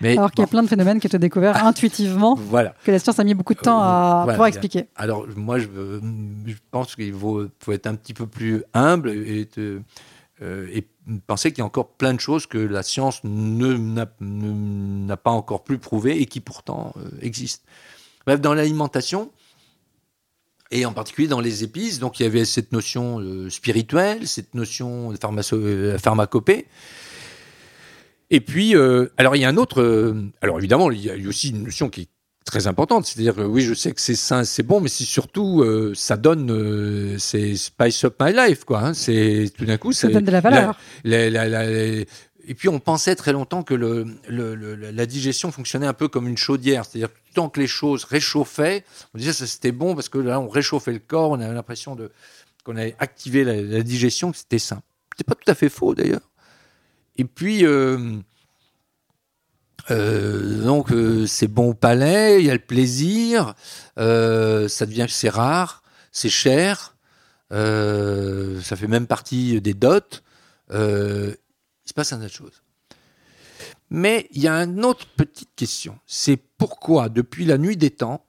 mais, 0.00 0.16
alors 0.16 0.30
qu'il 0.30 0.40
y 0.40 0.44
a 0.44 0.48
plein 0.48 0.62
de 0.62 0.68
phénomènes 0.68 1.00
qui 1.00 1.06
ont 1.06 1.08
été 1.08 1.18
découverts 1.18 1.56
ah, 1.56 1.66
intuitivement, 1.66 2.34
voilà. 2.38 2.74
que 2.84 2.90
la 2.90 2.98
science 2.98 3.18
a 3.18 3.24
mis 3.24 3.34
beaucoup 3.34 3.54
de 3.54 3.60
temps 3.60 3.80
à 3.80 4.26
pouvoir 4.28 4.48
expliquer. 4.48 4.88
Alors 4.96 5.26
moi, 5.36 5.58
je, 5.58 5.66
je 6.46 6.56
pense 6.70 6.94
qu'il 6.94 7.14
faut, 7.14 7.46
faut, 7.60 7.72
être 7.72 7.86
un 7.86 7.94
petit 7.94 8.14
peu 8.14 8.26
plus 8.26 8.64
humble 8.74 9.10
et, 9.10 9.48
euh, 9.58 9.80
et 10.40 10.88
penser 11.26 11.52
qu'il 11.52 11.58
y 11.58 11.62
a 11.62 11.66
encore 11.66 11.90
plein 11.90 12.14
de 12.14 12.20
choses 12.20 12.46
que 12.46 12.58
la 12.58 12.82
science 12.82 13.20
n'a 13.22 14.06
pas 15.16 15.30
encore 15.30 15.62
plus 15.62 15.78
prouvées 15.78 16.20
et 16.20 16.26
qui 16.26 16.40
pourtant 16.40 16.92
euh, 16.96 17.10
existent. 17.20 17.64
Bref, 18.26 18.40
dans 18.40 18.54
l'alimentation, 18.54 19.30
et 20.72 20.86
en 20.86 20.92
particulier 20.92 21.28
dans 21.28 21.40
les 21.40 21.62
épices. 21.62 22.00
Donc 22.00 22.18
il 22.18 22.24
y 22.24 22.26
avait 22.26 22.44
cette 22.44 22.72
notion 22.72 23.20
euh, 23.20 23.48
spirituelle, 23.50 24.26
cette 24.26 24.54
notion 24.54 25.12
de 25.12 25.18
euh, 25.52 25.98
pharmacopée. 25.98 26.66
Et 28.30 28.40
puis, 28.40 28.74
euh, 28.74 29.08
alors 29.18 29.36
il 29.36 29.42
y 29.42 29.44
a 29.44 29.48
un 29.48 29.58
autre. 29.58 30.14
alors 30.40 30.58
évidemment, 30.58 30.90
il 30.90 31.04
y 31.04 31.10
a 31.10 31.28
aussi 31.28 31.50
une 31.50 31.64
notion 31.64 31.90
qui 31.90 32.02
est 32.02 32.08
très 32.44 32.66
importante, 32.66 33.06
c'est-à-dire 33.06 33.34
que 33.34 33.42
oui, 33.42 33.62
je 33.62 33.74
sais 33.74 33.92
que 33.92 34.00
c'est 34.00 34.14
sain, 34.14 34.44
c'est 34.44 34.62
bon, 34.62 34.80
mais 34.80 34.88
c'est 34.88 35.04
surtout 35.04 35.64
ça 35.94 36.16
donne, 36.16 37.16
c'est 37.18 37.56
spice 37.56 38.04
up 38.04 38.16
my 38.20 38.32
life, 38.32 38.64
quoi. 38.64 38.80
Hein. 38.80 38.94
c'est 38.94 39.50
tout 39.56 39.64
d'un 39.64 39.78
coup, 39.78 39.92
ça 39.92 40.08
donne 40.08 40.24
de 40.24 40.30
la 40.30 40.40
valeur. 40.40 40.78
La, 41.04 41.28
la, 41.30 41.64
et 42.46 42.54
puis 42.54 42.68
on 42.68 42.80
pensait 42.80 43.14
très 43.14 43.32
longtemps 43.32 43.62
que 43.62 43.74
le, 43.74 44.04
la 44.28 45.06
digestion 45.06 45.52
fonctionnait 45.52 45.86
un 45.86 45.92
peu 45.92 46.08
comme 46.08 46.26
une 46.26 46.36
chaudière, 46.36 46.84
c'est-à-dire 46.84 47.12
que 47.12 47.18
tant 47.34 47.48
que 47.48 47.60
les 47.60 47.66
choses 47.66 48.04
réchauffaient, 48.04 48.84
on 49.14 49.18
disait 49.18 49.30
que 49.30 49.46
c'était 49.46 49.72
bon 49.72 49.94
parce 49.94 50.08
que 50.08 50.18
là 50.18 50.40
on 50.40 50.48
réchauffait 50.48 50.92
le 50.92 50.98
corps, 50.98 51.30
on 51.30 51.40
avait 51.40 51.54
l'impression 51.54 51.94
de 51.94 52.10
qu'on 52.64 52.76
avait 52.76 52.96
activé 52.98 53.44
la, 53.44 53.82
digestion, 53.82 54.30
que 54.30 54.38
c'était 54.38 54.60
sain. 54.60 54.82
C'est 55.16 55.26
pas 55.26 55.34
tout 55.34 55.50
à 55.50 55.54
fait 55.54 55.68
faux 55.68 55.94
d'ailleurs. 55.94 56.30
Et 57.16 57.24
puis 57.24 57.64
euh, 57.64 58.16
euh, 59.92 60.64
donc 60.64 60.92
euh, 60.92 61.26
c'est 61.26 61.48
bon 61.48 61.70
au 61.70 61.74
palais, 61.74 62.40
il 62.40 62.46
y 62.46 62.50
a 62.50 62.54
le 62.54 62.60
plaisir, 62.60 63.54
ça 63.96 64.86
devient 64.86 65.06
c'est 65.08 65.28
rare, 65.28 65.82
c'est 66.10 66.28
cher, 66.28 66.96
ça 67.50 68.76
fait 68.76 68.88
même 68.88 69.06
partie 69.06 69.60
des 69.60 69.74
dots 69.74 70.00
il 71.84 71.88
se 71.88 71.94
passe 71.94 72.12
un 72.12 72.18
tas 72.18 72.26
de 72.26 72.30
choses. 72.30 72.62
Mais 73.90 74.26
il 74.30 74.42
y 74.42 74.48
a 74.48 74.54
une 74.54 74.84
autre 74.84 75.06
petite 75.16 75.54
question. 75.54 75.98
C'est 76.06 76.36
pourquoi, 76.36 77.08
depuis 77.08 77.44
la 77.44 77.58
nuit 77.58 77.76
des 77.76 77.90
temps, 77.90 78.24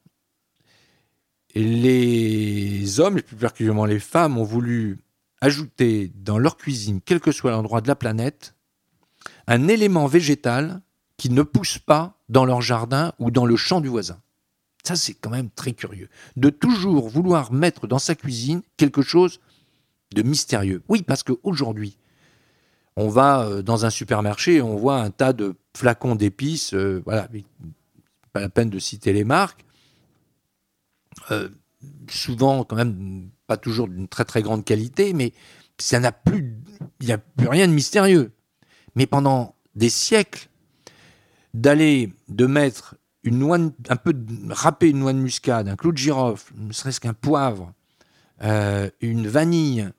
les 1.56 2.99
hommes, 2.99 3.19
et 3.19 3.21
plus 3.21 3.36
particulièrement 3.36 3.86
les 3.86 3.99
femmes, 3.99 4.38
ont 4.38 4.43
voulu 4.43 4.99
ajouter 5.39 6.12
dans 6.15 6.38
leur 6.38 6.58
cuisine, 6.58 6.99
quel 7.06 7.19
que 7.19 7.32
soit 7.32 7.52
l'endroit 7.52 7.82
de 7.82 7.88
la 7.88 7.95
planète, 7.95 8.56
un 9.47 9.67
élément 9.67 10.08
végétal 10.08 10.82
qui 11.24 11.30
ne 11.30 11.44
pousse 11.44 11.78
pas 11.78 12.18
dans 12.28 12.44
leur 12.44 12.62
jardin 12.62 13.14
ou 13.18 13.32
dans 13.32 13.46
le 13.46 13.56
champ 13.56 13.80
du 13.80 13.88
voisin. 13.88 14.20
Ça, 14.84 14.98
c'est 14.98 15.14
quand 15.14 15.30
même 15.30 15.50
très 15.50 15.72
curieux. 15.72 16.10
De 16.36 16.50
toujours 16.50 17.08
vouloir 17.08 17.54
mettre 17.54 17.88
dans 17.88 17.98
sa 17.98 18.14
cuisine 18.14 18.62
quelque 18.76 19.02
chose 19.02 19.40
de 20.14 20.22
mystérieux. 20.22 20.84
Oui, 20.90 21.02
parce 21.02 21.24
qu'aujourd'hui, 21.24 21.98
on 22.98 23.08
va 23.08 23.46
euh, 23.46 23.62
dans 23.62 23.86
un 23.86 23.90
supermarché 23.90 24.56
et 24.56 24.62
on 24.62 24.76
voit 24.76 25.00
un 25.00 25.12
tas 25.12 25.32
de 25.32 25.56
flacons 25.74 26.16
d'épices, 26.16 26.74
euh, 26.74 27.02
voilà, 27.06 27.30
pas 28.34 28.42
la 28.42 28.50
peine 28.50 28.70
de 28.70 28.80
citer 28.80 29.14
les 29.14 29.24
marques. 29.24 29.64
Euh, 31.32 31.48
souvent, 32.10 32.66
quand 32.66 32.76
même, 32.76 33.30
pas 33.48 33.56
toujours 33.56 33.88
d'une 33.88 34.10
très 34.10 34.26
très 34.26 34.42
grande 34.42 34.66
qualité, 34.66 35.14
mais 35.14 35.32
ça 35.78 36.02
n'a 36.02 36.12
plus, 36.12 36.54
il 37.00 37.06
n'y 37.06 37.14
a 37.14 37.18
plus 37.18 37.48
rien 37.48 37.70
de 37.70 37.74
mystérieux. 37.74 38.34
Mais 38.96 39.08
pendant 39.08 39.56
des 39.74 39.90
siècles, 39.90 40.50
d'aller, 41.54 42.13
de 42.30 42.46
mettre 42.46 42.96
une 43.24 43.39
noix, 43.39 43.58
un 43.58 43.96
peu 43.96 44.13
râper 44.50 44.89
une 44.89 45.00
noix 45.00 45.13
de 45.13 45.20
muscade, 45.20 45.68
un 45.68 45.76
clou 45.76 45.92
de 45.92 45.98
girofle, 45.98 46.54
ne 46.58 46.74
serait-ce 46.74 47.00
qu'un 47.00 47.13
poivre, 47.13 47.74
une 48.42 49.28
vanille, 49.28 49.89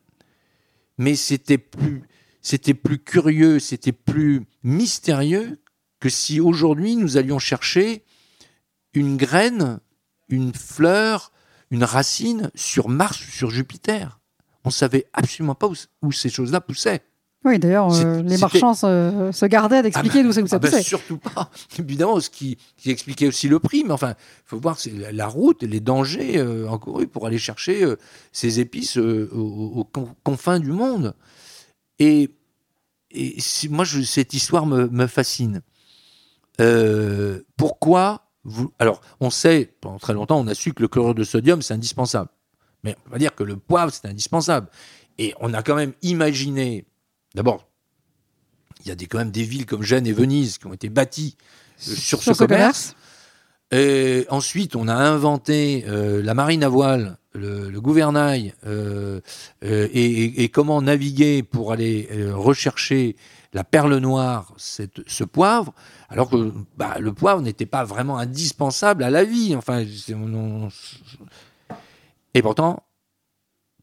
mais 0.98 1.14
c'était 1.14 1.58
plus, 1.58 2.02
c'était 2.42 2.74
plus 2.74 2.98
curieux, 2.98 3.58
c'était 3.58 3.92
plus 3.92 4.44
mystérieux 4.62 5.58
que 6.00 6.10
si 6.10 6.40
aujourd'hui 6.40 6.96
nous 6.96 7.16
allions 7.16 7.38
chercher 7.38 8.04
une 8.92 9.16
graine, 9.16 9.80
une 10.28 10.52
fleur, 10.52 11.32
une 11.70 11.84
racine 11.84 12.50
sur 12.54 12.88
Mars 12.88 13.26
ou 13.26 13.30
sur 13.30 13.50
Jupiter. 13.50 14.20
On 14.64 14.70
savait 14.70 15.06
absolument 15.12 15.54
pas 15.54 15.68
où, 16.02 16.12
ces 16.12 16.28
choses-là 16.28 16.60
poussaient. 16.60 17.02
Oui, 17.44 17.58
d'ailleurs, 17.58 17.92
euh, 17.92 18.22
les 18.22 18.38
marchands 18.38 18.74
se, 18.74 19.46
gardaient 19.46 19.82
d'expliquer 19.82 20.20
ah 20.20 20.22
ben, 20.22 20.28
d'où 20.28 20.32
ça, 20.32 20.56
ah 20.56 20.58
ben, 20.58 20.70
poussait. 20.70 20.82
surtout 20.82 21.18
pas. 21.18 21.50
Évidemment, 21.78 22.18
ce 22.20 22.30
qui, 22.30 22.56
expliquait 22.86 23.26
aussi 23.26 23.48
le 23.48 23.58
prix, 23.58 23.84
mais 23.84 23.92
enfin, 23.92 24.14
il 24.18 24.42
faut 24.46 24.58
voir 24.58 24.78
la, 24.94 25.12
la 25.12 25.26
route, 25.26 25.62
les 25.62 25.80
dangers 25.80 26.38
euh, 26.38 26.66
encourus 26.68 27.06
pour 27.06 27.26
aller 27.26 27.38
chercher 27.38 27.84
euh, 27.84 27.96
ces 28.32 28.60
épices 28.60 28.96
aux 28.96 29.86
confins 30.22 30.58
du 30.58 30.72
monde. 30.72 31.14
Et, 31.98 32.30
moi, 33.70 33.84
cette 33.84 34.34
histoire 34.34 34.66
me, 34.66 35.06
fascine. 35.06 35.62
Euh, 36.60 37.42
pourquoi 37.56 38.30
vous... 38.42 38.72
Alors, 38.78 39.00
on 39.20 39.30
sait, 39.30 39.72
pendant 39.80 39.98
très 39.98 40.14
longtemps, 40.14 40.38
on 40.38 40.46
a 40.46 40.54
su 40.54 40.72
que 40.72 40.82
le 40.82 40.88
chlorure 40.88 41.14
de 41.14 41.24
sodium, 41.24 41.62
c'est 41.62 41.74
indispensable. 41.74 42.30
Mais 42.82 42.96
on 43.06 43.10
va 43.10 43.18
dire 43.18 43.34
que 43.34 43.44
le 43.44 43.56
poivre, 43.56 43.92
c'est 43.92 44.06
indispensable. 44.08 44.68
Et 45.18 45.34
on 45.40 45.54
a 45.54 45.62
quand 45.62 45.76
même 45.76 45.92
imaginé, 46.02 46.86
d'abord, 47.34 47.66
il 48.80 48.88
y 48.88 48.90
a 48.90 48.94
des, 48.94 49.06
quand 49.06 49.18
même 49.18 49.30
des 49.30 49.44
villes 49.44 49.66
comme 49.66 49.82
Gênes 49.82 50.06
et 50.06 50.12
Venise 50.12 50.58
qui 50.58 50.66
ont 50.66 50.72
été 50.74 50.88
bâties 50.88 51.36
euh, 51.88 51.94
sur, 51.94 52.18
ce 52.22 52.30
commerce. 52.56 52.96
Et 53.70 54.26
ensuite, 54.28 54.76
on 54.76 54.88
a 54.88 54.94
inventé 54.94 55.84
euh, 55.88 56.22
la 56.22 56.34
marine 56.34 56.62
à 56.62 56.68
voile, 56.68 57.16
le, 57.32 57.70
le 57.70 57.80
gouvernail, 57.80 58.54
euh, 58.66 59.20
euh, 59.64 59.88
et, 59.92 60.44
et 60.44 60.48
comment 60.48 60.80
naviguer 60.82 61.42
pour 61.42 61.72
aller 61.72 62.08
rechercher 62.32 63.16
la 63.52 63.64
perle 63.64 63.96
noire, 63.98 64.52
cette- 64.56 65.08
ce 65.08 65.24
poivre, 65.24 65.72
alors 66.08 66.28
que 66.28 66.52
bah, 66.76 66.96
le 67.00 67.12
poivre 67.12 67.40
n'était 67.40 67.66
pas 67.66 67.84
vraiment 67.84 68.18
indispensable 68.18 69.02
à 69.02 69.10
la 69.10 69.24
vie. 69.24 69.54
Enfin, 69.56 69.84
c'est- 69.86 70.14
on- 70.14 70.66
on- 70.66 70.68
et 72.34 72.42
pourtant, 72.42 72.82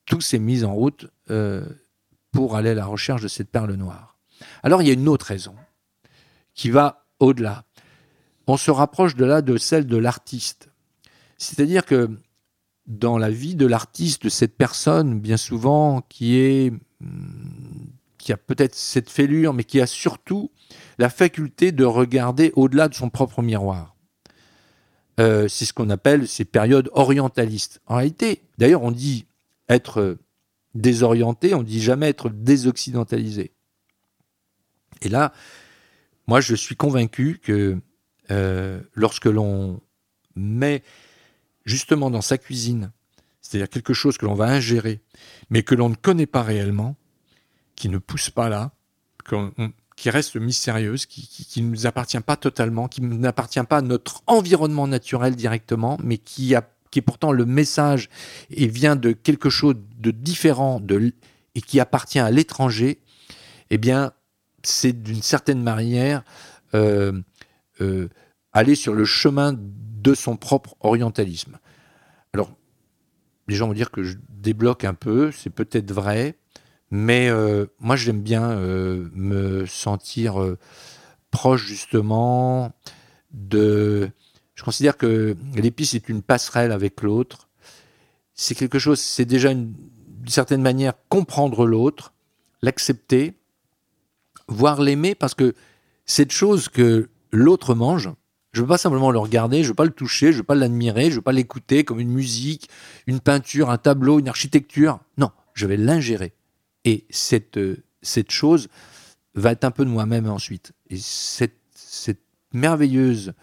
tout 0.05 0.21
s'est 0.21 0.39
mis 0.39 0.63
en 0.63 0.73
route 0.73 1.07
pour 2.31 2.55
aller 2.55 2.69
à 2.69 2.75
la 2.75 2.85
recherche 2.85 3.21
de 3.21 3.27
cette 3.27 3.49
perle 3.49 3.73
noire. 3.73 4.17
Alors, 4.63 4.81
il 4.81 4.87
y 4.87 4.91
a 4.91 4.93
une 4.93 5.07
autre 5.07 5.27
raison 5.27 5.55
qui 6.53 6.69
va 6.69 7.05
au-delà. 7.19 7.65
On 8.47 8.57
se 8.57 8.71
rapproche 8.71 9.15
de 9.15 9.25
là 9.25 9.41
de 9.41 9.57
celle 9.57 9.85
de 9.85 9.97
l'artiste. 9.97 10.69
C'est-à-dire 11.37 11.85
que 11.85 12.09
dans 12.87 13.17
la 13.17 13.29
vie 13.29 13.55
de 13.55 13.65
l'artiste, 13.65 14.23
de 14.23 14.29
cette 14.29 14.57
personne, 14.57 15.19
bien 15.19 15.37
souvent, 15.37 15.97
hum, 15.97 16.79
qui 18.17 18.33
a 18.33 18.37
peut-être 18.37 18.75
cette 18.75 19.09
fêlure, 19.09 19.53
mais 19.53 19.63
qui 19.63 19.81
a 19.81 19.87
surtout 19.87 20.51
la 20.97 21.09
faculté 21.09 21.71
de 21.71 21.85
regarder 21.85 22.51
au-delà 22.55 22.87
de 22.87 22.93
son 22.93 23.09
propre 23.09 23.41
miroir. 23.41 23.95
Euh, 25.19 25.47
c'est 25.47 25.65
ce 25.65 25.73
qu'on 25.73 25.89
appelle 25.89 26.27
ces 26.27 26.45
périodes 26.45 26.89
orientalistes. 26.93 27.81
En 27.87 27.95
réalité, 27.95 28.41
d'ailleurs, 28.57 28.83
on 28.83 28.91
dit 28.91 29.25
être 29.69 30.17
désorienté, 30.75 31.53
on 31.53 31.63
dit 31.63 31.81
jamais 31.81 32.09
être 32.09 32.29
désoccidentalisé. 32.29 33.53
Et 35.01 35.09
là, 35.09 35.33
moi, 36.27 36.41
je 36.41 36.55
suis 36.55 36.75
convaincu 36.75 37.39
que 37.41 37.79
euh, 38.29 38.81
lorsque 38.93 39.25
l'on 39.25 39.81
met 40.35 40.83
justement 41.65 42.09
dans 42.09 42.21
sa 42.21 42.37
cuisine, 42.37 42.91
c'est-à-dire 43.41 43.69
quelque 43.69 43.93
chose 43.93 44.17
que 44.17 44.25
l'on 44.25 44.35
va 44.35 44.45
ingérer, 44.45 45.01
mais 45.49 45.63
que 45.63 45.75
l'on 45.75 45.89
ne 45.89 45.95
connaît 45.95 46.27
pas 46.27 46.43
réellement, 46.43 46.95
qui 47.75 47.89
ne 47.89 47.97
pousse 47.97 48.29
pas 48.29 48.49
là, 48.49 48.71
qui 49.95 50.09
reste 50.09 50.35
mystérieuse, 50.35 51.05
qui 51.05 51.61
ne 51.61 51.69
nous 51.69 51.85
appartient 51.87 52.19
pas 52.19 52.35
totalement, 52.35 52.87
qui 52.87 53.01
n'appartient 53.01 53.63
pas 53.63 53.77
à 53.77 53.81
notre 53.81 54.23
environnement 54.27 54.87
naturel 54.87 55.35
directement, 55.35 55.97
mais 56.03 56.17
qui, 56.17 56.55
a, 56.55 56.67
qui 56.91 56.99
est 56.99 57.01
pourtant 57.01 57.31
le 57.31 57.45
message 57.45 58.09
et 58.49 58.67
vient 58.67 58.95
de 58.95 59.11
quelque 59.11 59.49
chose 59.49 59.75
de 59.97 60.11
différent 60.11 60.81
et 61.55 61.61
qui 61.61 61.79
appartient 61.79 62.19
à 62.19 62.29
l'étranger, 62.29 62.99
eh 63.69 63.77
bien, 63.77 64.11
c'est 64.63 64.93
d'une 64.93 65.21
certaine 65.21 65.63
manière 65.63 66.23
euh, 66.73 67.13
euh, 67.79 68.09
aller 68.53 68.75
sur 68.75 68.93
le 68.93 69.05
chemin 69.05 69.57
de 69.57 70.13
son 70.13 70.35
propre 70.35 70.75
orientalisme. 70.81 71.57
Alors, 72.33 72.51
les 73.47 73.55
gens 73.55 73.67
vont 73.67 73.73
dire 73.73 73.91
que 73.91 74.03
je 74.03 74.17
débloque 74.29 74.83
un 74.83 74.93
peu, 74.93 75.31
c'est 75.31 75.49
peut-être 75.49 75.91
vrai, 75.91 76.37
mais 76.89 77.29
euh, 77.29 77.65
moi 77.79 77.95
j'aime 77.95 78.21
bien 78.21 78.55
me 78.55 79.65
sentir 79.65 80.35
proche 81.31 81.65
justement 81.65 82.73
de... 83.31 84.09
Je 84.61 84.63
considère 84.63 84.95
que 84.95 85.35
l'épice 85.55 85.95
est 85.95 86.07
une 86.07 86.21
passerelle 86.21 86.71
avec 86.71 87.01
l'autre. 87.01 87.49
C'est 88.35 88.53
quelque 88.53 88.77
chose, 88.77 88.99
c'est 88.99 89.25
déjà 89.25 89.49
une- 89.49 89.73
d'une 89.73 90.27
certaine 90.29 90.61
manière 90.61 90.93
comprendre 91.09 91.65
l'autre, 91.65 92.13
l'accepter, 92.61 93.33
voire 94.47 94.79
l'aimer, 94.79 95.15
parce 95.15 95.33
que 95.33 95.55
cette 96.05 96.31
chose 96.31 96.69
que 96.69 97.09
l'autre 97.31 97.73
mange, 97.73 98.11
je 98.51 98.59
ne 98.59 98.65
veux 98.65 98.67
pas 98.69 98.77
simplement 98.77 99.09
le 99.09 99.17
regarder, 99.17 99.63
je 99.63 99.63
ne 99.63 99.67
veux 99.69 99.73
pas 99.73 99.83
le 99.85 99.89
toucher, 99.89 100.27
je 100.27 100.33
ne 100.33 100.37
veux 100.41 100.43
pas 100.43 100.53
l'admirer, 100.53 101.05
je 101.05 101.09
ne 101.09 101.15
veux 101.15 101.21
pas 101.23 101.31
l'écouter 101.31 101.83
comme 101.83 101.99
une 101.99 102.11
musique, 102.11 102.69
une 103.07 103.19
peinture, 103.19 103.71
un 103.71 103.79
tableau, 103.79 104.19
une 104.19 104.29
architecture. 104.29 104.99
Non, 105.17 105.31
je 105.55 105.65
vais 105.65 105.77
l'ingérer. 105.77 106.33
Et 106.85 107.07
cette, 107.09 107.57
euh, 107.57 107.83
cette 108.03 108.29
chose 108.29 108.67
va 109.33 109.53
être 109.53 109.63
un 109.63 109.71
peu 109.71 109.85
de 109.85 109.89
moi-même 109.89 110.29
ensuite. 110.29 110.73
Et 110.91 110.97
cette, 110.99 111.57
cette 111.73 112.21
merveilleuse 112.53 113.33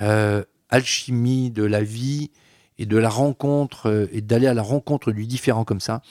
euh, 0.00 0.42
alchimie 0.70 1.50
de 1.50 1.64
la 1.64 1.82
vie 1.82 2.30
et 2.78 2.86
de 2.86 2.96
la 2.96 3.08
rencontre, 3.08 3.88
euh, 3.88 4.06
et 4.12 4.20
d'aller 4.20 4.46
à 4.46 4.54
la 4.54 4.62
rencontre 4.62 5.12
du 5.12 5.26
différent 5.26 5.64
comme 5.64 5.80
ça, 5.80 6.02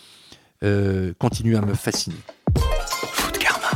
euh, 0.64 1.14
continue 1.20 1.58
à 1.58 1.62
me 1.62 1.74
fasciner. 1.74 2.16
Karma. 3.40 3.70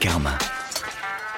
Karma. 0.00 0.59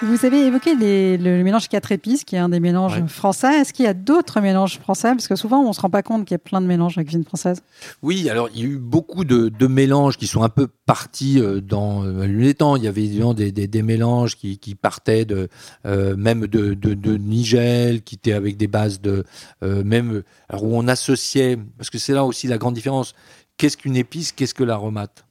Vous 0.05 0.27
avez 0.27 0.47
évoqué 0.47 0.75
les- 0.75 1.17
le 1.17 1.45
mélange 1.45 1.69
quatre 1.69 1.93
épices, 1.93 2.25
qui 2.25 2.35
est 2.35 2.39
un 2.39 2.49
des 2.49 2.59
mélanges 2.59 3.01
Ouais. 3.01 3.07
français. 3.09 3.61
Est-ce 3.61 3.73
qu'il 3.73 3.85
y 3.85 3.89
a 3.89 3.95
d'autres 3.95 4.41
mélanges 4.41 4.79
français? 4.81 5.11
Parce 5.11 5.29
que 5.29 5.37
souvent, 5.37 5.61
on 5.61 5.69
ne 5.69 5.73
se 5.73 5.81
rend 5.81 5.91
pas 5.91 6.03
compte 6.03 6.25
qu'il 6.25 6.35
y 6.35 6.35
a 6.35 6.39
plein 6.39 6.61
de 6.61 6.67
mélanges 6.67 6.97
dans 6.97 7.01
la 7.01 7.05
cuisine 7.05 7.25
française. 7.25 7.63
Oui, 8.03 8.29
alors 8.29 8.49
il 8.53 8.61
y 8.61 8.65
a 8.65 8.67
eu 8.67 8.79
beaucoup 8.79 9.25
de, 9.25 9.49
de 9.49 9.67
mélanges 9.69 10.17
qui 10.19 10.27
sont 10.27 10.43
un 10.43 10.49
peu 10.49 10.67
partis 10.87 11.39
euh, 11.41 11.61
dans 11.61 12.05
euh, 12.05 12.27
les 12.27 12.55
temps. 12.55 12.75
Il 12.75 12.83
y 12.83 12.89
avait 12.89 13.05
évidemment 13.05 13.33
des, 13.33 13.53
des, 13.53 13.69
des 13.69 13.83
mélanges 13.83 14.37
qui, 14.37 14.59
qui 14.59 14.75
partaient 14.75 15.25
de 15.25 15.49
euh, 15.87 16.17
même 16.17 16.49
de, 16.49 16.75
de, 16.75 16.95
de 16.95 17.17
Nigel, 17.17 18.03
qui 18.03 18.17
étaient 18.17 18.33
avec 18.33 18.57
des 18.57 18.67
bases 18.67 19.01
de 19.01 19.25
euh, 19.63 19.85
même 19.85 20.23
alors 20.49 20.65
où 20.65 20.77
on 20.77 20.89
associait 20.89 21.57
parce 21.79 21.91
que 21.91 21.99
c'est 21.99 22.13
là 22.13 22.25
aussi 22.25 22.49
la 22.49 22.59
grande 22.59 22.75
différence. 22.75 23.15
Qu'est-ce 23.57 23.77
qu'une 23.77 23.97
épice? 23.97 24.33
Qu'est-ce 24.33 24.55
que 24.55 24.65
l'aromate? 24.65 25.25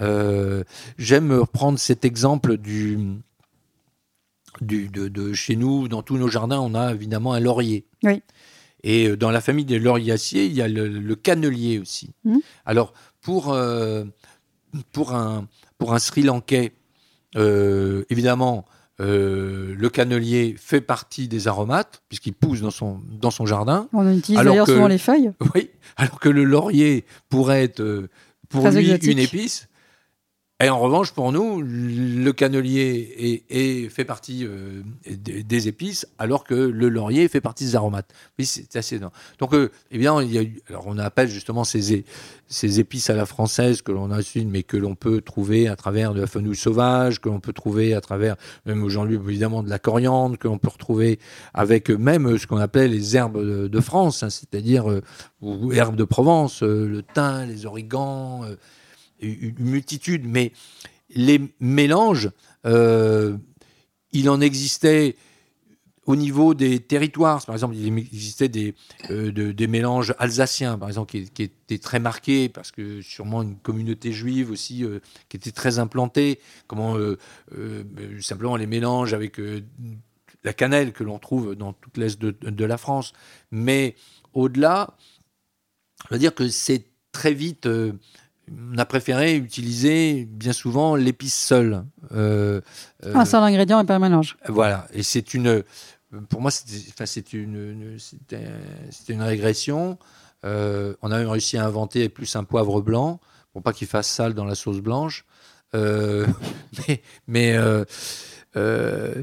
Euh, 0.00 0.64
J'aime 0.96 1.32
reprendre 1.32 1.78
cet 1.78 2.04
exemple 2.06 2.56
du 2.56 2.98
du, 4.60 4.88
de, 4.88 5.08
de 5.08 5.32
chez 5.32 5.56
nous, 5.56 5.88
dans 5.88 6.02
tous 6.02 6.16
nos 6.16 6.28
jardins, 6.28 6.60
on 6.60 6.74
a 6.74 6.92
évidemment 6.92 7.32
un 7.32 7.40
laurier. 7.40 7.86
Oui. 8.02 8.22
Et 8.82 9.08
euh, 9.08 9.16
dans 9.16 9.30
la 9.30 9.40
famille 9.40 9.64
des 9.64 9.78
lauriaciers, 9.78 10.44
il 10.46 10.52
y 10.52 10.62
a 10.62 10.68
le, 10.68 10.88
le 10.88 11.14
cannelier 11.16 11.78
aussi. 11.78 12.10
Mhm. 12.24 12.40
Alors, 12.66 12.92
pour, 13.20 13.52
euh, 13.52 14.04
pour, 14.92 15.14
un, 15.14 15.48
pour 15.78 15.94
un 15.94 15.98
Sri 15.98 16.22
Lankais, 16.22 16.72
euh, 17.36 18.04
évidemment, 18.10 18.64
euh, 19.00 19.74
le 19.76 19.88
cannelier 19.88 20.54
fait 20.58 20.80
partie 20.80 21.26
des 21.26 21.48
aromates, 21.48 22.02
puisqu'il 22.08 22.34
pousse 22.34 22.60
dans 22.60 22.70
son, 22.70 23.00
dans 23.20 23.30
son 23.32 23.46
jardin. 23.46 23.88
On 23.92 24.08
utilise 24.12 24.40
d'ailleurs 24.40 24.66
souvent 24.66 24.86
les 24.88 24.98
feuilles. 24.98 25.32
Oui, 25.54 25.70
alors 25.96 26.20
que 26.20 26.28
le 26.28 26.44
laurier 26.44 27.04
pourrait 27.28 27.64
être 27.64 28.08
pour 28.48 28.62
Très 28.62 28.72
lui 28.72 28.90
exotique. 28.90 29.10
une 29.10 29.18
épice. 29.18 29.68
Et 30.62 30.68
en 30.68 30.78
revanche, 30.78 31.10
pour 31.10 31.32
nous, 31.32 31.60
le 31.62 32.30
cannelier 32.32 33.42
est, 33.50 33.88
fait 33.88 34.04
partie 34.04 34.46
euh, 34.46 34.82
des, 35.04 35.66
épices, 35.66 36.06
alors 36.16 36.44
que 36.44 36.54
le 36.54 36.88
laurier 36.88 37.26
fait 37.26 37.40
partie 37.40 37.64
des 37.64 37.74
aromates. 37.74 38.14
Oui, 38.38 38.46
c'est 38.46 38.76
assez 38.76 38.96
énorme. 38.96 39.12
Donc, 39.40 39.52
euh, 39.52 39.72
a 39.92 40.42
eu, 40.42 40.62
alors 40.68 40.84
on 40.86 40.96
appelle 40.98 41.28
justement 41.28 41.64
ces, 41.64 42.04
épices 42.78 43.10
à 43.10 43.14
la 43.14 43.26
française 43.26 43.82
que 43.82 43.90
l'on 43.90 44.12
assume, 44.12 44.48
mais 44.48 44.62
que 44.62 44.76
l'on 44.76 44.94
peut 44.94 45.20
trouver 45.20 45.66
à 45.66 45.74
travers 45.74 46.14
de 46.14 46.20
la 46.20 46.28
fenouil 46.28 46.54
sauvage, 46.54 47.20
que 47.20 47.28
l'on 47.28 47.40
peut 47.40 47.52
trouver 47.52 47.92
à 47.92 48.00
travers, 48.00 48.36
même 48.64 48.84
aujourd'hui, 48.84 49.16
évidemment, 49.16 49.64
de 49.64 49.70
la 49.70 49.80
coriandre, 49.80 50.38
que 50.38 50.46
l'on 50.46 50.58
peut 50.58 50.70
retrouver 50.70 51.18
avec 51.52 51.90
même 51.90 52.38
ce 52.38 52.46
qu'on 52.46 52.58
appelait 52.58 52.86
les 52.86 53.16
herbes 53.16 53.44
de, 53.44 53.80
France, 53.80 54.22
hein, 54.22 54.30
c'est-à-dire 54.30 54.88
euh, 54.88 55.02
herbes 55.72 55.96
de 55.96 56.04
Provence, 56.04 56.62
euh, 56.62 56.86
le 56.86 57.02
thym, 57.02 57.46
les 57.48 57.66
origans, 57.66 58.44
euh, 58.44 58.54
une 59.28 59.54
multitude. 59.58 60.24
Mais 60.26 60.52
les 61.10 61.40
mélanges, 61.60 62.30
euh, 62.66 63.36
il 64.12 64.28
en 64.30 64.40
existait 64.40 65.16
au 66.06 66.16
niveau 66.16 66.52
des 66.52 66.80
territoires. 66.80 67.44
Par 67.46 67.54
exemple, 67.54 67.76
il 67.76 67.98
existait 67.98 68.48
des, 68.50 68.74
euh, 69.10 69.32
de- 69.32 69.52
des 69.52 69.66
mélanges 69.66 70.14
alsaciens, 70.18 70.76
par 70.76 70.88
exemple, 70.88 71.10
qui, 71.10 71.42
étaient 71.42 71.78
très 71.78 71.98
marqués, 71.98 72.50
parce 72.50 72.70
que 72.70 73.00
sûrement 73.00 73.42
une 73.42 73.56
communauté 73.56 74.12
juive 74.12 74.50
aussi 74.50 74.84
euh, 74.84 75.00
qui 75.30 75.38
était 75.38 75.50
très 75.50 75.78
implantée. 75.78 76.40
Comment 76.66 76.96
simplement 78.20 78.56
les 78.56 78.66
mélanges 78.66 79.14
avec 79.14 79.40
la 80.44 80.52
cannelle 80.52 80.92
que 80.92 81.02
l'on 81.02 81.18
trouve 81.18 81.54
dans 81.54 81.72
toute 81.72 81.96
l'est 81.96 82.20
de, 82.20 82.30
de 82.30 82.64
la 82.64 82.76
France. 82.76 83.12
Mais 83.50 83.96
au-delà, 84.34 84.96
je 86.08 86.14
veux 86.14 86.18
dire 86.18 86.34
que 86.34 86.48
c'est 86.48 86.84
très 87.12 87.32
vite. 87.32 87.66
Euh, 88.50 88.54
on 88.74 88.78
a 88.78 88.84
préféré 88.84 89.36
utiliser 89.36 90.26
bien 90.26 90.52
souvent 90.52 90.94
l'épice 90.96 91.34
seule. 91.34 91.84
Euh, 92.12 92.60
euh, 93.04 93.14
Un 93.14 93.24
seul 93.24 93.42
ingrédient 93.42 93.80
et 93.80 93.84
pas 93.86 93.96
un 93.96 93.98
mélange. 93.98 94.36
voilà, 94.48 94.86
et 94.92 95.02
c'est 95.02 95.34
une, 95.34 95.62
pour 96.28 96.40
moi, 96.40 96.50
c'est 96.50 97.32
une, 97.32 97.56
une- 97.56 97.98
une 99.08 99.22
régression. 99.22 99.98
Euh, 100.44 100.94
on 101.02 101.10
a 101.10 101.18
même 101.18 101.28
réussi 101.28 101.56
à 101.56 101.64
inventer 101.66 102.08
plus 102.08 102.36
un 102.36 102.44
poivre 102.44 102.80
blanc 102.82 103.18
pour 103.52 103.62
pas 103.62 103.72
qu'il 103.72 103.86
fasse 103.88 104.08
sale 104.08 104.34
dans 104.34 104.44
la 104.44 104.54
sauce 104.54 104.80
blanche. 104.80 105.24
Euh, 105.74 106.26
mais 106.88 107.02
mais 107.26 107.56
euh, 107.56 107.84
euh, 108.56 109.22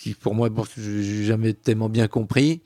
qui 0.00 0.14
pour 0.14 0.34
moi, 0.34 0.48
bon, 0.48 0.64
j'ai 0.76 1.24
jamais 1.24 1.54
tellement 1.54 1.88
bien 1.88 2.06
compris. 2.08 2.62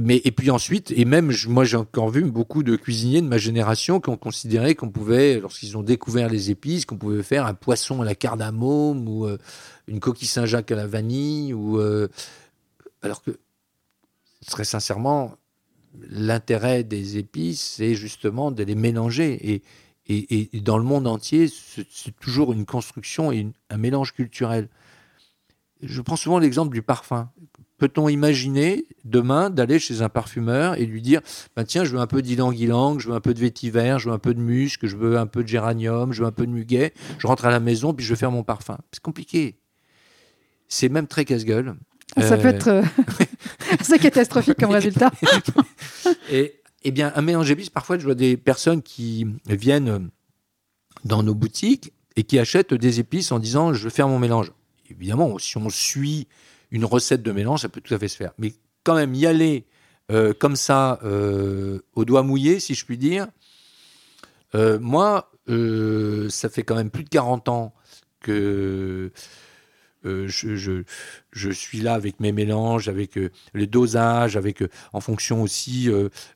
Mais 0.00 0.22
et 0.24 0.32
puis 0.32 0.50
ensuite, 0.50 0.90
et 0.96 1.04
même 1.04 1.32
moi 1.48 1.64
j'ai 1.64 1.76
encore 1.76 2.08
vu 2.08 2.24
beaucoup 2.24 2.62
de 2.62 2.76
cuisiniers 2.76 3.20
de 3.20 3.26
ma 3.26 3.36
génération 3.36 4.00
qui 4.00 4.08
ont 4.08 4.16
considéré 4.16 4.74
qu'on 4.74 4.88
pouvait, 4.88 5.38
lorsqu'ils 5.38 5.76
ont 5.76 5.82
découvert 5.82 6.30
les 6.30 6.50
épices, 6.50 6.86
qu'on 6.86 6.96
pouvait 6.96 7.22
faire 7.22 7.44
un 7.44 7.52
poisson 7.52 8.00
à 8.00 8.04
la 8.04 8.14
cardamome 8.14 9.06
ou 9.06 9.26
euh, 9.26 9.36
une 9.88 10.00
coquille 10.00 10.28
Saint-Jacques 10.28 10.70
à 10.70 10.76
la 10.76 10.86
vanille, 10.86 11.52
ou 11.52 11.78
euh, 11.78 12.08
alors 13.02 13.22
que 13.22 13.38
très 14.46 14.64
sincèrement, 14.64 15.36
l'intérêt 16.08 16.84
des 16.84 17.18
épices, 17.18 17.60
c'est 17.76 17.94
justement 17.94 18.50
de 18.50 18.62
les 18.62 18.74
mélanger. 18.74 19.38
Et, 19.52 19.62
et, 20.08 20.60
dans 20.60 20.78
le 20.78 20.84
monde 20.84 21.06
entier, 21.06 21.48
c'est 21.48 22.18
toujours 22.18 22.52
une 22.52 22.66
construction 22.66 23.30
et 23.30 23.46
un 23.70 23.76
mélange 23.76 24.12
culturel. 24.12 24.68
Je 25.82 26.00
prends 26.00 26.16
souvent 26.16 26.38
l'exemple 26.38 26.72
du 26.74 26.82
parfum. 26.82 27.30
Peut-on 27.78 28.08
imaginer 28.08 28.84
demain 29.04 29.50
d'aller 29.50 29.80
chez 29.80 30.02
un 30.02 30.08
parfumeur 30.08 30.76
et 30.78 30.86
lui 30.86 31.02
dire 31.02 31.20
ben 31.56 31.64
tiens, 31.64 31.82
je 31.84 31.92
veux 31.96 32.00
un 32.00 32.06
peu 32.06 32.22
d'ylang-ylang, 32.22 33.00
je 33.00 33.08
veux 33.08 33.14
un 33.14 33.20
peu 33.20 33.34
de 33.34 33.40
vétiver, 33.40 33.96
je 33.98 34.08
veux 34.08 34.14
un 34.14 34.20
peu 34.20 34.34
de 34.34 34.40
musc, 34.40 34.86
je 34.86 34.96
veux 34.96 35.18
un 35.18 35.26
peu 35.26 35.42
de 35.42 35.48
géranium, 35.48 36.12
je 36.12 36.20
veux 36.22 36.28
un 36.28 36.32
peu 36.32 36.46
de 36.46 36.52
muguet. 36.52 36.92
Je 37.18 37.26
rentre 37.26 37.44
à 37.44 37.50
la 37.50 37.58
maison 37.58 37.92
puis 37.92 38.06
je 38.06 38.12
vais 38.12 38.18
faire 38.18 38.30
mon 38.30 38.44
parfum. 38.44 38.78
C'est 38.92 39.02
compliqué. 39.02 39.56
C'est 40.68 40.88
même 40.88 41.08
très 41.08 41.24
casse-gueule. 41.24 41.74
Ça 42.18 42.36
peut 42.36 42.48
Euh, 42.48 42.50
être 42.50 42.68
euh, 42.68 42.82
assez 43.80 43.98
catastrophique 43.98 44.58
comme 44.58 44.70
résultat. 44.70 45.10
Et, 46.30 46.60
eh 46.84 46.90
bien, 46.90 47.12
un 47.16 47.22
mélange 47.22 47.48
d'épices, 47.48 47.70
parfois, 47.70 47.98
je 47.98 48.04
vois 48.04 48.14
des 48.14 48.36
personnes 48.36 48.82
qui 48.82 49.26
viennent 49.46 50.10
dans 51.04 51.22
nos 51.22 51.34
boutiques 51.34 51.92
et 52.16 52.22
qui 52.24 52.38
achètent 52.38 52.74
des 52.74 53.00
épices 53.00 53.32
en 53.32 53.38
disant 53.38 53.72
je 53.72 53.84
veux 53.84 53.90
faire 53.90 54.08
mon 54.08 54.18
mélange. 54.18 54.52
Évidemment, 54.98 55.38
si 55.38 55.56
on 55.56 55.68
suit 55.70 56.26
une 56.70 56.84
recette 56.84 57.22
de 57.22 57.32
mélange, 57.32 57.60
ça 57.60 57.68
peut 57.68 57.80
tout 57.80 57.94
à 57.94 57.98
fait 57.98 58.08
se 58.08 58.16
faire. 58.16 58.32
Mais 58.38 58.52
quand 58.84 58.94
même, 58.94 59.14
y 59.14 59.26
aller 59.26 59.66
euh, 60.10 60.32
comme 60.34 60.56
ça, 60.56 60.98
euh, 61.04 61.80
au 61.94 62.04
doigt 62.04 62.22
mouillé, 62.22 62.60
si 62.60 62.74
je 62.74 62.84
puis 62.84 62.98
dire, 62.98 63.26
euh, 64.54 64.78
moi, 64.80 65.30
euh, 65.48 66.28
ça 66.28 66.48
fait 66.48 66.62
quand 66.62 66.74
même 66.74 66.90
plus 66.90 67.04
de 67.04 67.08
40 67.08 67.48
ans 67.48 67.74
que 68.20 69.10
je, 70.04 70.26
je- 70.56 70.82
je 71.30 71.50
suis 71.50 71.80
là 71.80 71.94
avec 71.94 72.18
mes 72.20 72.32
mélanges, 72.32 72.88
avec 72.88 73.18
les 73.54 73.66
dosages, 73.68 74.36
avec 74.36 74.62
en 74.92 75.00
fonction 75.00 75.42
aussi 75.42 75.88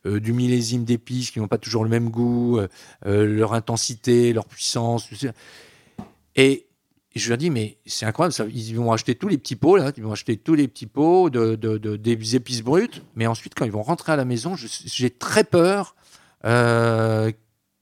du 0.05 0.33
millésime 0.33 0.85
d'épices 0.85 1.31
qui 1.33 1.41
n'ont 1.41 1.49
pas 1.49 1.59
toujours 1.59 1.83
le 1.83 1.91
même 1.91 2.11
goût, 2.11 2.61
leur 3.05 3.55
intensité, 3.55 4.33
leur 4.33 4.47
puissance. 4.47 5.09
ça. 5.15 5.33
Et 7.17 7.19
je 7.19 7.31
leur 7.31 7.39
dis, 7.39 7.49
mais 7.49 7.79
c'est 7.87 8.05
incroyable, 8.05 8.53
ils 8.55 8.75
vont 8.75 8.93
acheter 8.93 9.14
tous 9.14 9.27
les 9.27 9.39
petits 9.39 9.57
pots, 9.57 9.79
là, 9.79 9.91
ils 9.97 10.03
vont 10.03 10.12
acheter 10.12 10.37
tous 10.37 10.55
les 10.55 10.69
petits 10.69 10.85
pots 10.85 11.31
de, 11.31 11.55
de- 11.55 11.79
de- 11.79 11.97
des 11.97 12.37
épices 12.37 12.61
brutes, 12.61 13.03
mais 13.14 13.27
ensuite, 13.27 13.55
quand 13.55 13.64
ils 13.64 13.73
vont 13.73 13.83
rentrer 13.83 14.12
à 14.12 14.17
la 14.17 14.27
maison, 14.27 14.55
j'ai 14.55 15.09
très 15.09 15.43
peur 15.43 15.97
euh, 16.45 17.33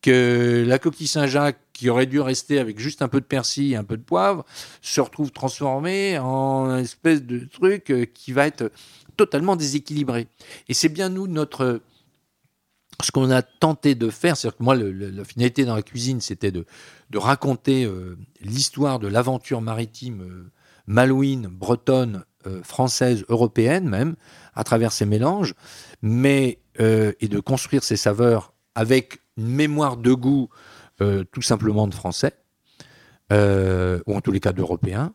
que 0.02 0.64
la 0.64 0.78
coquille 0.78 1.08
Saint-Jacques, 1.08 1.58
qui 1.72 1.90
aurait 1.90 2.06
dû 2.06 2.20
rester 2.20 2.60
avec 2.60 2.78
juste 2.78 3.02
un 3.02 3.08
peu 3.08 3.20
de 3.20 3.26
persil 3.26 3.72
et 3.72 3.74
un 3.74 3.82
peu 3.82 3.96
de 3.96 4.04
poivre, 4.04 4.44
se 4.82 5.00
retrouve 5.00 5.32
transformée 5.32 6.16
en 6.16 6.66
une 6.70 6.84
espèce 6.84 7.24
de 7.24 7.40
truc 7.40 7.90
euh, 7.90 8.04
qui 8.04 8.30
va 8.30 8.46
être 8.46 8.70
totalement 9.16 9.56
déséquilibré. 9.56 10.28
Et 10.68 10.74
c'est 10.74 10.88
bien 10.88 11.08
nous, 11.08 11.26
notre 11.26 11.80
ce 13.02 13.10
qu'on 13.10 13.30
a 13.30 13.42
tenté 13.42 13.94
de 13.94 14.10
faire, 14.10 14.36
c'est-à-dire 14.36 14.58
que 14.58 14.62
moi, 14.62 14.76
la 14.76 15.24
finalité 15.24 15.64
dans 15.64 15.74
la 15.74 15.82
cuisine, 15.82 16.20
c'était 16.20 16.52
de, 16.52 16.64
raconter 17.14 17.84
euh, 17.84 18.18
l'histoire 18.40 18.98
de 18.98 19.06
l'aventure 19.06 19.60
maritime 19.60 20.22
euh, 20.22 20.50
malouine, 20.86 21.46
bretonne, 21.46 22.24
euh, 22.46 22.62
française, 22.62 23.24
européenne 23.28 23.88
même, 23.88 24.16
à 24.54 24.64
travers 24.64 24.92
ces 24.92 25.06
mélanges, 25.06 25.54
mais 26.02 26.58
et 26.76 27.28
de 27.28 27.38
construire 27.38 27.84
ces 27.84 27.96
saveurs 27.96 28.52
avec 28.74 29.20
une 29.36 29.46
mémoire 29.46 29.96
de 29.96 30.12
goût 30.12 30.48
tout 30.98 31.40
simplement 31.40 31.86
de 31.86 31.94
français, 31.94 32.32
ou 33.30 34.12
en 34.12 34.20
tous 34.20 34.32
les 34.32 34.40
cas 34.40 34.52
d'européens. 34.52 35.14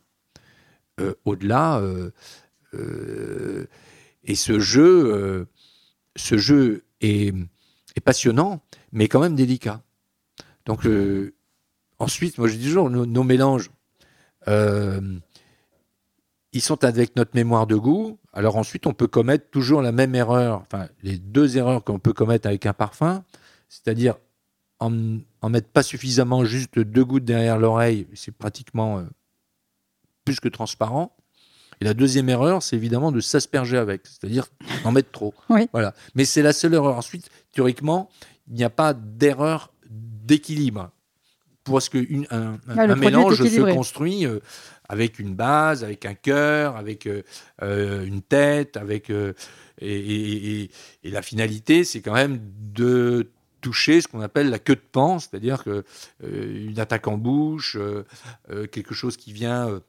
Au-delà, 1.26 1.82
et 2.72 4.34
ce 4.34 4.58
jeu, 4.58 5.46
ce 6.16 6.38
jeu 6.38 6.86
est, 7.02 7.34
passionnant, 8.00 8.60
mais 8.92 9.08
quand 9.08 9.20
même 9.20 9.34
délicat. 9.34 9.82
Donc, 10.66 10.86
euh, 10.86 11.34
ensuite, 11.98 12.38
moi 12.38 12.48
je 12.48 12.56
dis 12.56 12.66
toujours, 12.66 12.90
nos, 12.90 13.06
nos 13.06 13.24
mélanges, 13.24 13.70
euh, 14.48 15.18
ils 16.52 16.60
sont 16.60 16.84
avec 16.84 17.16
notre 17.16 17.32
mémoire 17.34 17.66
de 17.66 17.76
goût. 17.76 18.18
Alors 18.32 18.56
ensuite, 18.56 18.86
on 18.86 18.92
peut 18.92 19.06
commettre 19.06 19.50
toujours 19.50 19.82
la 19.82 19.92
même 19.92 20.14
erreur, 20.14 20.60
enfin 20.60 20.88
les 21.02 21.18
deux 21.18 21.56
erreurs 21.56 21.84
qu'on 21.84 21.98
peut 21.98 22.12
commettre 22.12 22.48
avec 22.48 22.66
un 22.66 22.72
parfum, 22.72 23.24
c'est-à-dire 23.68 24.16
en, 24.80 25.18
en 25.42 25.48
mettre 25.50 25.68
pas 25.68 25.82
suffisamment, 25.82 26.44
juste 26.44 26.78
deux 26.78 27.04
gouttes 27.04 27.24
derrière 27.24 27.58
l'oreille, 27.58 28.08
c'est 28.14 28.32
pratiquement 28.32 28.98
euh, 28.98 29.04
plus 30.24 30.40
que 30.40 30.48
transparent. 30.48 31.14
Et 31.80 31.84
la 31.84 31.94
deuxième 31.94 32.28
erreur, 32.28 32.62
c'est 32.62 32.76
évidemment 32.76 33.10
de 33.12 33.20
s'asperger 33.20 33.78
avec, 33.78 34.02
c'est-à-dire 34.04 34.46
d'en 34.84 34.92
mettre 34.92 35.10
trop. 35.10 35.34
Oui. 35.48 35.68
Voilà. 35.72 35.94
Mais 36.14 36.24
c'est 36.24 36.42
la 36.42 36.52
seule 36.52 36.74
erreur. 36.74 36.96
Ensuite, 36.96 37.30
théoriquement, 37.52 38.10
il 38.48 38.54
n'y 38.54 38.64
a 38.64 38.70
pas 38.70 38.92
d'erreur 38.94 39.72
d'équilibre. 39.88 40.90
Parce 41.64 41.88
qu'un 41.88 42.00
un, 42.30 42.52
un, 42.52 42.58
Ah, 42.68 42.82
un 42.82 42.86
mélange 42.96 43.36
se 43.36 43.60
construit 43.74 44.26
euh, 44.26 44.40
avec 44.88 45.18
une 45.18 45.34
base, 45.34 45.84
avec 45.84 46.04
un 46.06 46.14
cœur, 46.14 46.76
avec 46.76 47.06
euh, 47.06 47.22
euh, 47.62 48.04
une 48.04 48.22
tête, 48.22 48.76
avec 48.76 49.08
euh, 49.10 49.34
et, 49.78 49.94
et- 49.98 50.62
et- 50.62 50.70
et 51.04 51.10
la 51.10 51.22
finalité, 51.22 51.84
c'est 51.84 52.00
quand 52.00 52.14
même 52.14 52.40
de 52.74 53.30
toucher 53.60 54.00
ce 54.00 54.08
qu'on 54.08 54.20
appelle 54.20 54.48
la 54.50 54.58
queue 54.58 54.74
de 54.74 54.80
pan, 54.92 55.18
c'est-à-dire 55.18 55.62
que 55.64 55.84
une 56.26 56.78
attaque 56.80 57.06
en 57.08 57.18
bouche, 57.18 57.76
quelque 58.72 58.94
chose 58.94 59.16
qui 59.18 59.32
vient 59.34 59.80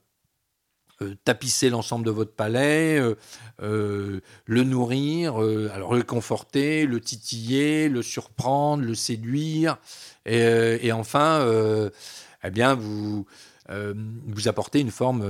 euh, 1.01 1.15
tapisser 1.25 1.69
l'ensemble 1.69 2.05
de 2.05 2.11
votre 2.11 2.33
palais, 2.33 2.97
euh, 2.99 3.15
euh, 3.61 4.19
le 4.45 4.63
nourrir, 4.63 5.37
alors 5.73 5.93
le 5.95 6.03
conforter, 6.03 6.85
le 6.85 6.99
titiller, 6.99 7.89
le 7.89 8.01
surprendre, 8.01 8.83
le 8.83 8.95
séduire, 8.95 9.77
et, 10.25 10.85
et 10.85 10.91
enfin, 10.91 11.45
eh 12.43 12.49
bien, 12.49 12.75
vous 12.75 13.25
vous 13.69 14.47
apportez 14.47 14.79
une 14.81 14.91
forme, 14.91 15.25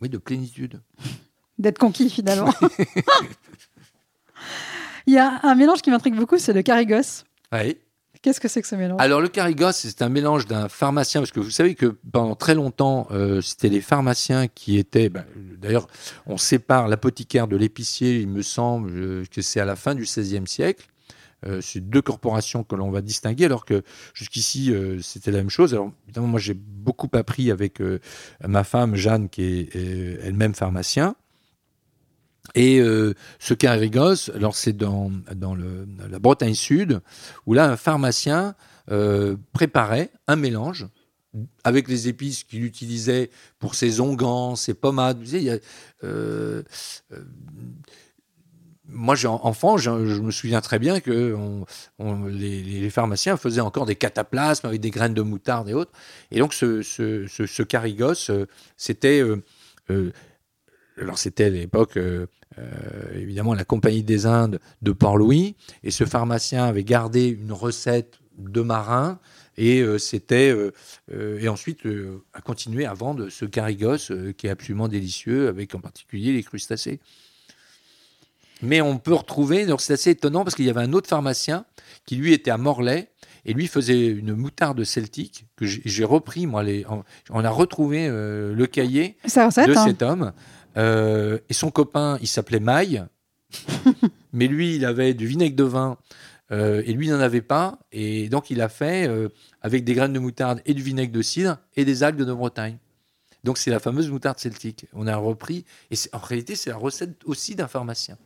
oui, 0.00 0.08
de 0.08 0.18
plénitude. 0.18 0.80
D'être 1.58 1.78
conquis 1.78 2.10
finalement. 2.10 2.52
Il 5.06 5.14
y 5.14 5.18
a 5.18 5.40
un 5.44 5.54
mélange 5.54 5.82
qui 5.82 5.90
m'intrigue 5.90 6.16
beaucoup, 6.16 6.38
c'est 6.38 6.52
le 6.52 6.62
carigos. 6.62 7.24
Oui. 7.52 7.78
Qu'est-ce 8.26 8.40
que 8.40 8.48
c'est 8.48 8.60
que 8.60 8.66
ce 8.66 8.74
mélange? 8.74 9.00
Alors 9.00 9.20
le 9.20 9.28
carigos, 9.28 9.70
c'est 9.70 10.02
un 10.02 10.08
mélange 10.08 10.46
d'un 10.46 10.68
pharmacien, 10.68 11.20
parce 11.20 11.30
que 11.30 11.38
vous 11.38 11.52
savez 11.52 11.76
que 11.76 11.96
pendant 12.10 12.34
très 12.34 12.56
longtemps, 12.56 13.06
euh, 13.12 13.40
c'était 13.40 13.68
les 13.68 13.80
pharmaciens 13.80 14.48
qui 14.48 14.78
étaient. 14.78 15.08
ben, 15.08 15.24
D'ailleurs, 15.36 15.86
on 16.26 16.36
sépare 16.36 16.88
l'apothicaire 16.88 17.46
de 17.46 17.54
l'épicier, 17.54 18.16
il 18.16 18.26
me 18.26 18.42
semble 18.42 18.90
euh, 18.96 19.24
que 19.30 19.42
c'est 19.42 19.60
à 19.60 19.64
la 19.64 19.76
fin 19.76 19.94
du 19.94 20.02
XVIe 20.02 20.44
siècle. 20.44 20.88
Euh, 21.46 21.60
c'est 21.60 21.80
deux 21.80 22.02
corporations 22.02 22.64
que 22.64 22.74
l'on 22.74 22.90
va 22.90 23.00
distinguer, 23.00 23.44
alors 23.44 23.64
que 23.64 23.82
jusqu'ici, 24.12 24.72
euh, 24.72 25.00
c'était 25.02 25.30
la 25.30 25.38
même 25.38 25.50
chose. 25.50 25.74
Alors, 25.74 25.92
évidemment, 26.08 26.26
moi, 26.26 26.40
j'ai 26.40 26.54
beaucoup 26.54 27.10
appris 27.12 27.50
avec 27.50 27.80
ma 28.44 28.64
femme, 28.64 28.96
Jeanne, 28.96 29.28
qui 29.28 29.42
est 29.42 29.76
euh, 29.76 30.18
elle-même 30.24 30.54
pharmacien. 30.54 31.14
Et 32.54 32.78
euh, 32.80 33.14
ce 33.38 33.54
carigos, 33.54 34.30
alors 34.34 34.54
c'est 34.56 34.72
dans, 34.72 35.10
dans 35.34 35.54
la 35.54 36.18
Bretagne 36.18 36.54
Sud, 36.54 37.00
où 37.46 37.54
là, 37.54 37.68
un 37.70 37.76
pharmacien 37.76 38.54
euh, 38.90 39.36
préparait 39.52 40.10
un 40.26 40.36
mélange 40.36 40.86
avec 41.64 41.88
les 41.88 42.08
épices 42.08 42.44
qu'il 42.44 42.64
utilisait 42.64 43.30
pour 43.58 43.74
ses 43.74 44.00
onguents, 44.00 44.56
ses 44.56 44.72
pommades. 44.72 45.18
Vous 45.18 45.26
savez, 45.26 45.60
euh, 46.02 46.62
moi, 48.88 49.16
enfant, 49.26 49.76
je, 49.76 50.06
je 50.06 50.20
me 50.22 50.30
souviens 50.30 50.62
très 50.62 50.78
bien 50.78 51.00
que 51.00 51.36
les, 52.28 52.88
pharmaciens 52.88 53.36
faisaient 53.36 53.60
encore 53.60 53.84
des 53.84 53.96
cataplasmes 53.96 54.66
avec 54.66 54.80
des 54.80 54.90
graines 54.90 55.12
de 55.12 55.22
moutarde 55.22 55.68
et 55.68 55.74
autres. 55.74 55.92
Et 56.30 56.38
donc, 56.38 56.54
ce, 56.54 56.80
ce, 56.80 57.62
carigos, 57.64 58.30
c'était 58.76 59.22
alors 61.00 61.18
c'était 61.18 61.44
à 61.44 61.50
l'époque 61.50 61.96
euh, 61.96 62.26
euh, 62.58 63.20
évidemment 63.20 63.54
la 63.54 63.64
Compagnie 63.64 64.02
des 64.02 64.26
Indes 64.26 64.60
de 64.82 64.92
Port-Louis, 64.92 65.56
et 65.82 65.90
ce 65.90 66.04
pharmacien 66.04 66.64
avait 66.64 66.84
gardé 66.84 67.26
une 67.26 67.52
recette 67.52 68.18
de 68.38 68.60
marin, 68.60 69.18
et 69.58 69.80
euh, 69.80 69.98
c'était 69.98 70.50
euh, 70.50 71.40
et 71.40 71.48
ensuite 71.48 71.80
a 72.32 72.40
continué 72.40 72.86
à 72.86 72.94
vendre 72.94 73.28
ce 73.28 73.44
carigos 73.44 74.10
qui 74.36 74.46
est 74.46 74.50
absolument 74.50 74.88
délicieux, 74.88 75.48
avec 75.48 75.74
en 75.74 75.80
particulier 75.80 76.32
les 76.32 76.42
crustacés. 76.42 77.00
Mais 78.62 78.80
on 78.80 78.98
peut 78.98 79.12
retrouver, 79.12 79.66
donc 79.66 79.82
c'est 79.82 79.92
assez 79.92 80.10
étonnant 80.10 80.42
parce 80.42 80.54
qu'il 80.54 80.64
y 80.64 80.70
avait 80.70 80.80
un 80.80 80.94
autre 80.94 81.08
pharmacien 81.08 81.66
qui 82.06 82.16
lui 82.16 82.32
était 82.32 82.50
à 82.50 82.56
Morlaix 82.56 83.10
et 83.44 83.52
lui 83.52 83.66
faisait 83.66 84.06
une 84.06 84.34
moutarde 84.34 84.82
celtique 84.84 85.46
que 85.56 85.66
j'ai 85.66 86.04
repris 86.04 86.46
moi 86.46 86.62
les, 86.62 86.84
on, 86.88 87.04
on 87.30 87.44
a 87.44 87.50
retrouvé 87.50 88.08
euh, 88.08 88.54
le 88.54 88.66
cahier 88.66 89.16
recette 89.24 89.68
de 89.68 89.76
hein. 89.76 89.84
cet 89.86 90.02
homme. 90.02 90.32
Euh, 90.76 91.38
et 91.48 91.54
son 91.54 91.70
copain, 91.70 92.18
il 92.20 92.28
s'appelait 92.28 92.60
Maille. 92.60 93.04
mais 94.32 94.46
lui, 94.46 94.76
il 94.76 94.84
avait 94.84 95.14
du 95.14 95.26
vinaigre 95.26 95.56
de 95.56 95.64
vin 95.64 95.98
euh, 96.52 96.82
et 96.84 96.92
lui, 96.92 97.06
il 97.06 97.12
n'en 97.12 97.20
avait 97.20 97.42
pas. 97.42 97.78
Et 97.92 98.28
donc, 98.28 98.50
il 98.50 98.60
a 98.60 98.68
fait 98.68 99.08
euh, 99.08 99.28
avec 99.62 99.84
des 99.84 99.94
graines 99.94 100.12
de 100.12 100.18
moutarde 100.18 100.60
et 100.64 100.74
du 100.74 100.82
vinaigre 100.82 101.12
de 101.12 101.22
cidre 101.22 101.58
et 101.76 101.84
des 101.84 102.02
algues 102.02 102.22
de 102.22 102.32
Bretagne. 102.32 102.76
Donc, 103.44 103.58
c'est 103.58 103.70
la 103.70 103.80
fameuse 103.80 104.10
moutarde 104.10 104.38
celtique. 104.38 104.86
On 104.92 105.06
a 105.06 105.16
repris. 105.16 105.64
Et 105.90 105.96
en 106.12 106.18
réalité, 106.18 106.56
c'est 106.56 106.70
la 106.70 106.76
recette 106.76 107.22
aussi 107.24 107.54
d'un 107.54 107.68
pharmacien. 107.68 108.16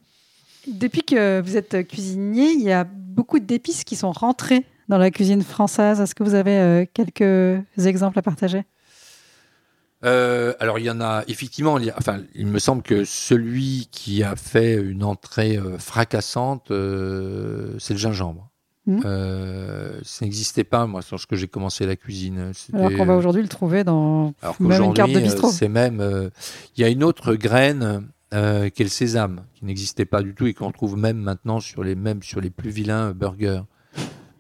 Depuis 0.67 1.03
que 1.03 1.41
vous 1.41 1.57
êtes 1.57 1.87
cuisinier, 1.87 2.53
il 2.53 2.63
y 2.63 2.73
a 2.73 2.85
beaucoup 2.85 3.39
d'épices 3.39 3.85
qui 3.85 3.97
sont 3.97 4.13
rentrées 4.13 4.65
dans 4.89 4.99
la 4.99 5.11
cuisine 5.11 5.43
française. 5.43 6.01
Est-ce 6.01 6.15
que 6.15 6.23
vous 6.23 6.35
avez 6.35 6.89
quelques 6.93 7.63
exemples 7.79 8.19
à 8.19 8.23
partager? 8.23 8.65
Euh, 10.05 10.55
alors 10.61 10.79
il 10.79 10.87
y 10.87 10.91
en 10.91 11.01
a 11.01 11.25
effectivement. 11.29 11.79
Il, 11.79 11.93
enfin, 11.97 12.21
il 12.35 12.47
me 12.47 12.59
semble 12.59 12.83
que 12.83 13.05
celui 13.05 13.89
qui 13.91 14.23
a 14.23 14.35
fait 14.37 14.75
une 14.75 15.05
entrée 15.05 15.57
euh, 15.57 15.79
fracassante, 15.79 16.71
euh, 16.71 17.75
c'est 17.79 17.95
le 17.95 18.01
gingembre. 18.01 18.47
Mmh. 18.87 19.03
ça 20.03 20.25
n'existait 20.25 20.65
pas 20.65 20.87
moi 20.87 21.03
lorsque 21.13 21.35
j'ai 21.37 21.47
commencé 21.47 21.87
la 21.87 21.97
cuisine. 21.97 22.53
Alors 22.73 22.91
qu'on 22.97 23.05
va 23.05 23.15
aujourd'hui 23.15 23.43
le 23.43 23.49
trouver 23.49 23.85
dans 23.85 24.35
même 24.59 24.83
une 24.83 24.95
carte 24.95 25.13
de 25.13 25.21
bistrot. 25.21 25.51
C'est 25.51 25.69
même. 25.69 26.31
Il 26.77 26.81
y 26.81 26.85
a 26.85 26.89
une 26.89 27.05
autre 27.05 27.35
graine 27.35 28.09
qui 28.33 28.37
est 28.37 28.81
le 28.81 28.89
sésame, 28.89 29.43
qui 29.55 29.67
n'existait 29.67 30.07
pas 30.07 30.23
du 30.23 30.35
tout 30.35 30.47
et 30.47 30.55
qu'on 30.55 30.73
trouve 30.73 30.97
même 30.97 31.19
maintenant 31.19 31.61
sur 31.61 31.85
les 31.85 31.95
mêmes 31.95 32.23
sur 32.23 32.41
les 32.41 32.51
plus 32.51 32.71
vilains 32.71 33.13
burgers. 33.13 33.63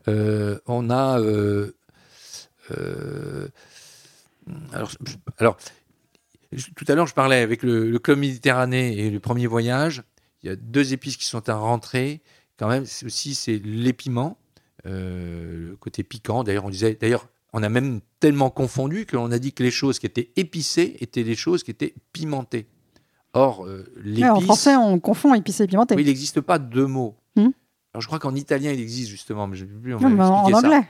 on 0.09 0.91
a 0.91 1.21
alors, 4.73 4.91
alors, 5.39 5.57
tout 6.77 6.85
à 6.89 6.95
l'heure, 6.95 7.07
je 7.07 7.15
parlais 7.15 7.41
avec 7.41 7.63
le, 7.63 7.99
Club 7.99 8.19
Méditerranée 8.19 8.99
et 8.99 9.11
le 9.11 9.21
premier 9.21 9.47
voyage. 9.47 10.03
Il 10.43 10.49
y 10.49 10.53
a 10.53 10.57
deux 10.57 10.93
épices 10.93 11.17
qui 11.17 11.27
sont 11.27 11.49
à 11.49 11.55
rentrer. 11.55 12.23
Quand 12.59 12.69
même, 12.69 12.85
aussi, 13.05 13.35
c'est 13.35 13.59
l'épiment, 13.59 14.39
euh, 14.87 15.71
le 15.71 15.77
côté 15.77 16.03
piquant. 16.03 16.45
D'ailleurs, 16.45 16.65
on 16.65 16.71
disait, 16.71 16.97
d'ailleurs, 17.01 17.29
on 17.53 17.63
a 17.63 17.69
même 17.69 18.01
tellement 18.21 18.51
confondu 18.51 19.07
que 19.07 19.17
l'on 19.17 19.31
a 19.33 19.39
dit 19.39 19.53
que 19.53 19.63
les 19.63 19.71
choses 19.71 19.99
qui 19.99 20.07
étaient 20.07 20.31
épicées 20.37 20.97
étaient 21.01 21.23
les 21.23 21.37
choses 21.37 21.63
qui 21.63 21.71
étaient 21.71 21.95
pimentées. 22.13 22.67
Or, 23.33 23.65
euh, 23.65 23.85
l'épice. 24.03 24.25
en 24.25 24.41
français, 24.41 24.77
on 24.77 24.99
confond 24.99 25.35
épicé 25.35 25.65
et 25.65 25.67
pimenté. 25.67 25.95
Oui, 25.95 26.03
il 26.03 26.07
n'existe 26.07 26.41
pas 26.41 26.59
deux 26.59 26.87
mots. 26.87 27.17
Hmm. 27.37 27.51
Alors, 27.93 28.01
je 28.01 28.07
crois 28.07 28.19
qu'en 28.19 28.35
italien, 28.35 28.73
il 28.73 28.81
existe 28.81 29.09
justement, 29.09 29.47
mais 29.47 29.57
je 29.57 29.65
ne 29.65 29.71
sais 29.71 29.77
plus. 29.77 29.95
On 29.95 30.01
non, 30.01 30.21
en 30.23 30.53
anglais. 30.53 30.83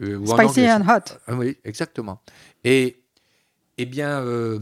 Euh, 0.00 0.24
Spicy 0.26 0.68
and 0.68 0.82
hot. 0.86 1.18
Ah 1.26 1.34
oui, 1.34 1.56
exactement. 1.64 2.20
Et, 2.64 3.02
eh 3.78 3.86
bien, 3.86 4.20
euh, 4.20 4.60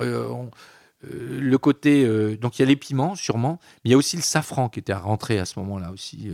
euh, 0.00 0.46
le 1.02 1.58
côté. 1.58 2.06
donc, 2.36 2.58
il 2.58 2.62
y 2.62 2.64
a 2.64 2.68
les 2.68 2.76
piments, 2.76 3.14
sûrement, 3.14 3.58
mais 3.84 3.90
il 3.90 3.90
y 3.92 3.94
a 3.94 3.96
aussi 3.96 4.16
le 4.16 4.22
safran 4.22 4.68
qui 4.68 4.80
était 4.80 4.94
rentré 4.94 5.38
à 5.38 5.44
ce 5.44 5.58
moment-là 5.60 5.90
aussi. 5.90 6.30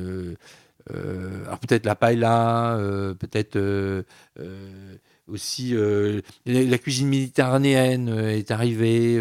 alors, 0.88 1.58
peut-être 1.58 1.86
la 1.86 1.96
paella, 1.96 2.78
peut-être 3.18 4.04
aussi 5.26 5.74
la 6.46 6.78
cuisine 6.78 7.08
méditerranéenne 7.08 8.08
est 8.08 8.50
arrivée. 8.52 9.20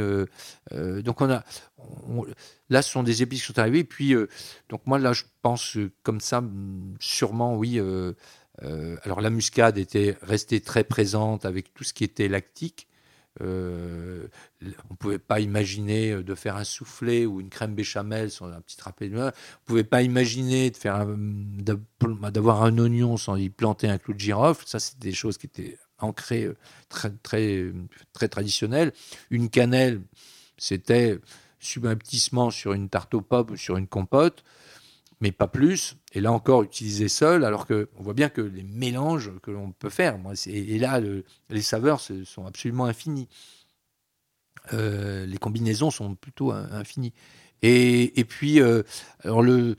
donc, 0.71 1.21
on 1.21 1.31
a. 1.31 1.43
là, 2.69 2.81
ce 2.83 2.91
sont 2.91 3.01
des 3.01 3.23
épices 3.23 3.41
qui 3.41 3.47
sont 3.47 3.59
arrivées. 3.59 3.79
Et 3.79 3.83
puis, 3.83 4.15
donc, 4.69 4.81
moi, 4.85 4.99
là, 4.99 5.13
je 5.13 5.23
pense 5.41 5.77
comme 6.03 6.21
ça, 6.21 6.43
sûrement, 6.99 7.55
oui 7.55 7.81
euh, 8.63 8.97
alors 9.03 9.21
la 9.21 9.29
muscade 9.29 9.77
était 9.77 10.17
restée 10.21 10.61
très 10.61 10.83
présente 10.83 11.45
avec 11.45 11.73
tout 11.73 11.83
ce 11.83 11.93
qui 11.93 12.03
était 12.03 12.27
lactique. 12.27 12.87
Euh, 13.41 14.27
on 14.61 14.93
ne 14.93 14.97
pouvait 14.97 15.19
pas 15.19 15.39
imaginer 15.39 16.23
de 16.23 16.35
faire 16.35 16.57
un 16.57 16.63
soufflé 16.63 17.25
ou 17.25 17.39
une 17.39 17.49
crème 17.49 17.73
béchamel 17.73 18.31
sans 18.31 18.47
un 18.47 18.59
petit 18.59 18.75
trapé 18.75 19.07
de 19.07 19.15
main. 19.15 19.27
On 19.27 19.27
ne 19.27 19.65
pouvait 19.65 19.83
pas 19.83 20.01
imaginer 20.01 20.71
de 20.71 20.77
faire 20.77 21.05
d'avoir 21.07 22.63
un 22.63 22.77
oignon 22.79 23.17
sans 23.17 23.37
y 23.37 23.49
planter 23.49 23.87
un 23.87 23.97
clou 23.97 24.13
de 24.13 24.19
girofle. 24.19 24.65
Ça, 24.67 24.79
c'était 24.79 25.09
des 25.09 25.13
choses 25.13 25.37
qui 25.37 25.45
étaient 25.45 25.77
ancrées 25.99 26.45
euh, 26.45 26.57
très, 26.89 27.11
très, 27.23 27.71
très 28.13 28.27
traditionnelles. 28.27 28.91
Une 29.29 29.49
cannelle, 29.49 30.01
c'était 30.57 31.19
subrepticement 31.59 32.51
sur 32.51 32.73
une 32.73 32.89
tarte 32.89 33.13
aux 33.13 33.21
pommes 33.21 33.51
ou 33.51 33.57
sur 33.57 33.77
une 33.77 33.87
compote 33.87 34.43
mais 35.21 35.31
pas 35.31 35.47
plus. 35.47 35.95
Et 36.13 36.21
là 36.21 36.31
encore, 36.31 36.63
utilisé 36.63 37.07
seul, 37.07 37.45
alors 37.45 37.67
qu'on 37.67 37.85
voit 37.99 38.13
bien 38.13 38.29
que 38.29 38.41
les 38.41 38.63
mélanges 38.63 39.31
que 39.43 39.51
l'on 39.51 39.71
peut 39.71 39.89
faire, 39.89 40.17
moi, 40.17 40.33
et 40.47 40.79
là, 40.79 40.99
les 41.49 41.61
saveurs 41.61 42.01
sont 42.01 42.45
absolument 42.47 42.85
infinies. 42.85 43.27
Euh, 44.73 45.25
les 45.25 45.37
combinaisons 45.37 45.91
sont 45.91 46.15
plutôt 46.15 46.51
infinies. 46.51 47.13
Et, 47.61 48.25
puis, 48.27 48.61
euh, 48.61 48.83
alors 49.23 49.41
le, 49.43 49.75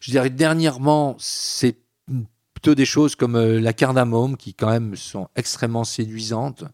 je 0.00 0.10
dirais 0.10 0.30
dernièrement, 0.30 1.16
c'est 1.18 1.76
plutôt 2.52 2.74
des 2.74 2.84
choses 2.84 3.14
comme 3.14 3.36
euh, 3.36 3.60
la 3.60 3.72
cardamome 3.72 4.36
qui 4.36 4.54
quand 4.54 4.70
même 4.70 4.96
sont 4.96 5.28
extrêmement 5.36 5.84
séduisantes. 5.84 6.64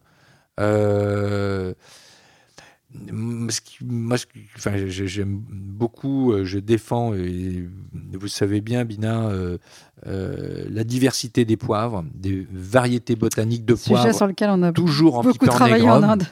Moi, 3.11 4.17
enfin, 4.57 4.71
j'aime 4.87 5.41
beaucoup, 5.49 6.31
euh, 6.31 6.45
je 6.45 6.59
défends, 6.59 7.13
et 7.13 7.67
vous 8.13 8.27
savez 8.27 8.61
bien, 8.61 8.85
Bina, 8.85 9.27
euh, 9.27 9.57
euh, 10.05 10.65
la 10.69 10.83
diversité 10.83 11.45
des 11.45 11.57
poivres, 11.57 12.03
des 12.13 12.47
variétés 12.51 13.15
botaniques 13.15 13.65
de 13.65 13.75
Sujet 13.75 13.95
poivres. 13.95 14.15
sur 14.15 14.27
lequel 14.27 14.49
on 14.51 14.63
a 14.63 14.71
toujours 14.71 15.23
beaucoup 15.23 15.47
travaillé 15.47 15.89
en 15.89 16.03
Inde. 16.03 16.23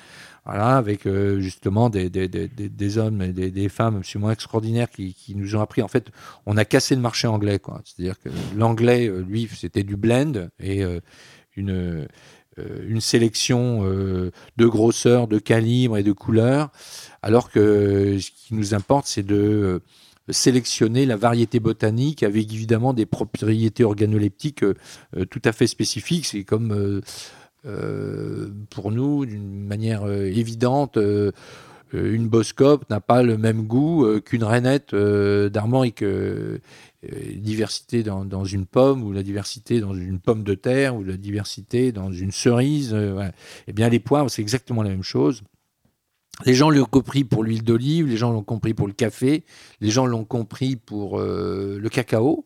Voilà, 0.43 0.78
avec 0.78 1.07
justement 1.38 1.91
des, 1.91 2.09
des, 2.09 2.28
des, 2.28 2.47
des, 2.47 2.97
hommes 2.97 3.22
et 3.22 3.32
des, 3.32 3.70
femmes 3.70 3.97
absolument 3.97 4.32
extraordinaires 4.32 4.89
qui, 4.89 5.14
qui, 5.14 5.36
nous 5.36 5.55
ont 5.55 5.62
appris. 5.62 5.84
En 5.84 5.88
fait, 5.88 6.09
on 6.47 6.57
a 6.57 6.66
cassé 6.66 6.95
le 6.95 7.01
marché 7.01 7.28
anglais. 7.28 7.59
C'est-à-dire 7.86 8.20
que 8.20 8.30
l'anglais, 8.57 9.07
lui, 9.07 9.47
c'était 9.55 9.84
du 9.84 9.97
blend 9.97 10.49
et 10.59 10.84
une 11.55 12.07
une 12.88 13.01
sélection 13.01 13.82
euh, 13.84 14.32
de 14.57 14.66
grosseur, 14.66 15.28
de 15.28 15.39
calibre 15.39 15.97
et 15.97 16.03
de 16.03 16.12
couleur, 16.12 16.70
alors 17.22 17.51
que 17.51 18.18
ce 18.20 18.32
qui 18.32 18.53
nous 18.53 18.74
importe, 18.74 19.07
c'est 19.07 19.24
de 19.24 19.36
euh, 19.36 19.80
sélectionner 20.30 21.05
la 21.05 21.18
variété 21.18 21.59
botanique 21.59 22.24
avec 22.24 22.51
évidemment 22.53 22.93
des 22.93 23.05
propriétés 23.05 23.84
organoleptiques 23.84 24.64
tout 25.30 25.41
à 25.43 25.51
fait 25.51 25.68
spécifiques. 25.68 26.26
C'est 26.28 26.43
comme 26.43 27.01
pour 28.70 28.91
nous, 28.91 29.26
d'une 29.26 29.66
manière 29.66 30.07
évidente, 30.07 30.97
une 31.91 32.28
boscope 32.30 32.89
n'a 32.89 33.01
pas 33.01 33.24
le 33.24 33.38
même 33.38 33.64
goût 33.64 34.22
qu'une 34.22 34.43
rainette 34.43 34.95
d'Armorique. 34.95 36.03
Euh, 37.04 37.34
diversité 37.36 38.04
dans, 38.04 38.45
une 38.45 38.68
pomme 38.68 39.02
ou 39.02 39.12
la 39.12 39.24
diversité 39.24 39.82
dans 39.82 39.95
une 39.95 40.20
pomme 40.20 40.43
de 40.43 40.54
terre 40.54 40.95
ou 40.95 41.04
la 41.04 41.18
diversité 41.18 41.91
dans 41.91 42.12
une 42.12 42.32
cerise. 42.32 42.91
Euh, 42.93 43.28
Eh 43.68 43.74
bien, 43.74 43.89
les 43.89 43.99
poivres, 43.99 44.30
c'est 44.30 44.43
exactement 44.43 44.84
la 44.84 44.89
même 44.89 45.02
chose. 45.02 45.41
Les 46.45 46.54
gens 46.54 46.70
l'ont 46.70 46.86
compris 46.86 47.24
pour 47.24 47.43
l'huile 47.43 47.64
d'olive, 47.64 48.06
les 48.06 48.18
gens 48.18 48.32
l'ont 48.32 48.43
compris 48.43 48.76
pour 48.76 48.86
le 48.86 48.93
café, 48.93 49.43
les 49.80 49.89
gens 49.89 50.06
l'ont 50.06 50.26
compris 50.26 50.76
pour 50.76 51.20
euh, 51.20 51.80
le 51.80 51.89
cacao, 51.89 52.45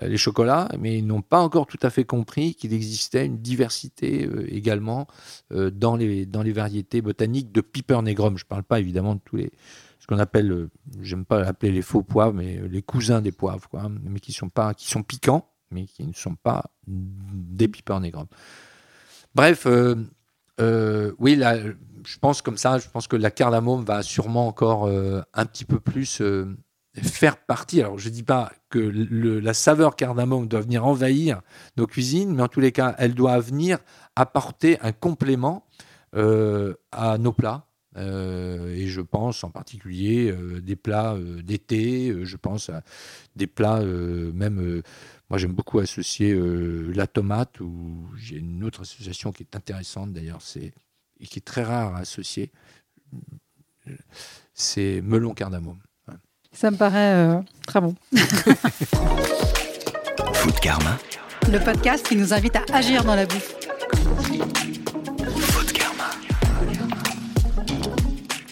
les 0.00 0.16
chocolats, 0.16 0.68
mais 0.78 0.96
ils 0.98 1.06
n'ont 1.06 1.20
pas 1.20 1.40
encore 1.40 1.66
tout 1.66 1.78
à 1.82 1.90
fait 1.90 2.04
compris 2.04 2.54
qu'il 2.54 2.72
existait 2.72 3.26
une 3.26 3.36
diversité 3.36 4.26
également 4.48 5.06
dans, 5.50 5.96
les, 5.96 6.24
dans 6.24 6.42
les 6.42 6.52
variétés 6.52 7.02
botaniques 7.02 7.52
de 7.52 7.60
Piper 7.60 8.00
negrum. 8.02 8.38
Je 8.38 8.44
ne 8.44 8.48
parle 8.48 8.62
pas 8.62 8.80
évidemment 8.80 9.16
de 9.16 9.20
tous 9.22 9.36
les, 9.36 9.52
ce 10.02 10.08
qu'on 10.08 10.18
appelle, 10.18 10.50
euh, 10.50 10.70
j'aime 11.00 11.24
pas 11.24 11.46
appeler 11.46 11.70
les 11.70 11.80
faux 11.80 12.02
poivres, 12.02 12.34
mais 12.34 12.60
les 12.68 12.82
cousins 12.82 13.20
des 13.20 13.30
poivres, 13.30 13.68
quoi, 13.68 13.82
hein, 13.82 13.92
mais 14.02 14.18
qui 14.18 14.32
sont 14.32 14.48
pas, 14.48 14.74
qui 14.74 14.90
sont 14.90 15.04
piquants, 15.04 15.48
mais 15.70 15.84
qui 15.84 16.04
ne 16.04 16.12
sont 16.12 16.34
pas 16.34 16.72
des 16.88 17.70
négros. 18.00 18.26
Bref, 19.36 19.64
euh, 19.66 19.94
euh, 20.60 21.12
oui, 21.20 21.36
là, 21.36 21.56
je 22.04 22.18
pense 22.18 22.42
comme 22.42 22.56
ça, 22.56 22.78
je 22.78 22.88
pense 22.88 23.06
que 23.06 23.14
la 23.14 23.30
cardamome 23.30 23.84
va 23.84 24.02
sûrement 24.02 24.48
encore 24.48 24.88
un 24.88 25.46
petit 25.46 25.64
peu 25.64 25.78
plus 25.78 26.20
faire 27.00 27.36
partie. 27.36 27.80
Alors, 27.80 27.96
je 27.96 28.08
ne 28.08 28.14
dis 28.14 28.24
pas 28.24 28.50
que 28.70 28.80
la 28.80 29.54
saveur 29.54 29.94
cardamome 29.94 30.48
doit 30.48 30.62
venir 30.62 30.84
envahir 30.84 31.42
nos 31.76 31.86
cuisines, 31.86 32.34
mais 32.34 32.42
en 32.42 32.48
tous 32.48 32.60
les 32.60 32.72
cas, 32.72 32.96
elle 32.98 33.14
doit 33.14 33.38
venir 33.38 33.78
apporter 34.16 34.80
un 34.80 34.90
complément 34.90 35.64
à 36.12 37.18
nos 37.18 37.32
plats, 37.32 37.68
euh, 37.96 38.74
et 38.74 38.86
je 38.86 39.00
pense 39.02 39.44
en 39.44 39.50
particulier 39.50 40.30
euh, 40.30 40.60
des 40.60 40.76
plats 40.76 41.14
euh, 41.14 41.42
d'été, 41.42 42.24
je 42.24 42.36
pense 42.36 42.70
à 42.70 42.82
des 43.36 43.46
plats 43.46 43.82
même, 43.82 44.82
moi 45.28 45.38
j'aime 45.38 45.52
beaucoup 45.52 45.78
associer 45.78 46.34
la 46.94 47.06
tomate, 47.06 47.60
ou 47.60 48.08
j'ai 48.16 48.36
une 48.36 48.64
autre 48.64 48.80
association 48.82 49.32
qui 49.32 49.42
est 49.42 49.56
intéressante 49.56 50.12
d'ailleurs, 50.12 50.42
c'est, 50.42 50.72
et 51.20 51.26
qui 51.26 51.38
est 51.38 51.44
très 51.44 51.62
rare 51.62 51.94
à 51.96 52.00
associer, 52.00 52.50
c'est 54.54 55.00
melon 55.02 55.34
cardamome. 55.34 55.78
Ça 56.52 56.70
me 56.70 56.76
paraît 56.76 57.42
très 57.66 57.80
bon. 57.80 57.94
Food 60.34 60.60
Karma. 60.60 60.98
Le 61.50 61.58
podcast 61.64 62.06
qui 62.06 62.16
nous 62.16 62.34
invite 62.34 62.56
à 62.56 62.64
agir 62.72 63.04
dans 63.04 63.14
la 63.14 63.26
bouffe. 63.26 63.54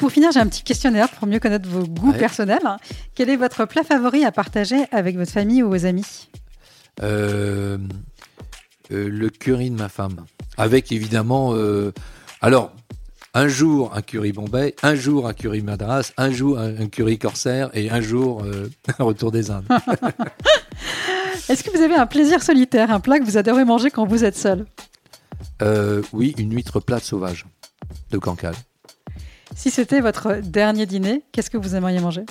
Pour 0.01 0.11
finir, 0.11 0.33
j'ai 0.33 0.41
un 0.41 0.47
petit 0.47 0.63
questionnaire 0.63 1.11
pour 1.11 1.29
mieux 1.29 1.39
connaître 1.39 1.69
vos 1.69 1.87
goûts 1.87 2.13
Ouais. 2.13 2.19
personnels. 2.19 2.63
Quel 3.15 3.29
est 3.29 3.37
votre 3.37 3.67
plat 3.67 3.83
favori 3.83 4.25
à 4.25 4.33
partager 4.33 4.87
avec 4.93 5.15
votre 5.19 5.31
famille 5.31 5.63
ou 5.63 5.69
vos 5.69 5.85
amis? 5.85 6.31
Euh, 7.03 7.77
euh, 8.91 9.09
le 9.11 9.29
curry 9.29 9.69
de 9.69 9.77
ma 9.77 9.91
femme. 9.91 10.25
Avec 10.57 10.91
évidemment. 10.91 11.53
euh, 11.55 11.93
alors, 12.41 12.73
un 13.35 13.47
jour 13.47 13.93
un 13.95 14.01
curry 14.01 14.33
Bombay, 14.33 14.75
un 14.83 14.95
jour 14.95 15.29
un 15.29 15.35
curry 15.35 15.61
Madras, 15.61 16.13
un 16.17 16.31
jour 16.31 16.59
un, 16.59 16.87
curry 16.87 17.19
Corsaire 17.19 17.69
et 17.75 17.91
un 17.91 18.01
jour 18.01 18.43
un 18.99 19.05
retour 19.05 19.31
des 19.31 19.51
Indes. 19.51 19.67
Est-ce 21.51 21.63
que 21.63 21.71
vous 21.77 21.83
avez 21.83 21.97
un 21.97 22.07
plaisir 22.07 22.43
solitaire, 22.43 22.91
un 22.91 23.01
plat 23.01 23.19
que 23.19 23.25
vous 23.25 23.37
adorez 23.37 23.67
manger 23.67 23.91
quand 23.91 24.07
vous 24.07 24.25
êtes 24.25 24.37
seul? 24.39 24.65
Oui, 26.15 26.35
une 26.39 26.55
huître 26.55 26.81
plate 26.81 27.05
sauvage 27.05 27.45
de 28.11 28.17
Cancale. 28.17 28.55
Si 29.55 29.71
c'était 29.71 30.01
votre 30.01 30.37
dernier 30.37 30.87
dîner, 30.87 31.23
qu'est-ce 31.33 31.51
que 31.51 31.59
vous 31.59 31.75
aimeriez 31.75 32.01
manger? 32.01 32.25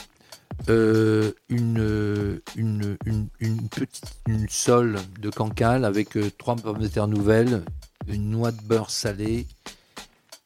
Euh, 0.69 1.31
une, 1.47 2.41
une, 2.55 2.97
une, 3.05 3.27
une 3.39 3.69
petite 3.69 4.15
une 4.27 4.47
sole 4.49 4.97
de 5.19 5.29
Cancale 5.29 5.85
avec 5.85 6.17
euh, 6.17 6.29
trois 6.37 6.55
pommes 6.55 6.79
de 6.79 6.87
terre 6.87 7.07
nouvelles, 7.07 7.63
une 8.07 8.29
noix 8.29 8.51
de 8.51 8.61
beurre 8.61 8.89
salé, 8.89 9.47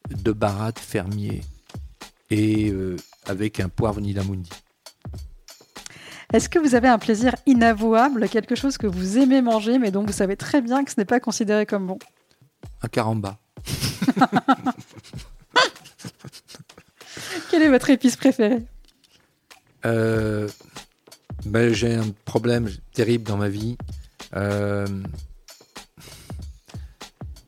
deux 0.10 0.34
barattes 0.34 0.80
fermier 0.80 1.42
et 2.30 2.70
euh, 2.70 2.96
avec 3.26 3.60
un 3.60 3.70
poivre 3.70 4.02
Nilamundi. 4.02 4.50
Est-ce 6.32 6.50
que 6.50 6.60
vous 6.60 6.76
avez 6.76 6.88
un 6.88 6.98
plaisir 6.98 7.36
inavouable, 7.46 8.28
quelque 8.28 8.56
chose 8.56 8.78
que 8.78 8.88
vous 8.88 9.18
aimez 9.18 9.42
manger 9.42 9.78
mais 9.78 9.92
dont 9.92 10.04
vous 10.04 10.14
savez 10.14 10.36
très 10.36 10.62
bien 10.62 10.84
que 10.84 10.92
ce 10.92 11.00
n'est 11.00 11.06
pas 11.06 11.20
considéré 11.20 11.66
comme 11.66 11.88
bon? 11.88 12.00
Un 12.82 12.88
caramba. 12.88 13.38
Quelle 17.54 17.62
est 17.62 17.70
votre 17.70 17.92
épice 17.92 18.16
préférée 18.16 18.64
Euh, 19.86 20.50
ben, 21.46 21.72
j'ai 21.72 21.94
un 21.94 22.08
problème 22.26 22.68
terrible 22.96 23.26
dans 23.26 23.38
ma 23.38 23.48
vie. 23.48 23.78
Euh, 24.36 24.88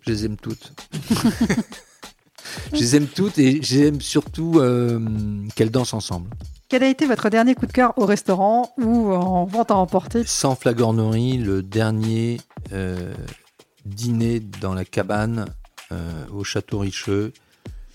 je 0.02 0.12
les 0.12 0.26
aime 0.26 0.38
toutes. 0.38 0.74
je 2.74 2.78
les 2.78 2.96
aime 2.96 3.08
toutes 3.08 3.40
et 3.40 3.64
j'aime 3.64 4.00
surtout 4.00 4.60
euh, 4.60 5.00
qu'elles 5.56 5.72
dansent 5.72 5.96
ensemble. 5.96 6.30
Quel 6.70 6.84
a 6.84 6.88
été 6.88 7.08
votre 7.08 7.32
dernier 7.32 7.56
coup 7.56 7.66
de 7.66 7.72
cœur 7.72 7.98
au 7.98 8.06
restaurant 8.06 8.76
ou 8.78 9.12
en 9.12 9.46
vente 9.46 9.72
à 9.72 9.76
emporter 9.76 10.24
Sans 10.24 10.54
flagornerie, 10.54 11.40
le 11.40 11.64
dernier 11.64 12.40
euh, 12.74 13.16
dîner 13.86 14.40
dans 14.40 14.76
la 14.76 14.86
cabane 14.86 15.48
euh, 15.92 16.28
au 16.32 16.44
château 16.44 16.78
Richeux. 16.78 17.34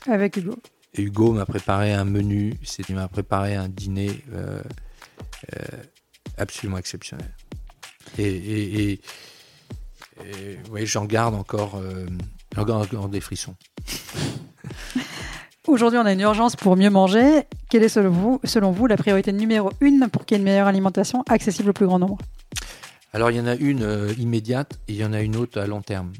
avec 0.08 0.36
Hugo 0.38 0.56
Et 0.94 1.02
Hugo 1.02 1.32
m'a 1.32 1.46
préparé 1.46 1.92
un 1.92 2.04
menu, 2.04 2.54
il 2.88 2.94
m'a 2.94 3.08
préparé 3.08 3.54
un 3.54 3.68
dîner 3.68 4.10
euh, 4.32 4.60
euh, 5.54 5.82
absolument 6.36 6.78
exceptionnel. 6.78 7.30
Et, 8.18 8.24
et, 8.24 8.82
et- 8.92 9.00
et, 10.22 10.58
oui, 10.70 10.84
j'en 10.84 11.06
garde 11.06 11.34
encore, 11.34 11.76
euh, 11.76 12.04
encore 12.56 13.08
des 13.08 13.20
frissons. 13.20 13.54
Aujourd'hui, 15.66 15.98
on 15.98 16.04
a 16.06 16.12
une 16.12 16.20
urgence 16.20 16.56
pour 16.56 16.76
mieux 16.76 16.90
manger. 16.90 17.44
Quelle 17.70 17.84
est 17.84 17.88
selon 17.88 18.10
vous, 18.10 18.40
selon 18.44 18.70
vous 18.70 18.86
la 18.86 18.96
priorité 18.96 19.32
numéro 19.32 19.70
une 19.80 20.08
pour 20.10 20.26
qu'il 20.26 20.34
y 20.34 20.38
ait 20.38 20.42
une 20.42 20.44
meilleure 20.44 20.66
alimentation 20.66 21.22
accessible 21.28 21.70
au 21.70 21.72
plus 21.72 21.86
grand 21.86 21.98
nombre? 21.98 22.18
Alors 23.12 23.30
il 23.30 23.36
y 23.36 23.40
en 23.40 23.46
a 23.46 23.54
une 23.56 23.82
euh, 23.82 24.12
immédiate 24.18 24.78
et 24.88 24.92
il 24.92 24.96
y 24.98 25.04
en 25.04 25.12
a 25.12 25.20
une 25.20 25.36
autre 25.36 25.60
à 25.60 25.66
long 25.66 25.80
terme. 25.82 26.12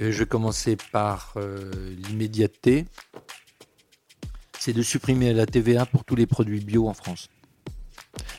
Euh, 0.00 0.12
je 0.12 0.18
vais 0.20 0.26
commencer 0.26 0.76
par 0.92 1.32
euh, 1.36 1.70
l'immédiateté. 2.08 2.84
C'est 4.58 4.72
de 4.72 4.82
supprimer 4.82 5.32
la 5.32 5.46
TVA 5.46 5.86
pour 5.86 6.04
tous 6.04 6.16
les 6.16 6.26
produits 6.26 6.60
bio 6.60 6.88
en 6.88 6.94
France. 6.94 7.28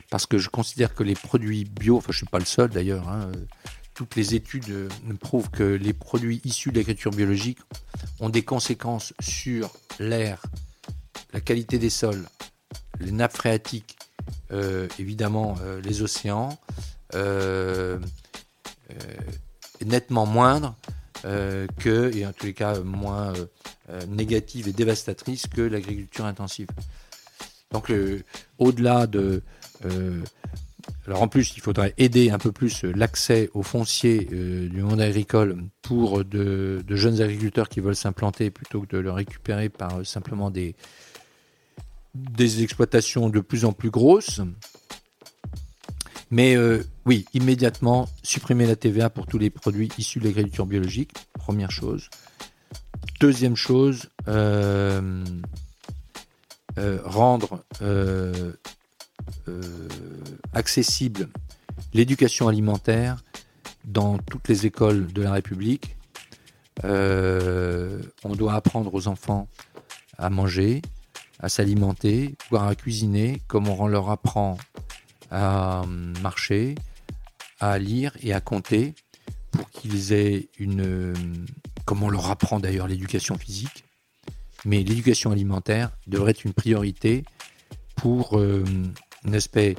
Parce 0.09 0.25
que 0.25 0.37
je 0.37 0.49
considère 0.49 0.93
que 0.93 1.03
les 1.03 1.13
produits 1.13 1.65
bio, 1.65 1.97
enfin 1.97 2.07
je 2.11 2.17
ne 2.17 2.17
suis 2.17 2.25
pas 2.25 2.39
le 2.39 2.45
seul 2.45 2.69
d'ailleurs, 2.69 3.07
hein, 3.09 3.31
toutes 3.97 4.15
les 4.15 4.35
études 4.35 4.69
euh, 4.69 4.89
prouvent 5.19 5.49
que 5.49 5.63
les 5.63 5.91
produits 5.91 6.39
issus 6.45 6.69
de 6.69 6.75
l'agriculture 6.75 7.09
biologique 7.09 7.57
ont 8.19 8.29
des 8.29 8.43
conséquences 8.43 9.11
sur 9.19 9.73
l'air, 9.97 10.43
la 11.33 11.41
qualité 11.41 11.79
des 11.79 11.89
sols, 11.89 12.29
les 12.99 13.11
nappes 13.11 13.35
phréatiques, 13.35 13.97
euh, 14.51 14.87
évidemment 14.99 15.55
euh, 15.61 15.81
les 15.81 16.03
océans, 16.03 16.59
nettement 19.83 20.27
moindre 20.27 20.75
euh, 21.25 21.67
que, 21.79 22.15
et 22.15 22.25
en 22.25 22.31
tous 22.31 22.45
les 22.45 22.53
cas 22.53 22.79
moins 22.79 23.33
euh, 23.35 23.45
euh, 23.89 24.05
négative 24.07 24.67
et 24.67 24.73
dévastatrice 24.73 25.47
que 25.47 25.61
l'agriculture 25.61 26.25
intensive. 26.25 26.67
Donc 27.71 27.91
au-delà 28.59 29.07
de... 29.07 29.41
alors 31.05 31.21
en 31.21 31.27
plus, 31.27 31.53
il 31.57 31.61
faudrait 31.61 31.93
aider 31.97 32.29
un 32.29 32.37
peu 32.37 32.53
plus 32.53 32.83
l'accès 32.83 33.49
au 33.53 33.61
foncier 33.61 34.19
du 34.23 34.81
monde 34.81 35.01
agricole 35.01 35.57
pour 35.81 36.23
de, 36.23 36.81
jeunes 36.89 37.19
agriculteurs 37.19 37.67
qui 37.67 37.81
veulent 37.81 37.97
s'implanter 37.97 38.51
plutôt 38.51 38.81
que 38.81 38.95
de 38.95 38.99
le 38.99 39.11
récupérer 39.11 39.67
par 39.67 40.05
simplement 40.05 40.49
des 40.49 40.75
exploitations 42.63 43.27
de 43.29 43.41
plus 43.41 43.65
en 43.65 43.73
plus 43.73 43.89
grosses. 43.89 44.39
Mais 46.29 46.55
euh, 46.55 46.83
oui, 47.05 47.25
immédiatement, 47.33 48.09
supprimer 48.21 48.65
la 48.65 48.75
TVA 48.75 49.09
pour 49.09 49.27
tous 49.27 49.37
les 49.37 49.49
produits 49.49 49.89
issus 49.97 50.19
de 50.19 50.25
l'agriculture 50.25 50.65
biologique, 50.65 51.13
première 51.33 51.71
chose. 51.71 52.09
Deuxième 53.19 53.55
chose, 53.55 54.09
euh, 54.27 55.23
euh, 56.77 56.99
rendre 57.03 57.63
accessible 60.53 61.29
l'éducation 61.93 62.47
alimentaire 62.47 63.23
dans 63.85 64.17
toutes 64.17 64.49
les 64.49 64.65
écoles 64.65 65.11
de 65.13 65.21
la 65.21 65.31
République. 65.31 65.95
On 66.83 68.35
doit 68.35 68.53
apprendre 68.53 68.93
aux 68.93 69.07
enfants 69.07 69.47
à 70.17 70.29
manger, 70.29 70.81
à 71.39 71.49
s'alimenter, 71.49 72.35
voire 72.49 72.67
à 72.67 72.75
cuisiner, 72.75 73.41
comme 73.47 73.69
on 73.69 73.87
leur 73.87 74.09
apprend 74.09 74.57
à 75.31 75.83
marcher, 76.21 76.75
à 77.59 77.77
lire 77.79 78.15
et 78.21 78.33
à 78.33 78.41
compter 78.41 78.95
pour 79.51 79.69
qu'ils 79.69 80.13
aient 80.13 80.49
une... 80.59 81.23
Comme 81.85 82.03
on 82.03 82.09
leur 82.09 82.29
apprend 82.29 82.59
d'ailleurs 82.59 82.87
l'éducation 82.87 83.37
physique, 83.37 83.85
mais 84.65 84.83
l'éducation 84.83 85.31
alimentaire 85.31 85.91
devrait 86.05 86.31
être 86.31 86.43
une 86.43 86.53
priorité 86.53 87.23
pour 87.95 88.37
euh, 88.37 88.63
un 89.25 89.33
aspect 89.33 89.75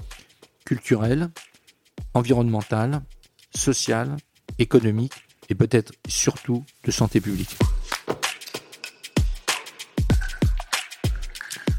culturel, 0.64 1.30
environnemental, 2.14 3.03
social, 3.55 4.16
économique 4.59 5.14
et 5.49 5.55
peut-être 5.55 5.92
surtout 6.09 6.64
de 6.84 6.90
santé 6.90 7.20
publique. 7.20 7.57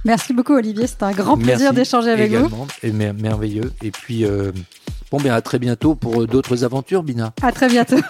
Merci 0.09 0.33
beaucoup 0.33 0.55
Olivier, 0.55 0.87
c'était 0.87 1.03
un 1.03 1.11
grand 1.11 1.37
plaisir 1.37 1.71
d'échanger 1.71 2.09
avec 2.09 2.31
vous. 2.31 2.37
également, 2.47 2.67
Et 2.81 2.91
mer- 2.91 3.13
merveilleux. 3.13 3.71
Et 3.83 3.91
puis, 3.91 4.25
euh, 4.25 4.51
bon, 5.11 5.19
ben 5.19 5.31
à 5.31 5.39
très 5.41 5.59
bientôt 5.59 5.93
pour 5.93 6.23
euh, 6.23 6.25
d'autres 6.25 6.63
aventures, 6.63 7.03
Bina. 7.03 7.31
À 7.43 7.51
très 7.51 7.67
bientôt. 7.69 7.97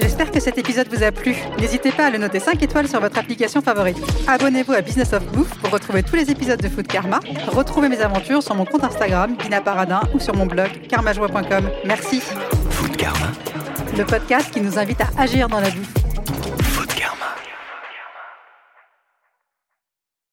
J'espère 0.00 0.32
que 0.32 0.40
cet 0.40 0.58
épisode 0.58 0.88
vous 0.92 1.04
a 1.04 1.12
plu. 1.12 1.36
N'hésitez 1.60 1.92
pas 1.92 2.06
à 2.06 2.10
le 2.10 2.18
noter 2.18 2.40
5 2.40 2.60
étoiles 2.60 2.88
sur 2.88 2.98
votre 3.00 3.16
application 3.18 3.62
favorite. 3.62 3.96
Abonnez-vous 4.26 4.72
à 4.72 4.80
Business 4.80 5.12
of 5.12 5.24
Bouffe 5.32 5.54
pour 5.58 5.70
retrouver 5.70 6.02
tous 6.02 6.16
les 6.16 6.28
épisodes 6.28 6.60
de 6.60 6.68
Food 6.68 6.88
Karma. 6.88 7.20
Retrouvez 7.52 7.88
mes 7.88 8.00
aventures 8.00 8.42
sur 8.42 8.56
mon 8.56 8.64
compte 8.64 8.82
Instagram, 8.82 9.36
Dina 9.40 9.60
Paradin, 9.60 10.00
ou 10.12 10.18
sur 10.18 10.34
mon 10.34 10.46
blog, 10.46 10.68
karmajoie.com. 10.88 11.70
Merci. 11.86 12.20
Food 12.70 12.96
Karma, 12.96 13.28
Le 13.96 14.04
podcast 14.04 14.50
qui 14.50 14.60
nous 14.60 14.76
invite 14.76 15.00
à 15.00 15.06
agir 15.22 15.48
dans 15.48 15.60
la 15.60 15.70
bouffe. 15.70 15.99